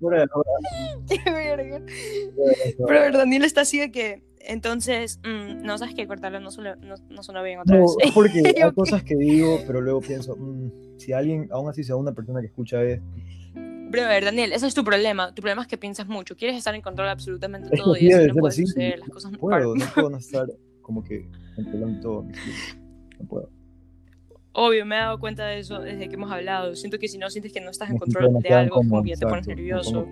Qué 1.08 1.30
verga. 1.30 1.80
Pero 2.86 2.98
a 2.98 3.02
ver, 3.02 3.12
Daniel 3.12 3.44
está 3.44 3.62
así 3.62 3.78
de 3.78 3.90
que 3.90 4.22
entonces, 4.46 5.20
mm, 5.24 5.62
no 5.62 5.78
sabes 5.78 5.94
qué 5.94 6.06
cortarlo, 6.06 6.40
no, 6.40 6.50
suena, 6.50 6.76
no, 6.76 7.42
bien 7.42 7.60
otra 7.60 7.78
vez. 7.78 7.96
Porque 8.14 8.42
hay 8.62 8.72
cosas 8.72 9.02
que 9.02 9.16
digo, 9.16 9.60
pero 9.66 9.80
luego 9.80 10.00
pienso, 10.00 10.36
mm, 10.36 10.98
si 10.98 11.12
alguien, 11.12 11.48
aún 11.50 11.68
así 11.68 11.84
sea 11.84 11.96
una 11.96 12.12
persona 12.12 12.40
que 12.40 12.46
escucha 12.46 12.82
esto. 12.82 13.06
Pero 13.92 14.06
a 14.06 14.08
ver, 14.08 14.24
Daniel, 14.24 14.52
ese 14.54 14.66
es 14.66 14.74
tu 14.74 14.84
problema. 14.84 15.34
Tu 15.34 15.42
problema 15.42 15.62
es 15.62 15.68
que 15.68 15.76
piensas 15.76 16.08
mucho. 16.08 16.34
Quieres 16.34 16.56
estar 16.56 16.74
en 16.74 16.80
control 16.80 17.08
de 17.08 17.12
absolutamente 17.12 17.76
todo 17.76 17.94
y 17.94 18.08
eso 18.08 18.26
no 18.26 18.34
puede 18.34 18.54
suceder. 18.54 18.98
Las 18.98 19.10
cosas 19.10 19.32
no 19.32 19.38
puedo, 19.38 19.74
no 19.74 19.84
puedo 19.94 20.08
no 20.08 20.16
estar 20.18 20.46
como 20.80 21.04
que 21.04 21.28
todo. 22.00 22.24
No 23.20 23.26
puedo. 23.28 23.50
Obvio, 24.54 24.84
me 24.86 24.96
he 24.96 24.98
dado 24.98 25.18
cuenta 25.18 25.46
de 25.46 25.58
eso 25.58 25.80
desde 25.80 26.08
que 26.08 26.14
hemos 26.14 26.32
hablado. 26.32 26.74
Siento 26.74 26.98
que 26.98 27.08
si 27.08 27.18
no 27.18 27.28
sientes 27.28 27.52
que 27.52 27.60
no 27.60 27.70
estás 27.70 27.90
en 27.90 27.98
control 27.98 28.38
de 28.40 28.48
algo, 28.54 28.76
como 28.76 29.02
que 29.02 29.14
te 29.14 29.26
pones 29.26 29.46
nervioso. 29.46 30.06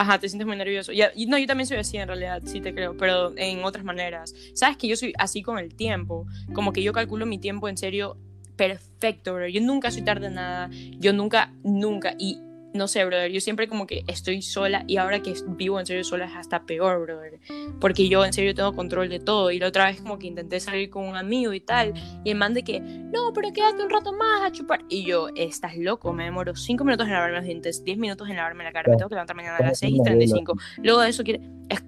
Ajá, 0.00 0.18
te 0.18 0.30
sientes 0.30 0.46
muy 0.46 0.56
nervioso. 0.56 0.92
Y, 0.92 1.26
no, 1.26 1.36
yo 1.36 1.46
también 1.46 1.66
soy 1.66 1.76
así 1.76 1.98
en 1.98 2.08
realidad, 2.08 2.40
sí 2.46 2.62
te 2.62 2.72
creo, 2.72 2.96
pero 2.96 3.36
en 3.36 3.62
otras 3.64 3.84
maneras. 3.84 4.34
Sabes 4.54 4.78
que 4.78 4.88
yo 4.88 4.96
soy 4.96 5.12
así 5.18 5.42
con 5.42 5.58
el 5.58 5.74
tiempo. 5.74 6.26
Como 6.54 6.72
que 6.72 6.82
yo 6.82 6.94
calculo 6.94 7.26
mi 7.26 7.36
tiempo 7.36 7.68
en 7.68 7.76
serio 7.76 8.16
perfecto, 8.56 9.34
bro. 9.34 9.46
Yo 9.46 9.60
nunca 9.60 9.90
soy 9.90 10.00
tarde 10.00 10.28
en 10.28 10.36
nada. 10.36 10.70
Yo 10.98 11.12
nunca, 11.12 11.52
nunca. 11.64 12.14
Y 12.18 12.38
no 12.72 12.86
sé, 12.86 13.04
brother, 13.04 13.30
yo 13.30 13.40
siempre 13.40 13.68
como 13.68 13.86
que 13.86 14.04
estoy 14.06 14.42
sola 14.42 14.84
y 14.86 14.96
ahora 14.96 15.20
que 15.22 15.34
vivo 15.48 15.80
en 15.80 15.86
serio 15.86 16.04
sola 16.04 16.26
es 16.26 16.36
hasta 16.36 16.62
peor, 16.64 17.00
brother, 17.02 17.40
porque 17.80 18.08
yo 18.08 18.24
en 18.24 18.32
serio 18.32 18.54
tengo 18.54 18.72
control 18.74 19.08
de 19.08 19.18
todo 19.18 19.50
y 19.50 19.58
la 19.58 19.68
otra 19.68 19.86
vez 19.86 20.00
como 20.00 20.18
que 20.18 20.28
intenté 20.28 20.60
salir 20.60 20.88
con 20.88 21.06
un 21.06 21.16
amigo 21.16 21.52
y 21.52 21.60
tal 21.60 21.94
y 22.24 22.30
el 22.30 22.36
man 22.36 22.54
de 22.54 22.62
que, 22.62 22.80
no, 22.80 23.32
pero 23.32 23.52
quédate 23.52 23.82
un 23.82 23.90
rato 23.90 24.12
más 24.12 24.42
a 24.42 24.52
chupar 24.52 24.84
y 24.88 25.04
yo, 25.04 25.28
estás 25.34 25.76
loco, 25.76 26.12
me 26.12 26.24
demoro 26.24 26.54
5 26.54 26.84
minutos 26.84 27.06
en 27.06 27.12
lavarme 27.12 27.36
los 27.36 27.44
dientes, 27.44 27.84
10 27.84 27.98
minutos 27.98 28.28
en 28.28 28.36
lavarme 28.36 28.64
la 28.64 28.72
cara, 28.72 28.90
me 28.90 28.96
tengo 28.96 29.08
que 29.08 29.16
levantar 29.16 29.36
mañana 29.36 29.56
a 29.56 29.62
las 29.62 29.78
6 29.78 29.94
y 29.96 30.02
35, 30.02 30.54
luego 30.82 31.00
de 31.00 31.08
eso 31.08 31.24
quiere... 31.24 31.40
Es... 31.68 31.82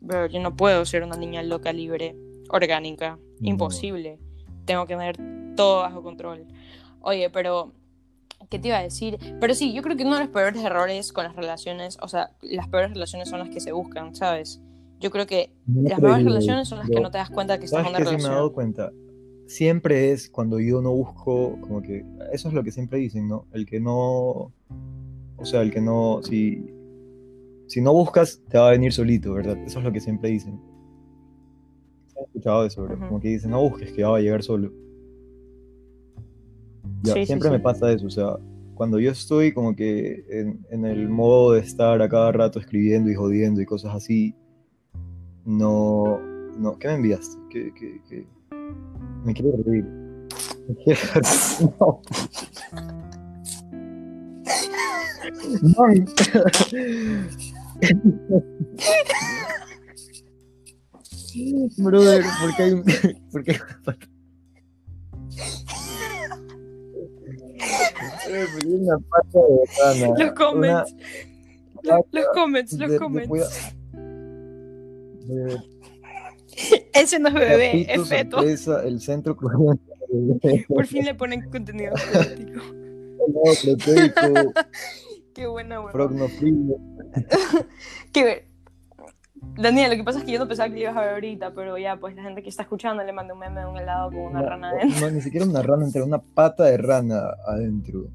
Bro, 0.00 0.26
yo 0.26 0.40
no 0.40 0.56
puedo 0.56 0.84
ser 0.84 1.04
una 1.04 1.16
niña 1.16 1.42
loca, 1.42 1.72
libre, 1.72 2.16
orgánica, 2.48 3.18
imposible, 3.40 4.18
tengo 4.66 4.86
que 4.86 4.94
tener 4.94 5.16
todo 5.56 5.82
bajo 5.82 6.02
control. 6.02 6.46
Oye, 7.00 7.30
pero 7.30 7.72
¿Qué 8.48 8.58
te 8.58 8.68
iba 8.68 8.78
a 8.78 8.82
decir? 8.82 9.18
Pero 9.40 9.54
sí, 9.54 9.72
yo 9.72 9.82
creo 9.82 9.96
que 9.96 10.04
uno 10.04 10.14
de 10.16 10.22
los 10.24 10.30
peores 10.30 10.62
errores 10.64 11.12
con 11.12 11.24
las 11.24 11.36
relaciones, 11.36 11.98
o 12.02 12.08
sea, 12.08 12.30
las 12.42 12.68
peores 12.68 12.90
relaciones 12.90 13.28
son 13.28 13.40
las 13.40 13.48
que 13.50 13.60
se 13.60 13.72
buscan, 13.72 14.14
¿sabes? 14.14 14.60
Yo 14.98 15.10
creo 15.10 15.26
que 15.26 15.52
No 15.66 15.82
las 15.88 15.98
digo, 15.98 16.08
relaciones 16.30 16.68
son 16.68 16.78
las 16.78 16.88
que 16.90 17.00
no 17.00 17.10
te 17.10 17.18
das 17.18 17.30
cuenta 17.30 17.58
que 17.58 17.66
estás 17.66 17.86
en 17.86 17.92
¿Sabes 17.92 17.98
una 17.98 17.98
qué 17.98 18.04
sí 18.04 18.10
me 18.10 18.14
he 18.14 18.16
relación. 18.18 18.34
dado 18.34 18.52
cuenta? 18.52 18.92
Siempre 19.46 20.12
es 20.12 20.28
cuando 20.30 20.60
yo 20.60 20.80
no 20.82 20.92
busco, 20.92 21.58
como 21.60 21.82
que, 21.82 22.04
eso 22.32 22.48
es 22.48 22.54
lo 22.54 22.62
que 22.62 22.70
siempre 22.72 22.98
dicen, 22.98 23.28
¿no? 23.28 23.46
El 23.52 23.66
que 23.66 23.80
no, 23.80 23.92
o 25.36 25.44
sea, 25.44 25.62
el 25.62 25.72
que 25.72 25.80
no, 25.80 26.20
si, 26.22 26.64
si 27.66 27.80
no 27.80 27.92
buscas, 27.92 28.42
te 28.48 28.58
va 28.58 28.68
a 28.68 28.72
venir 28.72 28.92
solito, 28.92 29.32
¿verdad? 29.34 29.56
Eso 29.64 29.78
es 29.78 29.84
lo 29.84 29.92
que 29.92 30.00
siempre 30.00 30.30
dicen. 30.30 30.60
¿Has 32.16 32.26
escuchado 32.26 32.66
eso, 32.66 32.82
bro? 32.84 32.96
Ujú. 32.96 33.06
Como 33.08 33.20
que 33.20 33.28
dicen, 33.28 33.50
no 33.50 33.60
busques, 33.60 33.92
que 33.92 34.04
va 34.04 34.16
a 34.18 34.20
llegar 34.20 34.42
solo. 34.42 34.72
Ya, 37.02 37.14
Sí, 37.14 37.20
sí, 37.20 37.26
siempre 37.26 37.48
sí. 37.48 37.52
me 37.52 37.60
pasa 37.60 37.92
eso, 37.92 38.06
o 38.06 38.10
sea, 38.10 38.36
cuando 38.74 38.98
yo 38.98 39.10
estoy 39.10 39.52
como 39.52 39.74
que 39.76 40.24
en, 40.30 40.64
en 40.70 40.84
el 40.86 41.08
modo 41.08 41.52
de 41.52 41.60
estar 41.60 42.00
a 42.00 42.08
cada 42.08 42.32
rato 42.32 42.58
escribiendo 42.58 43.10
y 43.10 43.14
jodiendo 43.14 43.60
y 43.60 43.66
cosas 43.66 43.94
así, 43.94 44.34
no, 45.44 46.18
no, 46.58 46.78
¿qué 46.78 46.88
me 46.88 46.94
enviaste? 46.94 47.36
¿Qué, 47.50 47.72
qué, 47.74 48.00
qué? 48.08 48.26
Me 49.24 49.34
quiero 49.34 49.58
reír. 49.66 49.84
Me 50.68 50.74
quiero 50.84 51.00
reír. 51.14 51.70
No. 51.78 52.00
No. 55.62 55.84
Brother, 61.78 62.24
¿por 62.40 62.56
qué 62.56 62.62
hay 62.62 62.72
un... 62.72 62.84
¿Por 63.32 63.44
qué 63.44 63.52
hay 63.52 63.58
una 63.58 63.82
pata? 63.84 64.06
Una 68.66 68.98
pata 68.98 69.38
de 69.38 70.04
rana? 70.06 70.24
Los 70.24 70.32
comments, 70.34 70.94
los, 71.82 72.00
los 72.12 72.26
comments, 72.34 72.72
los 72.74 72.90
de- 72.90 72.98
comments. 72.98 73.74
de 75.26 75.58
Ese 76.92 77.18
no 77.18 77.28
es 77.28 77.34
bebé, 77.34 77.86
es 77.92 78.08
feto. 78.08 78.36
sorpresa, 78.38 78.82
el 78.84 79.00
centro. 79.00 79.36
Por 79.36 80.86
fin 80.86 81.04
le 81.04 81.14
ponen 81.14 81.48
contenido 81.50 81.94
político. 82.12 82.60
Qué 85.34 85.46
buena, 85.46 85.80
weón. 85.80 85.92
prognofilia. 85.92 86.76
Que 88.12 88.49
Daniel, 89.56 89.90
lo 89.90 89.96
que 89.96 90.04
pasa 90.04 90.18
es 90.18 90.24
que 90.24 90.32
yo 90.32 90.38
no 90.38 90.48
pensaba 90.48 90.68
que 90.68 90.74
lo 90.76 90.80
ibas 90.82 90.96
a 90.96 91.00
ver 91.00 91.10
ahorita, 91.10 91.52
pero 91.54 91.76
ya, 91.78 91.98
pues 91.98 92.14
la 92.14 92.22
gente 92.22 92.42
que 92.42 92.48
está 92.48 92.62
escuchando 92.62 93.02
le 93.04 93.12
mandé 93.12 93.32
un 93.32 93.38
meme 93.38 93.60
de 93.60 93.66
un 93.66 93.76
helado 93.76 94.10
con 94.10 94.20
una 94.20 94.42
rana 94.42 94.72
dentro. 94.74 95.00
No, 95.00 95.10
ni 95.10 95.20
siquiera 95.20 95.46
una 95.46 95.62
rana 95.62 95.84
entre 95.84 96.02
una 96.02 96.18
pata 96.18 96.64
de 96.64 96.76
rana 96.76 97.34
adentro. 97.46 98.08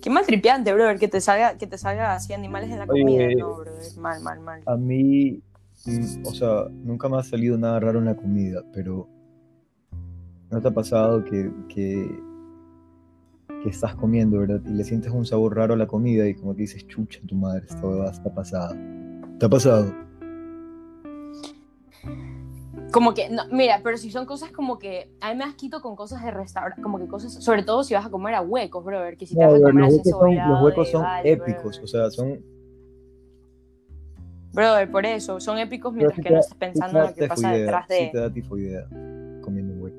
Qué 0.00 0.10
mal 0.10 0.24
tripeante, 0.24 0.72
brother, 0.72 0.98
que 0.98 1.08
te 1.08 1.20
salga, 1.20 1.58
que 1.58 1.66
te 1.66 1.78
salga 1.78 2.14
así 2.14 2.32
animales 2.32 2.70
en 2.70 2.78
la 2.78 2.86
Oye. 2.88 3.02
comida. 3.02 3.28
No, 3.38 3.56
brother, 3.56 3.98
mal, 3.98 4.22
mal, 4.22 4.40
mal. 4.40 4.62
A 4.66 4.76
mí, 4.76 5.40
mm, 5.84 6.26
o 6.26 6.32
sea, 6.32 6.64
nunca 6.70 7.08
me 7.08 7.18
ha 7.18 7.22
salido 7.22 7.58
nada 7.58 7.80
raro 7.80 7.98
en 7.98 8.06
la 8.06 8.16
comida, 8.16 8.62
pero 8.72 9.08
¿no 10.50 10.60
te 10.60 10.68
ha 10.68 10.72
pasado 10.72 11.24
que, 11.24 11.50
que, 11.68 12.08
que 13.62 13.68
estás 13.68 13.94
comiendo, 13.96 14.38
verdad? 14.38 14.60
Y 14.64 14.70
le 14.70 14.84
sientes 14.84 15.12
un 15.12 15.26
sabor 15.26 15.56
raro 15.56 15.74
a 15.74 15.76
la 15.76 15.86
comida 15.86 16.26
y 16.28 16.34
como 16.34 16.54
que 16.54 16.62
dices, 16.62 16.86
chucha, 16.86 17.20
tu 17.26 17.34
madre, 17.34 17.66
esta 17.68 17.84
huevada 17.86 18.12
está 18.12 18.32
pasada. 18.32 18.76
¿Te 19.38 19.46
ha 19.46 19.48
pasado? 19.48 19.92
Como 22.92 23.12
que, 23.12 23.28
no, 23.28 23.42
mira, 23.50 23.80
pero 23.84 23.98
si 23.98 24.10
son 24.10 24.24
cosas 24.24 24.50
como 24.52 24.78
que, 24.78 25.10
a 25.20 25.32
mí 25.32 25.38
me 25.38 25.44
das 25.44 25.54
quito 25.54 25.82
con 25.82 25.96
cosas 25.96 26.24
de 26.24 26.30
restaurante, 26.30 26.80
como 26.80 26.98
que 26.98 27.06
cosas, 27.06 27.32
sobre 27.44 27.62
todo 27.62 27.84
si 27.84 27.92
vas 27.94 28.06
a 28.06 28.10
comer 28.10 28.34
a 28.34 28.40
huecos, 28.40 28.84
brother, 28.84 29.16
que 29.18 29.26
si 29.26 29.34
te 29.34 29.42
No, 29.42 29.52
vas 29.52 29.60
a 29.60 29.64
comer 29.64 29.84
los 29.84 29.92
huecos 29.92 30.10
son, 30.10 30.34
los 30.34 30.62
huecos 30.62 30.86
de 30.86 30.92
son 30.92 31.02
vale, 31.02 31.32
épicos, 31.32 31.62
brother. 31.62 31.84
o 31.84 31.86
sea, 31.86 32.10
son 32.10 32.56
Brother, 34.54 34.90
por 34.90 35.04
eso, 35.04 35.38
son 35.38 35.58
épicos 35.58 35.92
mientras 35.92 36.16
que 36.16 36.22
te 36.22 36.30
no 36.30 36.40
estés 36.40 36.56
pensando 36.56 37.00
en 37.00 37.06
lo 37.08 37.14
que 37.14 37.28
pasa 37.28 37.52
detrás 37.52 37.86
de... 37.88 38.08
te 38.10 38.18
da 38.18 38.32
tifoidea 38.32 38.86
comiendo 39.42 39.74
hueco. 39.74 39.98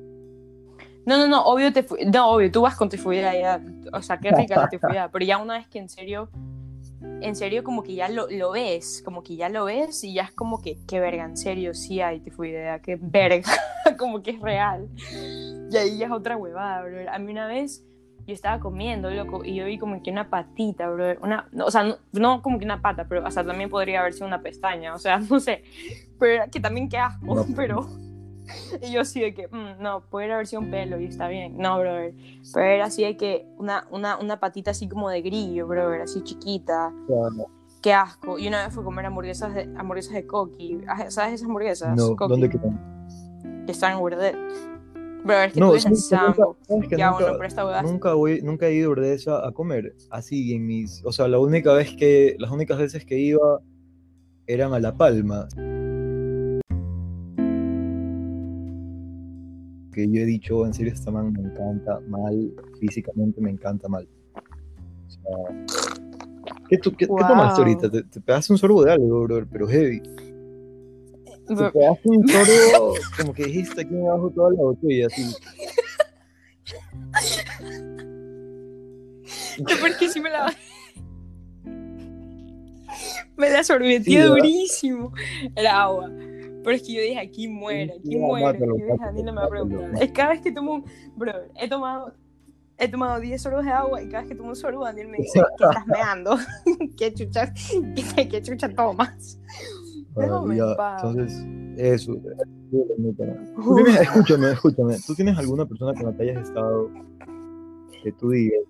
No, 1.06 1.16
no, 1.16 1.28
no, 1.28 1.44
obvio, 1.44 1.72
te 1.72 1.86
no, 2.12 2.30
obvio, 2.32 2.50
tú 2.50 2.62
vas 2.62 2.74
con 2.74 2.88
tifoidea 2.88 3.38
ya, 3.40 3.62
o 3.92 4.02
sea, 4.02 4.18
qué 4.18 4.32
rica 4.32 4.56
la 4.56 4.68
tifoidea, 4.68 5.08
pero 5.12 5.24
ya 5.24 5.38
una 5.38 5.58
vez 5.58 5.68
que 5.68 5.78
en 5.78 5.88
serio, 5.88 6.28
en 7.00 7.36
serio 7.36 7.62
como 7.62 7.82
que 7.82 7.94
ya 7.94 8.08
lo, 8.08 8.28
lo 8.30 8.52
ves, 8.52 9.02
como 9.04 9.22
que 9.22 9.36
ya 9.36 9.48
lo 9.48 9.64
ves 9.64 10.02
y 10.04 10.14
ya 10.14 10.22
es 10.22 10.32
como 10.32 10.60
que, 10.60 10.78
qué 10.86 11.00
verga, 11.00 11.24
en 11.24 11.36
serio, 11.36 11.74
sí 11.74 12.00
hay 12.00 12.20
tifoidea, 12.20 12.80
qué 12.80 12.98
verga, 13.00 13.52
como 13.98 14.22
que 14.22 14.32
es 14.32 14.40
real. 14.40 14.88
Y 15.70 15.76
ahí 15.76 15.98
ya 15.98 16.06
es 16.06 16.12
otra 16.12 16.36
huevada, 16.36 16.82
bro. 16.82 17.10
A 17.10 17.18
mí 17.18 17.32
una 17.32 17.46
vez 17.46 17.84
yo 18.26 18.34
estaba 18.34 18.60
comiendo, 18.60 19.10
loco, 19.10 19.44
y 19.44 19.54
yo 19.54 19.64
vi 19.64 19.78
como 19.78 20.02
que 20.02 20.10
una 20.10 20.28
patita, 20.28 20.88
bro, 20.90 21.18
una, 21.22 21.48
no, 21.52 21.66
o 21.66 21.70
sea, 21.70 21.84
no, 21.84 21.96
no 22.12 22.42
como 22.42 22.58
que 22.58 22.64
una 22.64 22.82
pata, 22.82 23.06
pero, 23.08 23.26
o 23.26 23.30
sea, 23.30 23.44
también 23.44 23.70
podría 23.70 24.00
haber 24.00 24.12
sido 24.12 24.26
una 24.26 24.42
pestaña, 24.42 24.94
o 24.94 24.98
sea, 24.98 25.18
no 25.30 25.40
sé, 25.40 25.64
pero 26.18 26.44
que 26.50 26.60
también 26.60 26.88
qué 26.88 26.98
asco, 26.98 27.34
No. 27.34 27.46
pero... 27.56 28.07
Y 28.82 28.92
yo 28.92 29.00
así 29.02 29.20
de 29.20 29.34
que, 29.34 29.48
mm, 29.48 29.80
no, 29.82 30.02
puede 30.08 30.32
haber 30.32 30.46
sido 30.46 30.62
un 30.62 30.70
pelo 30.70 31.00
y 31.00 31.06
está 31.06 31.28
bien. 31.28 31.56
No, 31.58 31.78
brother. 31.78 32.14
Pero 32.54 32.66
era 32.66 32.84
así 32.86 33.02
de 33.04 33.16
que 33.16 33.46
una, 33.58 33.86
una, 33.90 34.18
una 34.18 34.40
patita 34.40 34.70
así 34.70 34.88
como 34.88 35.08
de 35.10 35.22
grillo, 35.22 35.66
brother, 35.66 36.02
así 36.02 36.22
chiquita. 36.22 36.92
Qué 37.82 37.92
asco. 37.92 38.38
Y 38.38 38.48
una 38.48 38.64
vez 38.64 38.74
fui 38.74 38.82
a 38.82 38.84
comer 38.84 39.06
hamburguesas 39.06 39.54
de, 39.54 39.62
hamburguesas 39.76 40.14
de 40.14 40.26
Coqui. 40.26 40.80
Ah, 40.88 41.10
¿Sabes 41.10 41.34
esas 41.34 41.46
hamburguesas? 41.46 41.96
No, 41.96 42.16
Coqui, 42.16 42.30
¿dónde 42.30 42.48
quedan? 42.48 43.64
Que 43.66 43.72
están 43.72 43.92
en 43.96 44.02
Urdet. 44.02 44.36
Brother, 45.24 45.48
es 45.48 45.52
que 45.52 45.60
No, 45.60 45.66
tú 45.68 45.72
ves 45.74 45.86
en 45.86 45.96
¿sabes 45.96 46.08
que 46.08 46.26
nunca- 46.26 46.34
Sambo. 46.36 46.56
sabes 46.62 46.88
que 46.88 46.96
Ya, 46.96 47.10
nunca- 47.10 47.24
bueno, 47.30 47.44
esta. 47.44 47.82
Nunca, 47.82 48.14
voy, 48.14 48.40
nunca 48.42 48.66
he 48.66 48.74
ido 48.74 48.94
de 48.94 49.14
esa 49.14 49.46
a 49.46 49.52
comer 49.52 49.94
así 50.10 50.54
en 50.54 50.66
mis, 50.66 51.04
o 51.04 51.12
sea, 51.12 51.28
la 51.28 51.38
única 51.38 51.72
vez 51.72 51.94
que, 51.96 52.36
las 52.38 52.50
únicas 52.50 52.78
veces 52.78 53.04
que 53.04 53.18
iba 53.18 53.60
eran 54.46 54.72
a 54.72 54.80
La 54.80 54.96
Palma. 54.96 55.48
Que 59.98 60.08
yo 60.08 60.20
he 60.22 60.26
dicho, 60.26 60.64
en 60.64 60.72
serio, 60.72 60.92
esta 60.92 61.10
man 61.10 61.32
me 61.32 61.40
encanta 61.40 61.98
mal, 62.06 62.52
físicamente 62.78 63.40
me 63.40 63.50
encanta 63.50 63.88
mal. 63.88 64.06
O 64.36 65.10
sea, 65.10 65.66
¿qué, 66.68 66.78
tú- 66.78 66.92
qué- 66.92 67.06
qué 67.06 67.12
Wow. 67.12 67.26
tomaste 67.26 67.60
ahorita? 67.62 67.90
Te, 67.90 68.04
te 68.04 68.20
pegaste 68.20 68.52
un 68.52 68.58
sorbo 68.60 68.84
de 68.84 68.92
algo, 68.92 69.22
bro, 69.24 69.44
pero 69.50 69.66
heavy. 69.66 70.00
Te 71.48 71.52
Bro- 71.52 71.72
pegaste 71.72 72.08
un 72.10 72.28
sorbo, 72.28 72.94
como 73.16 73.32
que 73.34 73.46
dijiste 73.46 73.80
aquí 73.80 73.96
abajo 74.06 74.30
toda 74.30 74.50
la 74.52 74.62
botella, 74.62 75.06
así. 75.08 75.22
No, 79.58 79.66
porque 79.80 80.08
sí 80.08 80.20
me 80.20 80.30
la... 80.30 80.54
me 83.36 83.50
la 83.50 83.64
sorbetí 83.64 84.16
durísimo. 84.16 85.12
Era 85.56 85.82
agua. 85.82 86.08
Pero 86.68 86.76
es 86.76 86.82
que 86.86 86.92
yo 86.92 87.00
dije, 87.00 87.18
aquí 87.18 87.48
muere, 87.48 87.94
aquí 87.98 88.14
muere. 88.18 88.44
mátalo, 88.44 88.76
Y 88.76 88.80
yo 88.80 88.84
dije, 88.88 88.98
Daniela 89.00 89.32
me 89.32 89.40
va 89.40 89.46
a 89.46 89.48
preguntar. 89.48 90.02
Es 90.02 90.12
cada 90.12 90.28
vez 90.28 90.42
que 90.42 90.52
tomo 90.52 90.74
un... 90.74 90.84
Bro, 91.16 91.32
he 91.56 91.66
tomado... 91.66 92.12
He 92.76 92.88
tomado 92.88 93.18
10 93.20 93.40
sorbos 93.40 93.64
de 93.64 93.70
agua 93.70 94.02
y 94.02 94.08
cada 94.08 94.20
vez 94.22 94.28
que 94.28 94.36
tomo 94.36 94.50
un 94.50 94.56
sorbo, 94.56 94.84
Daniel 94.84 95.08
me 95.08 95.16
dice, 95.16 95.40
¿qué 95.56 95.64
estás 95.64 95.86
meando? 95.86 96.36
¿Qué 96.98 97.14
chucha, 97.14 97.52
qué, 98.14 98.28
qué 98.28 98.42
chucha 98.42 98.68
tomas? 98.68 99.40
Déjame 100.14 100.58
en 100.58 100.76
paz. 100.76 101.02
entonces, 101.02 101.46
eso. 101.78 102.12
Tú 102.70 102.84
tienes- 103.16 104.00
escúchame, 104.02 104.52
escúchame. 104.52 104.96
¿Tú 105.06 105.14
tienes 105.14 105.38
alguna 105.38 105.64
persona 105.64 105.94
con 105.94 106.10
la 106.12 106.16
que 106.16 106.22
hayas 106.30 106.48
estado 106.48 106.90
que 108.02 108.12
tú 108.12 108.28
digas 108.30 108.60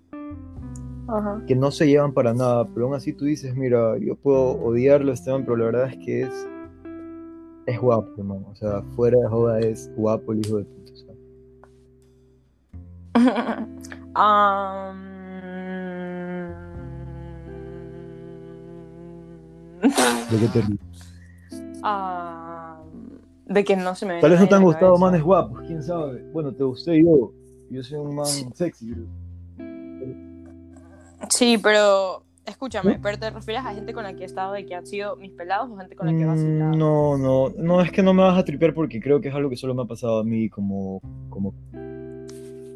Ajá. 1.07 1.43
que 1.47 1.55
no 1.55 1.69
se 1.71 1.87
llevan 1.87 2.13
para 2.13 2.33
nada, 2.33 2.67
pero 2.73 2.85
aún 2.85 2.95
así 2.95 3.13
tú 3.13 3.25
dices, 3.25 3.55
mira, 3.55 3.97
yo 3.99 4.15
puedo 4.15 4.53
odiarlo, 4.61 5.11
Esteban, 5.11 5.43
pero 5.43 5.57
la 5.57 5.65
verdad 5.65 5.89
es 5.89 5.97
que 6.05 6.21
es, 6.21 6.47
es 7.69 7.79
guapo, 7.79 8.09
hermano. 8.17 8.45
O 8.51 8.55
sea, 8.55 8.81
fuera 8.95 9.17
de 9.19 9.27
joda 9.27 9.59
es 9.59 9.89
guapo 9.95 10.33
el 10.33 10.45
hijo 10.45 10.57
de 10.57 10.65
puta. 10.65 10.79
¿De 20.29 20.37
qué 20.39 20.47
te 20.53 20.61
ríes? 20.61 20.79
am, 21.81 23.19
de 23.45 23.63
que 23.63 23.75
no 23.75 23.95
se 23.95 24.05
me 24.05 24.19
Tal 24.19 24.31
vez 24.31 24.39
no 24.39 24.47
te 24.47 24.55
han 24.55 24.63
gustado 24.63 24.97
manes 24.97 25.23
guapos, 25.23 25.61
quién 25.65 25.81
sabe. 25.81 26.21
Bueno, 26.31 26.53
te 26.53 26.63
gusté 26.63 27.03
yo. 27.03 27.31
Yo 27.69 27.83
soy 27.83 27.99
un 27.99 28.15
man 28.15 28.27
sexy, 28.53 28.93
bro. 28.93 29.05
Sí, 31.29 31.57
pero 31.61 32.23
escúchame, 32.49 32.99
pero 33.01 33.17
te 33.17 33.29
refieres 33.29 33.65
a 33.65 33.73
gente 33.73 33.93
con 33.93 34.03
la 34.03 34.13
que 34.13 34.23
he 34.23 34.25
estado 34.25 34.53
de 34.53 34.65
que 34.65 34.75
han 34.75 34.85
sido 34.85 35.15
mis 35.15 35.31
pelados 35.31 35.69
o 35.71 35.77
gente 35.77 35.95
con 35.95 36.07
la 36.07 36.13
que 36.17 36.25
vacilado. 36.25 36.75
Mm, 36.75 36.79
No, 36.79 37.17
no, 37.17 37.49
no, 37.57 37.81
es 37.81 37.91
que 37.91 38.03
no 38.03 38.13
me 38.13 38.23
vas 38.23 38.37
a 38.37 38.43
tripear 38.43 38.73
porque 38.73 38.99
creo 38.99 39.21
que 39.21 39.29
es 39.29 39.35
algo 39.35 39.49
que 39.49 39.55
solo 39.55 39.73
me 39.75 39.83
ha 39.83 39.85
pasado 39.85 40.19
a 40.19 40.23
mí 40.23 40.49
como, 40.49 41.01
como 41.29 41.53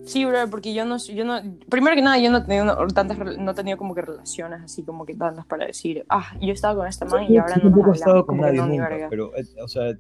Sí, 0.06 0.26
bro, 0.26 0.50
porque 0.50 0.74
yo 0.74 0.84
no, 0.86 0.98
yo 0.98 1.24
no, 1.24 1.40
primero 1.70 1.96
que 1.96 2.02
nada, 2.02 2.20
yo 2.20 2.30
no 2.30 2.40
he 2.40 2.42
tenido 2.42 2.66
no- 2.66 2.88
tantas, 2.88 3.18
no 3.38 3.52
he 3.52 3.54
tenido 3.54 3.78
como 3.78 3.96
que 3.96 4.02
relaciones 4.02 4.62
así 4.62 4.84
como 4.84 5.06
que 5.06 5.16
tantas 5.16 5.46
para 5.46 5.66
decir, 5.66 6.06
ah, 6.10 6.34
yo 6.42 6.50
he 6.50 6.52
estado 6.52 6.78
con 6.80 6.88
esta 6.88 7.06
man 7.06 7.24
y 7.32 7.38
ahora 7.38 7.56
no 7.56 7.62
tampoco 7.64 7.86
he 7.88 7.90
nos 7.92 7.98
estado 8.00 8.26
con 8.26 8.38
nadie 8.38 8.62
nunca, 8.62 9.08
pero, 9.10 9.36
eh, 9.38 9.46
o 9.64 9.68
sea, 9.70 9.94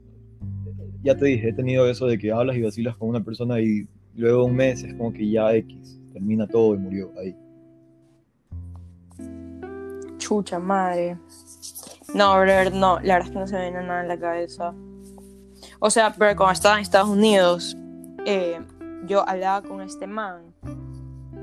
ya 1.03 1.15
te 1.15 1.25
dije, 1.25 1.49
he 1.49 1.53
tenido 1.53 1.89
eso 1.89 2.05
de 2.07 2.17
que 2.17 2.31
hablas 2.33 2.57
y 2.57 2.61
vacilas 2.61 2.97
con 2.97 3.07
una 3.09 3.23
persona 3.23 3.61
y 3.61 3.87
luego 4.15 4.43
un 4.43 4.55
mes 4.55 4.83
es 4.83 4.93
como 4.93 5.13
que 5.13 5.29
ya 5.29 5.53
X, 5.55 5.99
termina 6.11 6.47
todo 6.47 6.75
y 6.75 6.79
murió 6.79 7.09
ahí. 7.17 7.33
Chucha 10.23 10.57
madre. 10.57 11.17
No, 12.13 12.33
brother, 12.39 12.73
no, 12.73 12.97
la 13.01 13.15
verdad 13.15 13.27
es 13.27 13.33
que 13.33 13.39
no 13.39 13.47
se 13.47 13.55
me 13.55 13.71
viene 13.71 13.83
nada 13.85 14.01
en 14.03 14.07
la 14.07 14.17
cabeza. 14.17 14.73
O 15.79 15.89
sea, 15.89 16.13
pero 16.17 16.33
cuando 16.37 16.53
estaba 16.53 16.75
en 16.75 16.81
Estados 16.81 17.09
Unidos, 17.09 17.75
eh, 18.25 18.61
yo 19.05 19.27
hablaba 19.27 19.67
con 19.67 19.81
este 19.81 20.07
man 20.07 20.53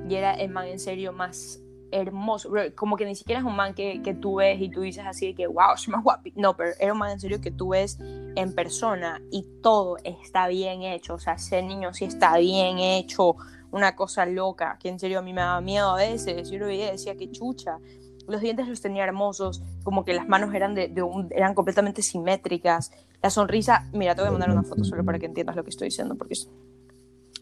y 0.09 0.15
era 0.15 0.33
el 0.33 0.49
man 0.49 0.67
en 0.67 0.79
serio 0.79 1.13
más 1.13 1.61
hermoso. 1.91 2.49
Bro, 2.49 2.75
como 2.75 2.97
que 2.97 3.05
ni 3.05 3.15
siquiera 3.15 3.41
es 3.41 3.47
un 3.47 3.55
man 3.55 3.75
que, 3.75 4.01
que 4.01 4.15
tú 4.15 4.37
ves 4.37 4.59
y 4.59 4.71
tú 4.71 4.81
dices 4.81 5.05
así 5.07 5.27
de 5.27 5.35
que, 5.35 5.47
wow, 5.47 5.75
es 5.75 5.87
más 5.89 6.03
guapo. 6.03 6.31
No, 6.37 6.57
pero 6.57 6.71
era 6.81 6.95
un 6.95 7.01
man 7.01 7.11
en 7.11 7.21
serio 7.21 7.39
que 7.43 7.51
tú 7.51 7.71
ves 7.71 7.99
en 8.01 8.55
persona 8.55 9.21
y 9.31 9.45
todo 9.63 9.99
está 10.05 10.49
bien 10.49 10.85
hecho. 10.85 11.15
O 11.15 11.19
sea, 11.19 11.35
ese 11.35 11.63
niño 11.63 11.93
sí 11.93 12.07
está 12.07 12.39
bien 12.39 12.79
hecho. 12.79 13.37
Una 13.73 13.95
cosa 13.95 14.25
loca, 14.25 14.79
que 14.81 14.89
en 14.89 14.99
serio 14.99 15.19
a 15.19 15.23
mí 15.23 15.35
me 15.35 15.43
daba 15.43 15.61
miedo 15.61 15.91
a 15.91 15.97
veces. 15.97 16.49
Yo 16.51 16.59
lo 16.59 16.67
veía 16.67 16.89
y 16.89 16.93
decía 16.93 17.15
que 17.15 17.31
chucha. 17.31 17.79
Los 18.31 18.41
dientes 18.41 18.69
los 18.69 18.81
tenía 18.81 19.05
hermosos, 19.05 19.63
como 19.83 20.05
que 20.05 20.15
las 20.15 20.29
manos 20.29 20.55
eran, 20.55 20.75
de, 20.75 20.89
de 20.89 21.03
un- 21.03 21.29
eran 21.31 21.55
completamente 21.55 22.01
simétricas. 22.03 22.93
La 23.23 23.29
sonrisa, 23.31 23.89
mira, 23.93 24.15
te 24.15 24.23
voy 24.23 24.29
a 24.29 24.33
mandar 24.33 24.51
una 24.51 24.63
foto 24.63 24.85
solo 24.85 25.05
para 25.05 25.19
que 25.19 25.27
entiendas 25.27 25.57
lo 25.57 25.65
que 25.65 25.71
estoy 25.71 25.89
diciendo, 25.89 26.15
porque, 26.17 26.35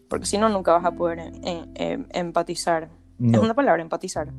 porque 0.09 0.25
si 0.25 0.37
no, 0.37 0.49
nunca 0.49 0.73
vas 0.73 0.85
a 0.85 0.91
poder 0.91 1.19
en- 1.19 1.47
en- 1.47 1.71
em- 1.75 2.05
empatizar. 2.11 2.83
Es 2.83 2.89
No. 3.19 3.41
una 3.41 3.53
palabra, 3.53 3.81
empatizar. 3.81 4.29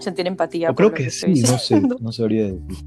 Sentir 0.00 0.26
empatía. 0.26 0.70
O 0.70 0.74
creo 0.74 0.92
que 0.94 1.04
estoy 1.06 1.36
sí, 1.36 1.42
no 1.42 1.58
sé, 1.58 1.80
no 2.00 2.10
sabría 2.12 2.44
decir. 2.52 2.84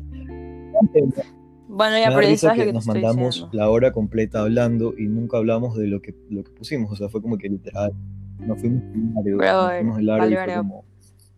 Bueno, 1.67 1.97
ya, 1.97 2.07
pero 2.15 2.21
que 2.27 2.35
que 2.35 2.65
te 2.65 2.73
nos 2.73 2.83
estoy 2.87 3.01
mandamos 3.01 3.35
diciendo. 3.35 3.49
la 3.57 3.69
hora 3.69 3.91
completa 3.91 4.41
hablando 4.41 4.93
y 4.97 5.07
nunca 5.07 5.37
hablamos 5.37 5.75
de 5.77 5.87
lo 5.87 6.01
que, 6.01 6.15
lo 6.29 6.43
que 6.43 6.51
pusimos. 6.51 6.91
O 6.91 6.95
sea, 6.95 7.09
fue 7.09 7.21
como 7.21 7.37
que 7.37 7.49
literal. 7.49 7.93
Nos 8.39 8.59
fuimos 8.59 8.81
Bro, 8.91 9.37
nos 9.37 9.71
fuimos 9.77 9.97
del 9.97 10.09
área 10.09 10.23
vale 10.25 10.35
verga. 10.35 10.57
como 10.57 10.83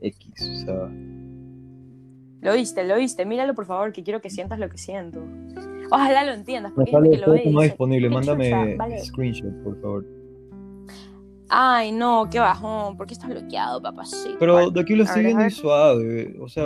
X. 0.02 0.42
O 0.42 0.66
sea, 0.66 0.90
Lo 2.42 2.54
viste, 2.54 2.84
lo 2.88 2.96
viste. 2.98 3.26
Míralo, 3.26 3.56
por 3.56 3.66
favor, 3.66 3.92
que 3.92 4.04
quiero 4.04 4.22
que 4.22 4.30
sientas 4.30 4.60
lo 4.60 4.70
que 4.70 4.78
siento. 4.78 5.24
Ojalá 5.92 6.24
lo 6.26 6.32
entiendas, 6.34 6.72
porque 6.74 6.92
sale 6.92 7.10
que 7.12 7.18
lo 7.18 7.32
ve 7.32 7.44
no 7.52 7.62
disponible. 7.62 8.08
"Qué 8.10 8.14
Mándame 8.14 8.46
chucha, 8.50 8.76
vale". 8.78 9.00
screenshot, 9.00 9.64
por 9.64 9.82
favor. 9.82 10.06
Ay, 11.50 11.92
no, 11.92 12.28
qué 12.32 12.40
bajón. 12.40 12.98
¿Por 12.98 13.06
qué 13.08 13.14
estás 13.14 13.30
bloqueado, 13.30 13.82
papacito? 13.82 14.36
Pero 14.40 14.70
de 14.72 14.82
aquí 14.82 14.96
lo 14.96 15.04
estoy 15.04 15.26
viendo 15.26 15.48
suave. 15.52 16.36
O 16.40 16.48
sea, 16.50 16.66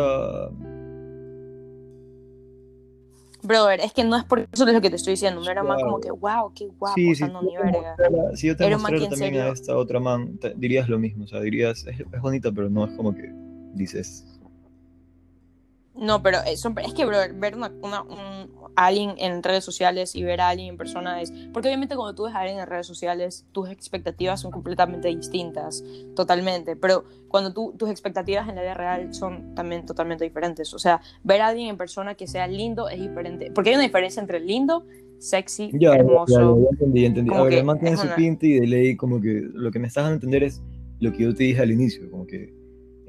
Brother, 3.42 3.80
es 3.80 3.94
que 3.94 4.04
no 4.04 4.16
es 4.18 4.24
por 4.26 4.48
eso 4.52 4.66
de 4.66 4.74
lo 4.74 4.82
que 4.82 4.90
te 4.90 4.96
estoy 4.98 5.14
diciendo. 5.14 5.42
No 5.42 5.50
era 5.50 5.64
más 5.64 5.82
como 5.82 6.00
que, 6.00 6.12
wow, 6.12 6.52
qué 6.54 6.68
guapo. 6.68 6.96
sí, 6.96 7.16
si, 7.16 7.24
no, 7.24 7.42
yo 7.42 7.48
ni 7.50 7.52
te 7.56 7.64
verga. 7.64 7.96
mostrara, 7.98 8.36
si 8.36 8.48
yo 8.48 8.58
te 8.58 8.70
mostrara 8.70 9.10
también 9.10 9.38
a 9.38 9.48
esta 9.50 9.78
otra 9.78 10.00
man, 10.00 10.38
te- 10.38 10.54
dirías 10.56 10.90
lo 10.90 11.00
mismo. 11.00 11.24
O 11.24 11.28
sea, 11.28 11.40
dirías, 11.42 11.86
es, 11.88 12.00
es 12.00 12.22
bonita, 12.22 12.52
pero 12.52 12.70
no 12.70 12.86
es 12.86 12.92
como 12.98 13.14
que 13.16 13.32
dices. 13.74 14.26
No, 15.96 16.22
pero 16.24 16.38
es, 16.48 16.62
son- 16.62 16.78
es 16.80 16.94
que, 16.94 17.06
brother, 17.06 17.34
ver 17.34 17.56
una, 17.56 17.72
una- 17.82 18.04
un, 18.04 18.50
a 18.76 18.86
alguien 18.86 19.16
en 19.18 19.44
redes 19.44 19.66
sociales 19.66 20.16
y 20.16 20.24
ver 20.24 20.40
a 20.40 20.50
alguien 20.50 20.70
en 20.70 20.78
persona 20.78 21.22
es. 21.22 21.32
Porque 21.52 21.68
obviamente 21.68 21.96
cuando 21.96 22.16
tú 22.16 22.24
ves 22.24 22.34
a 22.36 22.40
alguien 22.40 22.60
en 22.60 22.68
redes 22.68 22.88
sociales, 22.88 23.46
tus 23.52 23.70
expectativas 23.70 24.40
son 24.40 24.52
completamente 24.52 25.10
distintas, 25.10 25.84
totalmente. 26.16 26.76
Pero 26.78 27.04
cuando 27.28 27.52
tú, 27.52 27.74
tus 27.78 27.90
expectativas 27.90 28.48
en 28.48 28.56
la 28.56 28.62
vida 28.62 28.74
real 28.76 29.14
son 29.14 29.54
también 29.56 29.86
totalmente 29.86 30.24
diferentes. 30.24 30.74
O 30.74 30.80
sea, 30.80 31.02
ver 31.24 31.42
a 31.42 31.48
alguien 31.48 31.68
en 31.70 31.78
persona 31.78 32.16
que 32.16 32.28
sea 32.28 32.48
lindo 32.48 32.88
es 32.88 33.02
diferente. 33.02 33.52
Porque 33.54 33.72
hay 33.72 33.76
una 33.76 33.84
diferencia 33.86 34.22
entre 34.22 34.40
lindo, 34.40 34.86
sexy, 35.18 35.70
Ya, 35.74 35.90
ya, 35.90 35.96
hermoso. 35.96 36.58
ya, 36.58 36.64
ya 36.64 36.70
entendí, 36.72 37.02
ya 37.02 37.08
entendí. 37.08 37.34
A 37.34 37.42
ver, 37.42 37.50
que 37.52 37.60
el 37.60 37.66
man 37.66 37.78
tiene 37.80 37.96
es 37.96 38.00
su 38.00 38.06
una- 38.06 38.16
pinta 38.16 38.46
y 38.46 38.54
de 38.60 38.68
ley, 38.68 38.96
como 38.96 39.20
que 39.20 39.42
lo 39.54 39.70
que 39.72 39.80
me 39.80 39.88
estás 39.88 40.04
dando 40.04 40.14
a 40.14 40.16
entender 40.16 40.44
es 40.44 40.62
lo 41.02 41.12
que 41.12 41.24
yo 41.24 41.34
te 41.36 41.44
dije 41.44 41.62
al 41.62 41.72
inicio, 41.72 42.10
como 42.10 42.26
que 42.26 42.54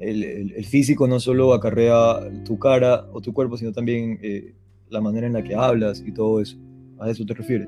el, 0.01 0.23
el- 0.23 0.51
el 0.53 0.65
físico 0.65 1.07
no 1.07 1.19
solo 1.19 1.53
acarrea 1.53 2.19
tu 2.43 2.57
cara 2.59 3.05
o 3.13 3.21
tu 3.21 3.33
cuerpo, 3.33 3.57
sino 3.57 3.71
también 3.71 4.19
eh, 4.21 4.55
la 4.89 4.99
manera 5.01 5.27
en 5.27 5.33
la 5.33 5.43
que 5.43 5.55
hablas 5.55 6.03
y 6.05 6.11
todo 6.11 6.41
eso. 6.41 6.57
¿A 6.99 7.09
eso 7.09 7.25
te 7.25 7.33
refieres? 7.33 7.67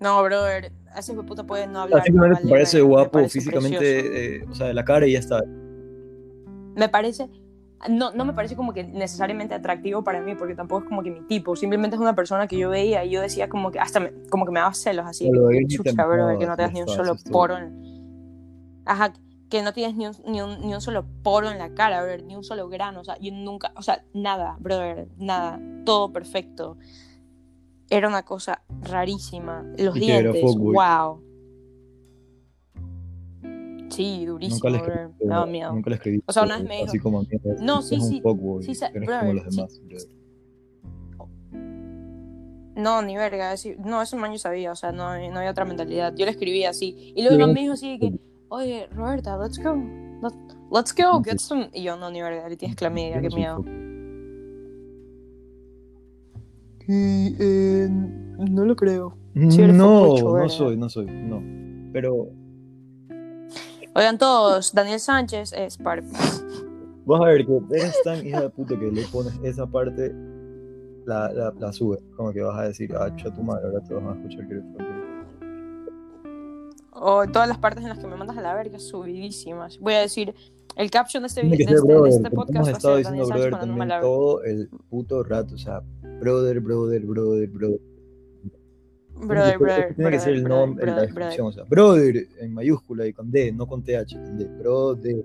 No, 0.00 0.22
brother, 0.22 0.70
ese 0.96 1.12
hijo 1.12 1.22
de 1.22 1.28
puta 1.28 1.44
puede 1.44 1.66
no 1.66 1.80
hablar. 1.80 2.00
Ah, 2.00 2.04
simplemente 2.04 2.34
vale 2.34 2.46
te 2.46 2.50
parece 2.50 2.80
guapo 2.80 3.10
parece 3.10 3.40
físicamente, 3.40 4.36
eh, 4.36 4.44
o 4.48 4.54
sea, 4.54 4.68
de 4.68 4.74
la 4.74 4.84
cara 4.84 5.06
y 5.06 5.12
ya 5.12 5.18
está. 5.18 5.42
me 6.76 6.88
parece 6.88 7.28
no, 7.88 8.12
no 8.12 8.24
me 8.24 8.32
parece 8.32 8.56
como 8.56 8.72
que 8.72 8.82
necesariamente 8.84 9.54
atractivo 9.54 10.02
para 10.02 10.20
mí 10.20 10.34
porque 10.34 10.54
tampoco 10.56 10.82
es 10.82 10.88
como 10.88 11.02
que 11.02 11.10
mi 11.12 11.20
tipo 11.22 11.54
simplemente 11.54 11.94
es 11.96 12.00
una 12.02 12.14
persona 12.14 12.46
que 12.48 12.58
yo 12.58 12.70
veía 12.70 13.04
y 13.04 13.10
yo 13.10 13.20
decía 13.20 13.48
como 13.48 13.70
que 13.70 13.78
hasta 13.78 14.00
me, 14.00 14.12
como 14.30 14.44
que 14.46 14.50
me 14.52 14.58
daba 14.60 14.74
celos 14.74 15.06
así 15.06 15.30
que 15.30 15.66
chucha 15.68 16.04
bro 16.06 16.38
que 16.38 16.46
no 16.46 16.56
tengas 16.56 16.72
ni 16.72 16.80
un 16.82 16.88
solo 16.88 17.16
poro 17.30 17.56
en... 17.56 18.82
ajá 18.84 19.12
que 19.50 19.62
no 19.62 19.72
tienes 19.72 19.96
ni 19.96 20.06
un, 20.06 20.12
ni, 20.26 20.42
un, 20.42 20.60
ni 20.60 20.74
un 20.74 20.80
solo 20.80 21.06
poro 21.22 21.50
en 21.50 21.58
la 21.58 21.72
cara 21.74 22.02
brother, 22.02 22.22
ni 22.24 22.36
un 22.36 22.44
solo 22.44 22.68
grano 22.68 23.00
o 23.00 23.04
sea 23.04 23.16
yo 23.18 23.32
nunca 23.32 23.72
o 23.76 23.82
sea 23.82 24.04
nada 24.12 24.56
brother 24.60 25.08
nada 25.16 25.58
todo 25.84 26.12
perfecto 26.12 26.76
era 27.90 28.08
una 28.08 28.24
cosa 28.24 28.62
rarísima 28.82 29.64
los 29.78 29.96
Y 29.96 30.00
dientes 30.00 30.42
wow 30.56 31.22
sí 33.90 34.26
durísimo 34.26 34.68
Nunca 34.70 34.82
brother, 34.84 35.08
me 35.20 35.26
daba 35.26 35.46
miedo 35.46 35.72
nunca 35.72 35.90
le 35.90 35.96
escribí. 35.96 36.22
O 36.26 36.32
sea, 36.32 36.42
una 36.44 36.58
vez 36.58 36.68
me 36.68 36.82
Así 36.82 36.92
dijo- 36.92 37.04
como 37.04 37.22
No, 37.60 37.80
sí, 37.82 37.94
un 37.96 38.02
sí, 38.02 38.20
brother, 38.20 39.20
como 39.20 39.32
los 39.32 39.44
sí. 39.44 39.56
demás. 39.56 39.80
brother. 39.84 40.08
No, 42.76 43.02
ni 43.02 43.16
verga. 43.16 43.54
no, 43.84 44.02
ese 44.02 44.14
man 44.16 44.30
yo 44.30 44.38
sabía, 44.38 44.70
o 44.70 44.76
sea, 44.76 44.92
no, 44.92 45.18
no 45.30 45.38
había 45.38 45.50
otra 45.50 45.64
mentalidad. 45.64 46.14
Yo 46.14 46.26
le 46.26 46.30
escribí 46.30 46.64
así. 46.64 47.12
Y 47.16 47.22
luego 47.22 47.38
man 47.40 47.52
me 47.54 47.60
dijo 47.62 47.72
así 47.72 47.98
que, 47.98 48.12
oye, 48.50 48.86
Roberta, 48.94 49.36
let's 49.36 49.58
go. 49.58 49.74
Let- 50.22 50.34
Let's 50.70 50.92
go, 50.92 51.22
get 51.22 51.38
some. 51.40 51.70
Y 51.72 51.82
yo, 51.82 51.96
no, 51.96 52.10
ni 52.10 52.20
verga, 52.20 52.46
le 52.46 52.56
tienes 52.56 52.76
clamidia, 52.76 53.22
qué 53.22 53.30
miedo. 53.30 53.64
Y, 56.86 57.36
eh, 57.38 57.88
No 58.50 58.64
lo 58.64 58.76
creo. 58.76 59.16
Sí, 59.34 59.62
no, 59.62 60.14
no 60.18 60.48
soy, 60.48 60.76
no 60.76 60.88
soy, 60.88 61.06
no. 61.06 61.42
Pero 61.92 62.28
Oigan 63.94 64.18
todos, 64.18 64.72
Daniel 64.74 65.00
Sánchez 65.00 65.52
es 65.54 65.76
par. 65.78 66.02
vas 67.06 67.20
a 67.20 67.24
ver 67.24 67.46
que 67.46 67.58
eres 67.72 68.00
tan 68.04 68.24
hija 68.26 68.42
de 68.42 68.50
puta 68.50 68.78
que 68.78 68.90
le 68.92 69.02
pones 69.10 69.32
esa 69.42 69.66
parte, 69.66 70.12
la, 71.06 71.32
la, 71.32 71.52
la 71.58 71.72
subes. 71.72 72.00
Como 72.16 72.32
que 72.32 72.42
vas 72.42 72.58
a 72.58 72.64
decir, 72.64 72.94
ah, 72.94 73.08
tu 73.16 73.42
madre, 73.42 73.66
ahora 73.66 73.80
todos 73.88 74.04
van 74.04 74.18
a 74.18 74.20
escuchar 74.20 74.46
que 74.48 74.54
eres. 74.54 74.64
O 77.00 77.26
todas 77.26 77.48
las 77.48 77.58
partes 77.58 77.82
en 77.82 77.90
las 77.90 77.98
que 77.98 78.06
me 78.06 78.16
mandas 78.16 78.36
a 78.36 78.42
la 78.42 78.54
verga, 78.54 78.78
subidísimas. 78.78 79.78
Voy 79.78 79.94
a 79.94 80.00
decir, 80.00 80.34
el 80.76 80.90
caption 80.90 81.22
de 81.22 81.26
este, 81.26 81.42
de 81.42 81.50
este, 81.50 81.64
ser 81.64 81.74
de 81.74 81.80
brother, 81.80 82.12
este 82.12 82.30
podcast 82.30 82.56
hemos 82.56 82.68
estado 82.68 82.96
diciendo 82.96 83.26
brother 83.26 83.58
también 83.58 83.88
la 83.88 84.00
todo 84.00 84.42
el 84.44 84.68
puto 84.88 85.22
rato, 85.24 85.54
o 85.54 85.58
sea, 85.58 85.82
brother, 86.20 86.60
brother, 86.60 87.04
brother, 87.04 87.48
brother. 87.48 87.80
Brother, 89.14 89.58
brother, 89.58 89.94
Tiene 89.96 90.10
que 90.12 90.20
ser 90.20 90.34
el 90.34 90.44
brother, 90.44 90.66
nombre, 90.66 90.86
la 90.86 90.92
brother, 90.92 91.08
descripción, 91.08 91.46
o 91.48 91.52
sea, 91.52 91.64
brother 91.64 92.28
en 92.40 92.54
mayúscula 92.54 93.06
y 93.06 93.12
con 93.12 93.30
D, 93.30 93.50
no 93.50 93.66
con 93.66 93.82
TH, 93.82 94.14
con 94.14 94.38
D, 94.38 94.44
brother. 94.44 95.24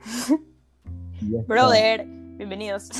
Brother, 1.46 2.06
bienvenidos. 2.06 2.90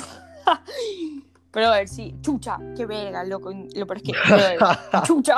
Brother, 1.53 1.89
sí, 1.89 2.15
chucha, 2.21 2.59
qué 2.77 2.85
verga, 2.85 3.25
loco. 3.25 3.51
Lo 3.51 3.87
peor 3.87 3.97
es 3.97 4.03
que, 4.03 4.13
brother, 4.13 4.59
chucha, 5.07 5.37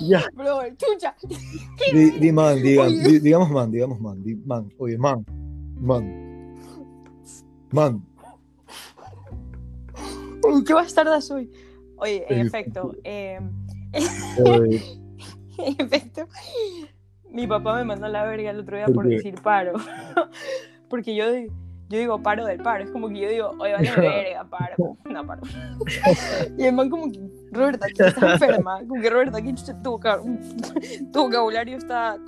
Ya, 0.00 0.22
brother, 0.34 0.74
chucha. 0.76 1.14
di, 1.92 2.10
di 2.20 2.32
man, 2.32 2.56
diga- 2.62 2.88
di- 2.88 3.20
digamos 3.20 3.50
man, 3.50 3.70
digamos 3.70 4.00
man, 4.00 4.22
di 4.22 4.34
man, 4.34 4.70
oye, 4.78 4.98
man, 4.98 5.24
man, 5.80 6.04
man. 7.72 8.02
Uy, 10.44 10.64
¿Qué 10.64 10.74
bastarda 10.74 11.20
soy? 11.20 11.50
Oye, 11.96 12.24
en 12.28 12.40
Sí. 12.42 12.46
efecto, 12.48 12.94
eh, 13.04 13.38
en 13.92 15.76
efecto, 15.78 16.26
mi 17.30 17.46
papá 17.46 17.76
me 17.76 17.84
mandó 17.84 18.08
la 18.08 18.24
verga 18.24 18.50
el 18.50 18.60
otro 18.60 18.76
día 18.76 18.86
¿Por 18.86 18.94
por 18.94 19.08
decir 19.08 19.34
paro. 19.40 19.74
Porque 20.88 21.14
yo, 21.14 21.24
yo 21.92 21.98
digo 21.98 22.22
paro 22.22 22.46
del 22.46 22.58
paro. 22.58 22.84
Es 22.84 22.90
como 22.90 23.08
que 23.10 23.20
yo 23.20 23.28
digo, 23.28 23.50
oye, 23.58 23.74
vale 23.74 23.90
verga, 23.96 24.44
paro. 24.44 24.96
No, 25.04 25.26
paro. 25.26 25.42
Y 26.58 26.64
el 26.64 26.74
man 26.74 26.88
como 26.88 27.12
que, 27.12 27.20
Roberta, 27.50 27.86
que 27.86 28.06
estás 28.06 28.32
enferma. 28.32 28.78
Como 28.88 29.02
que, 29.02 29.10
Roberta, 29.10 29.42
que 29.42 29.52
tu, 29.52 30.00
tu 31.12 31.20
vocabulario 31.20 31.76
está... 31.76 32.18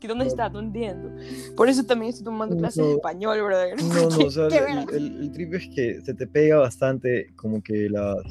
que 0.00 0.08
¿Dónde 0.08 0.26
está? 0.26 0.48
No 0.48 0.58
entiendo. 0.58 1.10
Por 1.56 1.68
eso 1.68 1.84
también 1.84 2.10
estoy 2.10 2.24
tomando 2.24 2.56
clases 2.56 2.84
de 2.84 2.92
español, 2.94 3.40
brother. 3.40 3.80
No, 3.80 3.94
no, 3.94 4.06
o 4.26 4.30
sea, 4.30 4.48
Qué 4.48 4.58
el, 4.58 4.96
el, 4.96 5.20
el 5.22 5.32
trip 5.32 5.54
es 5.54 5.68
que 5.68 6.00
se 6.00 6.12
te 6.14 6.26
pega 6.26 6.58
bastante 6.58 7.32
como 7.36 7.62
que 7.62 7.88
las... 7.88 8.24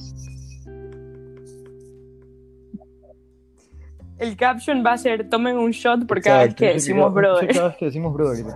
El 4.17 4.35
caption 4.35 4.83
va 4.85 4.93
a 4.93 4.97
ser, 4.97 5.29
tomen 5.29 5.57
un 5.57 5.71
shot 5.71 6.05
por 6.05 6.21
cada 6.21 6.43
vez 6.43 6.53
que 6.53 6.73
decimos 6.73 7.13
brother. 7.13 7.47
Cada 7.53 7.69
vez 7.69 7.77
que 7.77 7.85
decimos 7.85 8.13
brother. 8.13 8.47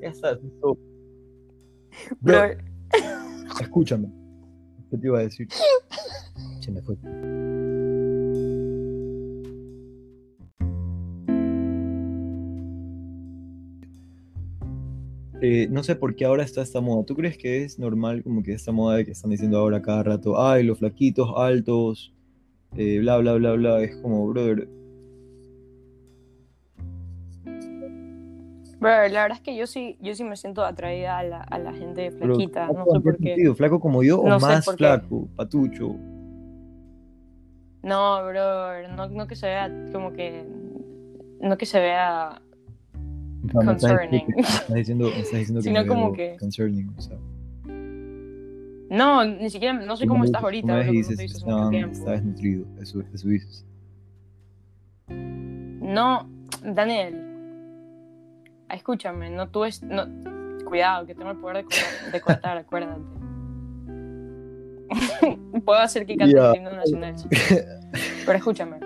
Ya 0.00 0.08
está, 0.08 0.32
listo. 0.34 0.78
Bro, 2.20 2.38
escúchame. 3.60 4.08
¿Qué 4.90 4.98
te 4.98 5.06
iba 5.06 5.18
a 5.18 5.22
decir? 5.22 5.48
Se 6.60 6.70
me 6.70 6.82
fue. 6.82 6.96
eh, 15.42 15.68
no 15.70 15.82
sé 15.82 15.96
por 15.96 16.14
qué 16.16 16.24
ahora 16.24 16.44
está 16.44 16.62
esta 16.62 16.80
moda. 16.80 17.04
¿Tú 17.04 17.14
crees 17.14 17.38
que 17.38 17.64
es 17.64 17.78
normal 17.78 18.22
como 18.22 18.42
que 18.42 18.52
esta 18.52 18.72
moda 18.72 18.96
de 18.96 19.06
que 19.06 19.12
están 19.12 19.30
diciendo 19.30 19.58
ahora 19.58 19.82
cada 19.82 20.02
rato, 20.02 20.40
ay, 20.40 20.64
los 20.64 20.78
flaquitos, 20.78 21.30
altos, 21.36 22.12
eh, 22.76 22.98
bla, 23.00 23.18
bla, 23.18 23.34
bla, 23.34 23.52
bla? 23.52 23.82
Es 23.82 23.96
como, 23.96 24.28
brother, 24.28 24.68
Bro, 28.80 28.90
la 28.90 29.22
verdad 29.22 29.32
es 29.32 29.40
que 29.40 29.54
yo 29.56 29.66
sí, 29.66 29.96
yo 30.00 30.14
sí 30.14 30.24
me 30.24 30.36
siento 30.36 30.64
atraída 30.64 31.18
a 31.18 31.22
la, 31.22 31.42
a 31.42 31.58
la 31.58 31.72
gente 31.74 32.10
pero 32.18 32.34
flaquita, 32.34 32.66
no 32.68 32.72
¿flaco 32.74 32.92
sé 32.94 33.00
por 33.00 33.16
qué. 33.18 33.28
sentido? 33.28 33.54
¿Flaco 33.54 33.78
como 33.80 34.02
yo 34.02 34.20
o 34.20 34.28
No 34.28 34.40
sé 34.40 34.46
más 34.46 34.64
flaco, 34.74 35.28
patucho? 35.36 35.96
No, 37.82 38.24
bro, 38.26 38.88
no, 38.96 39.08
no 39.08 39.26
que 39.26 39.36
se 39.36 39.46
vea 39.46 39.70
como 39.92 40.12
que. 40.12 40.44
No 41.40 41.56
que 41.56 41.66
se 41.66 41.78
vea. 41.80 42.40
O 43.54 43.62
me 43.62 43.72
estás 43.72 43.90
Concerning. 43.90 44.24
me 44.34 44.40
estás 44.42 44.74
diciendo, 44.74 45.04
me 45.06 45.20
estás 45.20 45.38
diciendo 45.38 45.60
que 45.62 45.68
Sino 45.68 45.86
como 45.86 46.12
que- 46.12 46.36
concerning, 46.38 46.92
o 46.96 47.00
sea. 47.00 47.16
No, 48.90 49.24
ni 49.24 49.48
siquiera. 49.50 49.74
No 49.74 49.96
sé 49.96 50.06
cómo 50.06 50.24
estás 50.24 50.42
ahorita, 50.42 50.74
bro, 50.82 50.90
dices 50.92 51.16
te 51.16 51.22
dices 51.22 51.44
tiempo. 51.70 51.92
está 51.92 52.10
desnutrido, 52.12 52.66
eso, 52.80 53.02
eso 53.14 53.28
dices. 53.28 53.64
No, 55.08 56.28
Daniel. 56.64 57.26
Escúchame, 58.74 59.30
no 59.30 59.48
tú 59.48 59.64
es. 59.64 59.82
No, 59.82 60.06
cuidado, 60.64 61.06
que 61.06 61.14
tengo 61.14 61.30
el 61.30 61.38
poder 61.38 61.58
de, 61.58 61.64
cor- 61.64 62.12
de 62.12 62.20
cortar, 62.20 62.56
acuérdate. 62.58 63.00
Puedo 65.64 65.78
hacer 65.80 66.06
que 66.06 66.16
cante 66.16 66.34
Ya. 66.34 66.50
el 66.50 66.56
himno 66.56 66.72
nacional. 66.72 67.14
Pero 68.26 68.38
escúchame. 68.38 68.78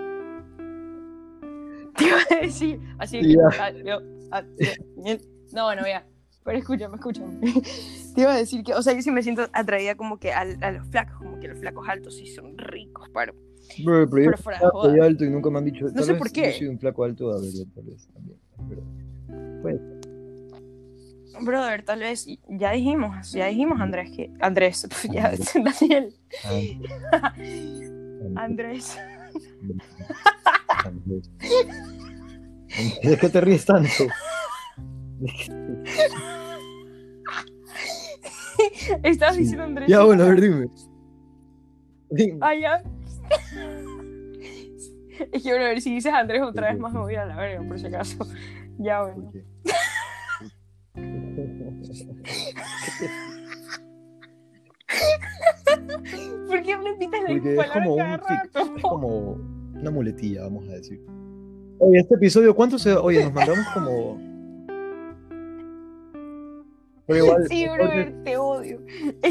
Te 1.95 2.03
iba 2.05 2.17
a 2.29 2.41
decir, 2.41 2.79
así 2.97 3.21
que. 3.21 3.33
Ya. 3.33 3.47
ah, 3.59 3.71
yo- 3.71 4.01
ah, 4.31 4.43
yo- 4.57 5.17
no, 5.53 5.63
bueno, 5.65 5.83
ya. 5.87 6.05
Pero 6.43 6.57
escúchame, 6.59 6.95
escúchame. 6.95 7.39
Te 8.13 8.21
iba 8.21 8.33
a 8.33 8.37
decir 8.37 8.63
que, 8.63 8.73
o 8.73 8.81
sea, 8.81 8.93
yo 8.93 9.01
sí 9.01 9.09
me 9.11 9.23
siento 9.23 9.47
atraída 9.53 9.95
como 9.95 10.19
que 10.19 10.31
al- 10.31 10.61
a, 10.63 10.71
los 10.71 10.87
flacos, 10.87 11.17
como 11.17 11.39
que 11.39 11.47
los 11.47 11.57
flacos 11.59 11.87
altos 11.89 12.15
sí 12.17 12.27
son 12.27 12.57
ricos, 12.57 13.09
pero. 13.13 13.33
Bro, 13.83 14.07
pero 14.09 14.23
yo 14.25 14.31
Pero 14.31 14.37
fuera 14.37 14.59
de 14.59 14.61
flaco 14.61 14.87
y 14.87 14.91
joda. 14.91 15.05
alto 15.05 15.25
y 15.25 15.29
nunca 15.31 15.49
me 15.49 15.57
han 15.57 15.65
dicho. 15.65 15.91
tal 15.91 16.03
sé 16.03 16.13
por 16.13 16.31
qué. 16.31 16.51
Yo 16.51 16.57
soy 16.59 16.67
un 16.67 16.77
flaco 16.79 17.03
alto, 17.03 17.31
a 17.31 17.41
ver, 17.41 17.51
yo 17.51 17.63
tal 17.73 17.83
vez 17.85 18.07
también. 18.13 18.37
pero- 18.69 18.83
Pues, 19.65 19.79
Brother, 21.43 21.83
tal 21.83 21.99
vez, 21.99 22.27
ya 22.47 22.71
dijimos, 22.71 23.31
ya 23.31 23.47
dijimos, 23.47 23.81
Andrés, 23.81 24.11
que. 24.15 24.31
Andrés, 24.39 24.87
ya, 25.11 25.31
Daniel. 25.81 26.13
ah, 27.11 27.33
Andrés. 28.35 28.97
Andrés. 30.85 31.29
¿De 33.03 33.17
qué 33.17 33.29
te 33.29 33.41
ríes 33.41 33.65
tanto? 33.65 33.89
Estabas 39.03 39.35
Sí. 39.35 39.41
diciendo 39.41 39.63
Andrés. 39.65 39.87
Ya, 39.89 40.03
bueno, 40.03 40.23
a 40.23 40.27
ver, 40.27 40.41
dime. 40.41 40.67
Dime. 42.09 42.37
Ah, 42.41 42.53
ya. 42.55 42.83
Es 45.31 45.43
que, 45.43 45.49
bueno, 45.49 45.65
a 45.65 45.69
ver, 45.69 45.81
si 45.81 45.93
dices 45.93 46.13
Andrés 46.13 46.41
otra 46.43 46.69
vez 46.71 46.79
más 46.79 46.93
me 46.93 46.99
voy 46.99 47.15
a 47.15 47.25
la 47.25 47.35
verga, 47.35 47.65
por 47.67 47.79
si 47.79 47.87
acaso. 47.87 48.17
Ya, 48.79 49.01
bueno. 49.03 49.31
¿Por 49.31 49.31
qué? 49.31 49.45
¿Por 56.47 56.61
qué 56.63 56.77
repites 56.77 57.21
la 57.21 57.27
Porque 57.27 57.55
es 57.55 57.71
como 57.71 57.95
cada 57.97 58.13
un 58.15 58.19
rato? 58.19 58.75
es 58.77 58.81
como 58.81 59.07
una 59.79 59.91
muletilla, 59.91 60.43
vamos 60.43 60.67
a 60.69 60.73
decir. 60.73 61.01
Oye, 61.79 61.99
este 61.99 62.15
episodio, 62.15 62.55
¿cuánto 62.55 62.79
se.? 62.79 62.93
Oye, 62.93 63.23
nos 63.23 63.33
mandamos 63.33 63.65
como. 63.73 64.17
Igual, 67.07 67.47
Sí, 67.49 67.65
brother, 67.67 68.13
cortes- 68.13 68.23
te 68.23 68.37
odio. 68.37 68.79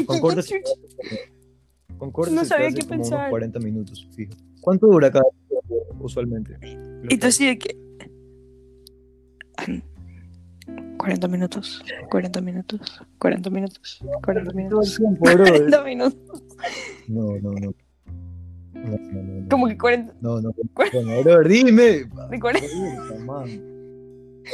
Con 0.05 0.19
cortes- 0.19 0.49
con 1.97 2.35
no 2.35 2.45
sabía 2.45 2.71
qué 2.71 2.85
pensar. 2.85 3.29
40 3.29 3.59
minutos, 3.59 4.07
fijo. 4.15 4.33
¿Cuánto 4.61 4.87
dura 4.87 5.11
cada 5.11 5.25
episodio, 5.27 5.83
usualmente? 5.99 6.57
Y 7.09 7.17
tú 7.17 7.27
así 7.27 7.45
de 7.47 7.57
que. 7.57 7.84
40 10.97 11.27
minutos, 11.27 11.83
40 12.09 12.41
minutos, 12.41 13.01
40 13.19 13.49
minutos, 13.49 13.99
40 14.23 14.49
Todo 14.51 14.51
el 14.51 14.55
minutos. 14.55 14.95
tiempo, 14.97 15.23
brother. 15.25 15.47
40 15.69 15.83
minutos. 15.83 16.43
No, 17.07 17.37
no, 17.41 17.51
no. 17.53 17.73
No, 18.73 18.97
no, 18.97 19.21
no. 19.41 19.49
Como 19.49 19.67
que 19.67 19.77
40. 19.77 20.13
No, 20.21 20.41
no, 20.41 20.51
brother, 20.53 21.47
dime. 21.47 22.05
De 22.29 22.39
40 22.39 22.67
Puta, 22.67 23.19
man. 23.25 23.47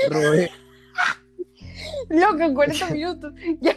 Robé. 0.09 0.49
loco, 2.09 2.53
40 2.53 2.89
minutos. 2.91 3.33
Ya, 3.61 3.75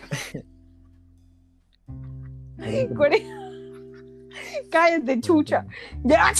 40. 2.96 3.28
Cállate, 4.70 5.20
chucha. 5.20 5.66
Ya, 6.04 6.32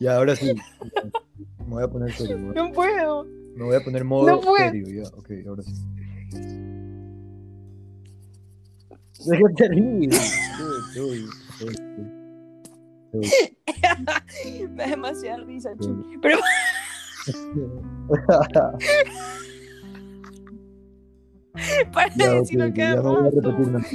Ya, 0.00 0.16
ahora 0.16 0.34
sí. 0.36 0.54
Me 1.68 1.74
voy 1.74 1.82
a 1.84 1.88
poner 1.88 2.12
serio. 2.12 2.38
Me 2.38 2.46
voy 2.48 2.56
a- 2.58 2.62
no 2.62 2.72
puedo. 2.72 3.24
me 3.54 3.64
voy 3.64 3.76
a 3.76 3.80
poner 3.80 4.04
modo 4.04 4.26
No 4.26 4.40
puedo. 4.40 4.56
serio. 4.56 4.86
Ya, 4.88 5.08
ok, 5.16 5.30
ahora 5.46 5.62
sí. 5.62 5.72
Uy. 10.98 11.28
Uy. 13.12 13.28
Me 14.70 14.76
da 14.84 14.86
demasiada 14.86 15.44
risa, 15.44 15.70
chucha. 15.78 16.18
Pero 16.22 16.38
para 21.92 22.14
Ya, 22.14 22.30
de 23.22 23.30
repetir 23.40 23.68
nada. 23.68 23.86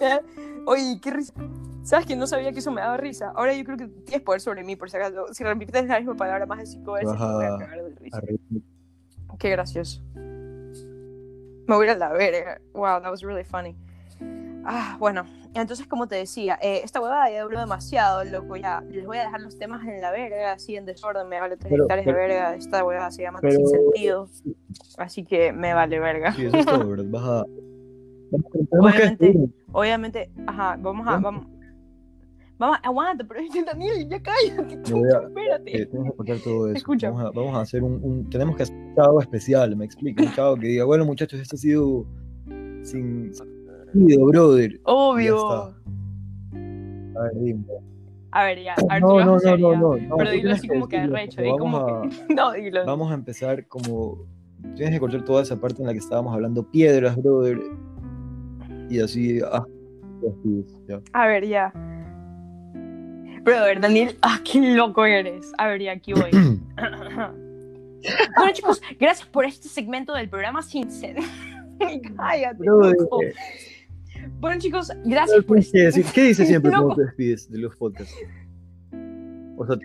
Ya. 0.00 0.20
Oye, 0.66 1.00
qué 1.00 1.10
risa. 1.12 1.32
¿Sabes 1.86 2.04
que 2.04 2.16
no 2.16 2.26
sabía 2.26 2.50
que 2.52 2.58
eso 2.58 2.72
me 2.72 2.80
daba 2.80 2.96
risa? 2.96 3.32
Ahora 3.36 3.54
yo 3.54 3.62
creo 3.64 3.76
que 3.76 3.86
tienes 3.86 4.22
poder 4.22 4.40
sobre 4.40 4.64
mí, 4.64 4.74
por 4.74 4.90
si 4.90 4.96
acaso. 4.96 5.32
Si 5.32 5.44
repites 5.44 5.86
la 5.86 5.98
misma 6.00 6.16
palabra 6.16 6.44
más 6.44 6.58
de 6.58 6.66
cinco 6.66 6.92
veces, 6.94 7.12
me 7.12 7.16
voy 7.34 7.44
a 7.44 7.58
cagar 7.58 7.84
de 7.84 7.94
risa. 7.94 8.20
Qué 9.38 9.50
gracioso. 9.50 10.02
Me 10.14 11.74
voy 11.74 11.86
a 11.86 11.90
ir 11.92 11.96
a 11.96 11.98
la 11.98 12.12
verga. 12.12 12.60
Wow, 12.74 13.00
that 13.02 13.10
was 13.10 13.22
really 13.22 13.44
funny. 13.44 13.76
Ah, 14.64 14.96
bueno, 14.98 15.24
entonces 15.54 15.86
como 15.86 16.08
te 16.08 16.16
decía, 16.16 16.58
eh, 16.60 16.80
esta 16.82 17.00
huevada 17.00 17.30
ya 17.30 17.42
duró 17.44 17.60
demasiado, 17.60 18.24
loco, 18.24 18.56
ya 18.56 18.80
les 18.90 19.06
voy 19.06 19.18
a 19.18 19.20
dejar 19.22 19.40
los 19.40 19.56
temas 19.56 19.86
en 19.86 20.00
la 20.00 20.10
verga, 20.10 20.54
así 20.54 20.74
en 20.74 20.86
desorden, 20.86 21.28
me 21.28 21.38
vale 21.38 21.56
tres 21.56 21.70
Pero- 21.70 21.84
hectáreas 21.84 22.06
de 22.06 22.12
verga, 22.12 22.54
esta 22.56 22.84
huevada 22.84 23.12
se 23.12 23.22
llama 23.22 23.38
pero- 23.40 23.54
sin 23.58 23.68
sentido, 23.68 24.28
así 24.98 25.24
que 25.24 25.52
me 25.52 25.72
vale 25.72 26.00
verga. 26.00 26.32
Sí, 26.32 26.46
eso 26.46 26.56
es 26.56 26.66
todo, 26.66 26.88
¿verdad? 26.88 27.04
Vas 27.10 27.22
a. 27.24 27.44
Obviamente. 28.70 29.34
Obviamente, 29.70 30.30
ajá, 30.48 30.76
vamos 30.80 31.06
a, 31.06 31.18
vamos, 31.18 31.46
vamos, 32.58 32.78
aguanta, 32.82 33.24
pero 33.26 33.40
Daniel, 33.66 34.08
ya 34.08 34.20
cállate, 34.22 34.74
a- 34.74 35.22
espérate. 35.26 35.82
Eh, 35.82 35.86
tenemos 35.86 36.12
que 36.12 36.16
cortar 36.16 36.38
todo 36.38 36.66
eso. 36.68 36.76
Escucha. 36.76 37.10
Vamos 37.10 37.26
a, 37.26 37.30
vamos 37.38 37.54
a 37.54 37.60
hacer 37.60 37.82
un, 37.82 38.00
un- 38.02 38.30
Tenemos 38.30 38.56
que 38.56 38.62
hacer 38.64 38.76
un 38.76 38.94
chavo 38.94 39.20
especial, 39.20 39.76
me 39.76 39.84
explico. 39.84 40.22
Un 40.22 40.32
chavo 40.32 40.56
que 40.56 40.68
diga, 40.68 40.84
bueno, 40.84 41.04
muchachos, 41.04 41.40
esto 41.40 41.56
ha 41.56 41.58
sido 41.58 42.06
sin 42.82 43.32
sentido, 43.34 44.26
brother. 44.26 44.80
Obvio. 44.84 45.48
A 45.52 45.74
ver, 47.22 47.32
dime. 47.40 47.64
A 48.32 48.44
ver, 48.44 48.62
ya, 48.62 48.74
a 48.90 48.94
ver, 48.94 49.02
No, 49.02 49.18
no, 49.24 49.38
no, 49.38 49.56
no, 49.56 49.76
no, 49.76 49.96
no. 49.96 50.16
Pero 50.18 50.30
dilo 50.30 50.52
así 50.52 50.68
como 50.68 50.86
que 50.88 50.98
arrecho. 50.98 51.40
No, 52.36 52.52
dilo. 52.52 52.82
a, 52.82 52.84
vamos 52.84 53.10
a 53.10 53.14
empezar 53.14 53.66
como. 53.66 54.18
Tienes 54.74 54.94
que 54.94 55.00
cortar 55.00 55.24
toda 55.24 55.42
esa 55.42 55.58
parte 55.60 55.80
en 55.80 55.86
la 55.86 55.92
que 55.92 55.98
estabamos 56.00 56.34
hablando 56.34 56.70
piedras, 56.70 57.16
brother. 57.16 57.58
Y 58.90 59.00
así. 59.00 59.40
Ah, 59.50 59.64
y 60.22 60.26
así, 60.28 60.66
ya. 60.88 61.00
A 61.12 61.26
ver, 61.26 61.46
ya. 61.46 61.72
Pero 63.46 63.58
a 63.58 63.64
ver, 63.64 63.80
Daniel, 63.80 64.18
ah, 64.22 64.40
qué 64.44 64.60
loco 64.74 65.06
eres. 65.06 65.52
A 65.56 65.68
ver, 65.68 65.80
ya, 65.80 65.92
aquí 65.92 66.12
voy. 66.12 66.30
bueno, 68.36 68.52
chicos, 68.52 68.82
gracias 68.98 69.28
por 69.28 69.44
este 69.44 69.68
segmento 69.68 70.12
del 70.14 70.28
programa 70.28 70.62
sin 70.62 70.90
sen. 70.90 71.18
Cállate, 72.16 72.64
loco. 72.64 73.20
Bueno, 74.40 74.60
chicos, 74.60 74.90
gracias 75.04 75.44
por 75.44 75.58
¿Qué, 75.58 75.60
este. 75.60 75.78
decir? 75.78 76.04
¿Qué 76.12 76.24
dices 76.24 76.48
siempre 76.48 76.72
Loco. 76.72 76.86
cuando 76.86 77.02
te 77.02 77.06
despides 77.06 77.48
de 77.48 77.58
los 77.58 77.76
podcasts? 77.76 78.16
O 79.56 79.64
sea, 79.64 79.76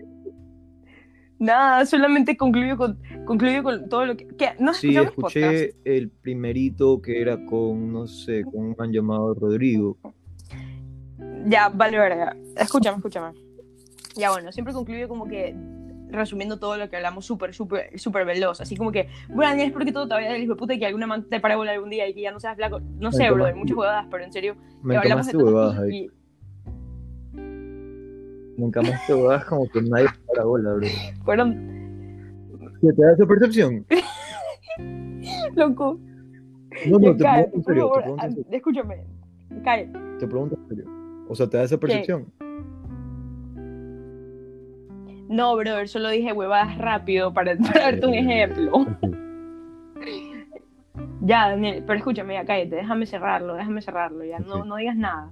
Nada, 1.38 1.86
solamente 1.86 2.36
concluyo 2.36 2.78
con, 2.78 2.98
concluyo 3.26 3.62
con 3.62 3.88
todo 3.90 4.08
lo 4.08 4.18
que. 4.18 4.28
¿Qué? 4.28 4.54
¿No 4.58 4.74
Sí, 4.74 4.98
escuché 4.98 5.76
el 5.86 6.10
primerito 6.10 7.00
que 7.00 7.22
era 7.22 7.46
con, 7.46 7.94
no 7.94 8.08
sé, 8.08 8.44
con 8.44 8.70
un 8.70 8.76
man 8.76 8.92
llamado 8.92 9.36
Rodrigo. 9.36 10.00
Ya, 11.46 11.70
vale, 11.70 12.00
verga. 12.00 12.36
Escúchame, 12.56 12.98
escúchame. 12.98 13.34
Ya, 14.16 14.32
bueno, 14.32 14.52
siempre 14.52 14.74
concluyo 14.74 15.08
como 15.08 15.26
que 15.28 15.56
resumiendo 16.10 16.60
todo 16.60 16.76
lo 16.78 16.90
que 16.90 16.98
hablamos 16.98 17.26
súper, 17.26 17.54
súper, 17.54 17.98
súper 17.98 18.26
veloz. 18.26 18.60
Así 18.60 18.76
como 18.76 18.92
que, 18.92 19.08
bueno, 19.30 19.44
Daniel, 19.52 19.68
espero 19.68 19.86
que 19.86 19.94
todo 19.94 20.08
te 20.08 20.14
vaya 20.16 20.32
del 20.34 20.44
hijo 20.44 20.54
de 20.54 20.60
puta 20.60 20.74
y 20.74 20.80
que 20.80 20.86
alguna 20.86 21.08
man 21.08 21.24
te 21.30 21.40
pare 21.40 21.56
bola 21.56 21.72
algún 21.72 21.90
día 21.90 22.08
y 22.08 22.14
que 22.14 22.22
ya 22.22 22.32
no 22.32 22.40
seas 22.40 22.56
flaco. 22.58 22.82
No 23.00 23.12
sé, 23.12 23.24
Nunca 23.30 23.34
bro, 23.34 23.44
más. 23.46 23.56
muchas 23.56 23.78
huevadas, 23.78 24.08
pero 24.12 24.24
en 24.26 24.32
serio, 24.34 24.56
Me 24.84 24.94
que 24.94 24.98
hablamos 24.98 25.28
de 25.28 25.38
huevadas 25.38 25.90
y 25.90 26.10
Me 28.58 28.66
encamaste 28.66 29.14
huevadas 29.16 29.46
como 29.46 29.68
que 29.70 29.82
nadie 29.82 30.08
para 30.28 30.44
bola, 30.44 30.74
bro. 30.74 30.88
fueron, 31.24 31.72
¿Qué 32.82 32.92
te 32.94 33.02
da 33.04 33.14
esa 33.14 33.26
percepción? 33.26 33.86
loco, 35.56 36.00
No, 36.88 37.00
no, 37.00 37.16
te 37.16 37.24
pregunto 37.24 37.56
en 37.58 37.64
serio, 37.64 37.64
te 37.64 37.80
favor, 37.80 38.02
pregunto 38.02 38.26
en 38.26 38.32
serio. 38.34 38.46
ah, 38.52 38.56
escúchame. 38.56 39.04
Cállate. 39.64 40.00
Te 40.20 40.28
pregunto 40.28 40.58
en 40.62 40.68
serio. 40.68 40.86
O 41.30 41.36
sea, 41.36 41.48
te 41.50 41.58
da 41.58 41.64
esa 41.64 41.78
percepción. 41.78 42.26
No, 45.32 45.56
brother, 45.56 45.88
solo 45.88 46.10
dije 46.10 46.34
huevadas 46.34 46.78
rápido 46.78 47.34
para, 47.34 47.56
para 47.74 47.82
darte 47.84 48.06
un 48.06 48.14
ejemplo. 48.14 48.86
Ya, 51.22 51.50
Daniel, 51.50 51.84
pero 51.88 52.00
escúchame, 52.00 52.34
ya 52.34 52.44
cállate, 52.44 52.76
déjame 52.76 53.06
cerrarlo, 53.06 53.54
déjame 53.54 53.82
cerrarlo, 53.82 54.26
ya, 54.26 54.40
no, 54.40 54.66
no 54.66 54.76
digas 54.76 54.98
nada. 54.98 55.32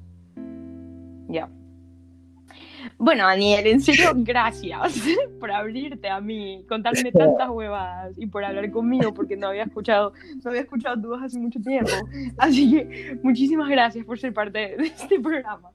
Ya. 1.28 1.50
Bueno, 2.98 3.26
Daniel, 3.26 3.68
en 3.68 3.82
serio, 3.82 4.12
gracias 4.16 5.02
por 5.40 5.52
abrirte 5.52 6.10
a 6.10 6.20
mí, 6.22 6.66
contarme 6.68 7.12
tantas 7.12 7.50
huevadas 7.50 8.14
y 8.18 8.26
por 8.28 8.44
hablar 8.44 8.70
conmigo, 8.72 9.14
porque 9.14 9.38
no 9.38 9.48
había 9.48 9.64
escuchado, 9.64 10.14
no 10.44 10.50
había 10.50 10.62
escuchado 10.62 11.02
tu 11.02 11.10
voz 11.10 11.22
hace 11.24 11.40
mucho 11.40 11.60
tiempo. 11.62 11.92
Así 12.38 12.72
que 12.72 13.20
muchísimas 13.24 13.70
gracias 13.70 14.06
por 14.06 14.20
ser 14.20 14.34
parte 14.34 14.76
de 14.78 14.86
este 14.88 15.20
programa. 15.20 15.72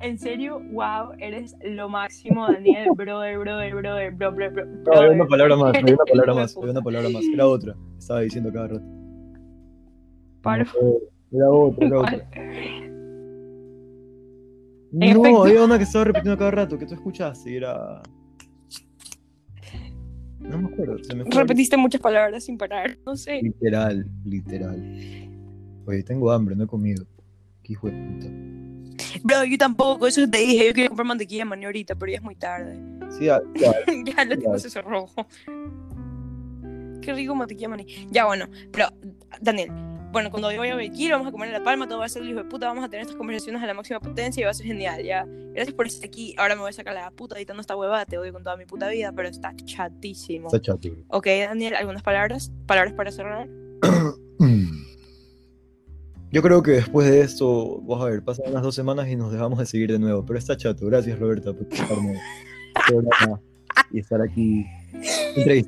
En 0.00 0.18
serio, 0.18 0.60
wow, 0.72 1.12
eres 1.18 1.56
lo 1.62 1.88
máximo, 1.88 2.46
Daniel, 2.46 2.90
brother, 2.94 3.38
brother, 3.38 3.74
brother, 3.74 4.10
bro, 4.12 4.32
bro, 4.32 4.50
bro, 4.50 4.64
No, 4.66 4.92
había 4.92 5.10
una 5.12 5.24
brother. 5.24 5.28
palabra 5.28 5.56
más, 5.56 5.76
una 5.82 5.96
palabra 6.04 6.34
más, 6.34 6.56
una 6.56 6.82
palabra 6.82 7.08
más. 7.10 7.24
Era 7.32 7.46
otra. 7.46 7.74
Estaba 7.98 8.20
diciendo 8.20 8.52
cada 8.52 8.68
rato. 8.68 8.84
Paro. 10.42 10.64
No, 10.80 11.38
Era 11.38 11.50
otra, 11.50 11.86
era 11.86 11.98
otra. 11.98 12.28
No, 14.92 15.06
efecto. 15.06 15.44
había 15.44 15.64
una 15.64 15.78
que 15.78 15.84
estaba 15.84 16.04
repitiendo 16.04 16.38
cada 16.38 16.50
rato, 16.50 16.78
que 16.78 16.86
tú 16.86 16.94
escuchaste 16.94 17.50
y 17.50 17.56
era. 17.56 18.02
No 20.38 20.58
me 20.58 20.68
acuerdo, 20.68 21.02
se 21.02 21.14
me 21.14 21.24
fue. 21.24 21.34
Repetiste 21.34 21.76
muchas 21.76 22.00
palabras 22.00 22.44
sin 22.44 22.56
parar, 22.56 22.96
no 23.04 23.16
sé. 23.16 23.40
Literal, 23.42 24.08
literal. 24.24 24.80
Oye, 25.86 26.02
tengo 26.02 26.30
hambre, 26.30 26.54
no 26.54 26.64
he 26.64 26.66
comido. 26.66 27.04
Qué 27.62 27.72
hijo 27.72 27.88
de 27.88 27.92
puta. 27.92 28.28
Bro, 29.22 29.44
yo 29.44 29.58
tampoco, 29.58 30.06
eso 30.06 30.28
te 30.28 30.38
dije, 30.38 30.68
yo 30.68 30.74
quería 30.74 30.88
comprar 30.88 31.06
mantequilla 31.06 31.40
de 31.42 31.44
maní 31.46 31.64
ahorita, 31.64 31.94
pero 31.96 32.12
ya 32.12 32.18
es 32.18 32.22
muy 32.22 32.36
tarde. 32.36 32.78
Sí, 33.10 33.28
ah, 33.28 33.40
ya, 33.54 33.72
ya 34.04 34.24
la 34.24 34.36
tienda 34.36 34.58
se 34.58 34.70
cerró. 34.70 35.06
Qué 37.02 37.12
rico 37.12 37.34
mantequilla 37.34 37.68
de 37.68 37.70
maní. 37.70 38.08
Ya, 38.10 38.26
bueno, 38.26 38.48
pero, 38.72 38.88
Daniel, 39.40 39.70
bueno, 40.16 40.30
cuando 40.30 40.50
yo 40.50 40.60
vaya 40.60 40.72
a 40.72 40.76
Bequil, 40.76 41.12
vamos 41.12 41.28
a 41.28 41.30
comer 41.30 41.48
en 41.48 41.52
La 41.52 41.62
Palma, 41.62 41.86
todo 41.86 41.98
va 41.98 42.06
a 42.06 42.08
ser 42.08 42.22
el 42.22 42.30
hijo 42.30 42.38
de 42.38 42.46
puta, 42.46 42.68
vamos 42.68 42.82
a 42.82 42.88
tener 42.88 43.02
estas 43.02 43.18
conversaciones 43.18 43.62
a 43.62 43.66
la 43.66 43.74
máxima 43.74 44.00
potencia 44.00 44.40
y 44.40 44.44
va 44.44 44.50
a 44.50 44.54
ser 44.54 44.64
genial, 44.64 45.04
ya. 45.04 45.26
Gracias 45.52 45.74
por 45.74 45.86
estar 45.86 46.08
aquí. 46.08 46.34
Ahora 46.38 46.54
me 46.54 46.62
voy 46.62 46.70
a 46.70 46.72
sacar 46.72 46.94
la 46.94 47.10
puta 47.10 47.36
editando 47.36 47.60
esta 47.60 47.76
huevada, 47.76 48.06
te 48.06 48.16
odio 48.16 48.32
con 48.32 48.42
toda 48.42 48.56
mi 48.56 48.64
puta 48.64 48.88
vida, 48.88 49.12
pero 49.14 49.28
está 49.28 49.54
chatísimo. 49.66 50.46
está 50.46 50.58
chato. 50.58 50.88
bro. 50.90 51.02
Ok, 51.08 51.26
Daniel, 51.26 51.74
¿algunas 51.74 52.02
palabras? 52.02 52.50
¿Palabras 52.64 52.94
para 52.94 53.12
cerrar? 53.12 53.46
Yo 56.32 56.40
creo 56.40 56.62
que 56.62 56.70
después 56.70 57.10
de 57.10 57.20
esto, 57.20 57.82
vamos 57.82 58.06
a 58.06 58.08
ver, 58.08 58.24
pasan 58.24 58.46
unas 58.48 58.62
dos 58.62 58.74
semanas 58.74 59.08
y 59.08 59.16
nos 59.16 59.30
dejamos 59.30 59.58
de 59.58 59.66
seguir 59.66 59.92
de 59.92 59.98
nuevo. 59.98 60.24
Pero 60.24 60.38
está 60.38 60.56
chato. 60.56 60.86
Gracias, 60.86 61.18
Roberta, 61.18 61.52
por 61.52 61.68
programa 61.68 63.38
y 63.92 64.00
estar 64.00 64.22
aquí. 64.22 64.64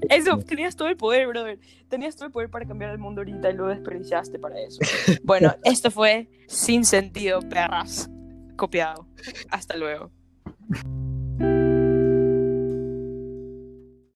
Eso, 0.08 0.38
tenías 0.38 0.76
todo 0.76 0.88
el 0.88 0.96
poder, 0.96 1.26
brother. 1.26 1.58
Tenías 1.88 2.16
todo 2.16 2.26
el 2.26 2.32
poder 2.32 2.50
para 2.50 2.66
cambiar 2.66 2.90
el 2.90 2.98
mundo 2.98 3.20
ahorita 3.20 3.50
y 3.50 3.54
lo 3.54 3.68
desperdiciaste 3.68 4.38
para 4.38 4.58
eso. 4.60 4.80
Bueno, 5.22 5.54
esto 5.64 5.90
fue 5.90 6.28
Sin 6.46 6.84
Sentido, 6.84 7.40
perras. 7.40 8.10
Copiado. 8.56 9.06
Hasta 9.50 9.76
luego. 9.76 10.10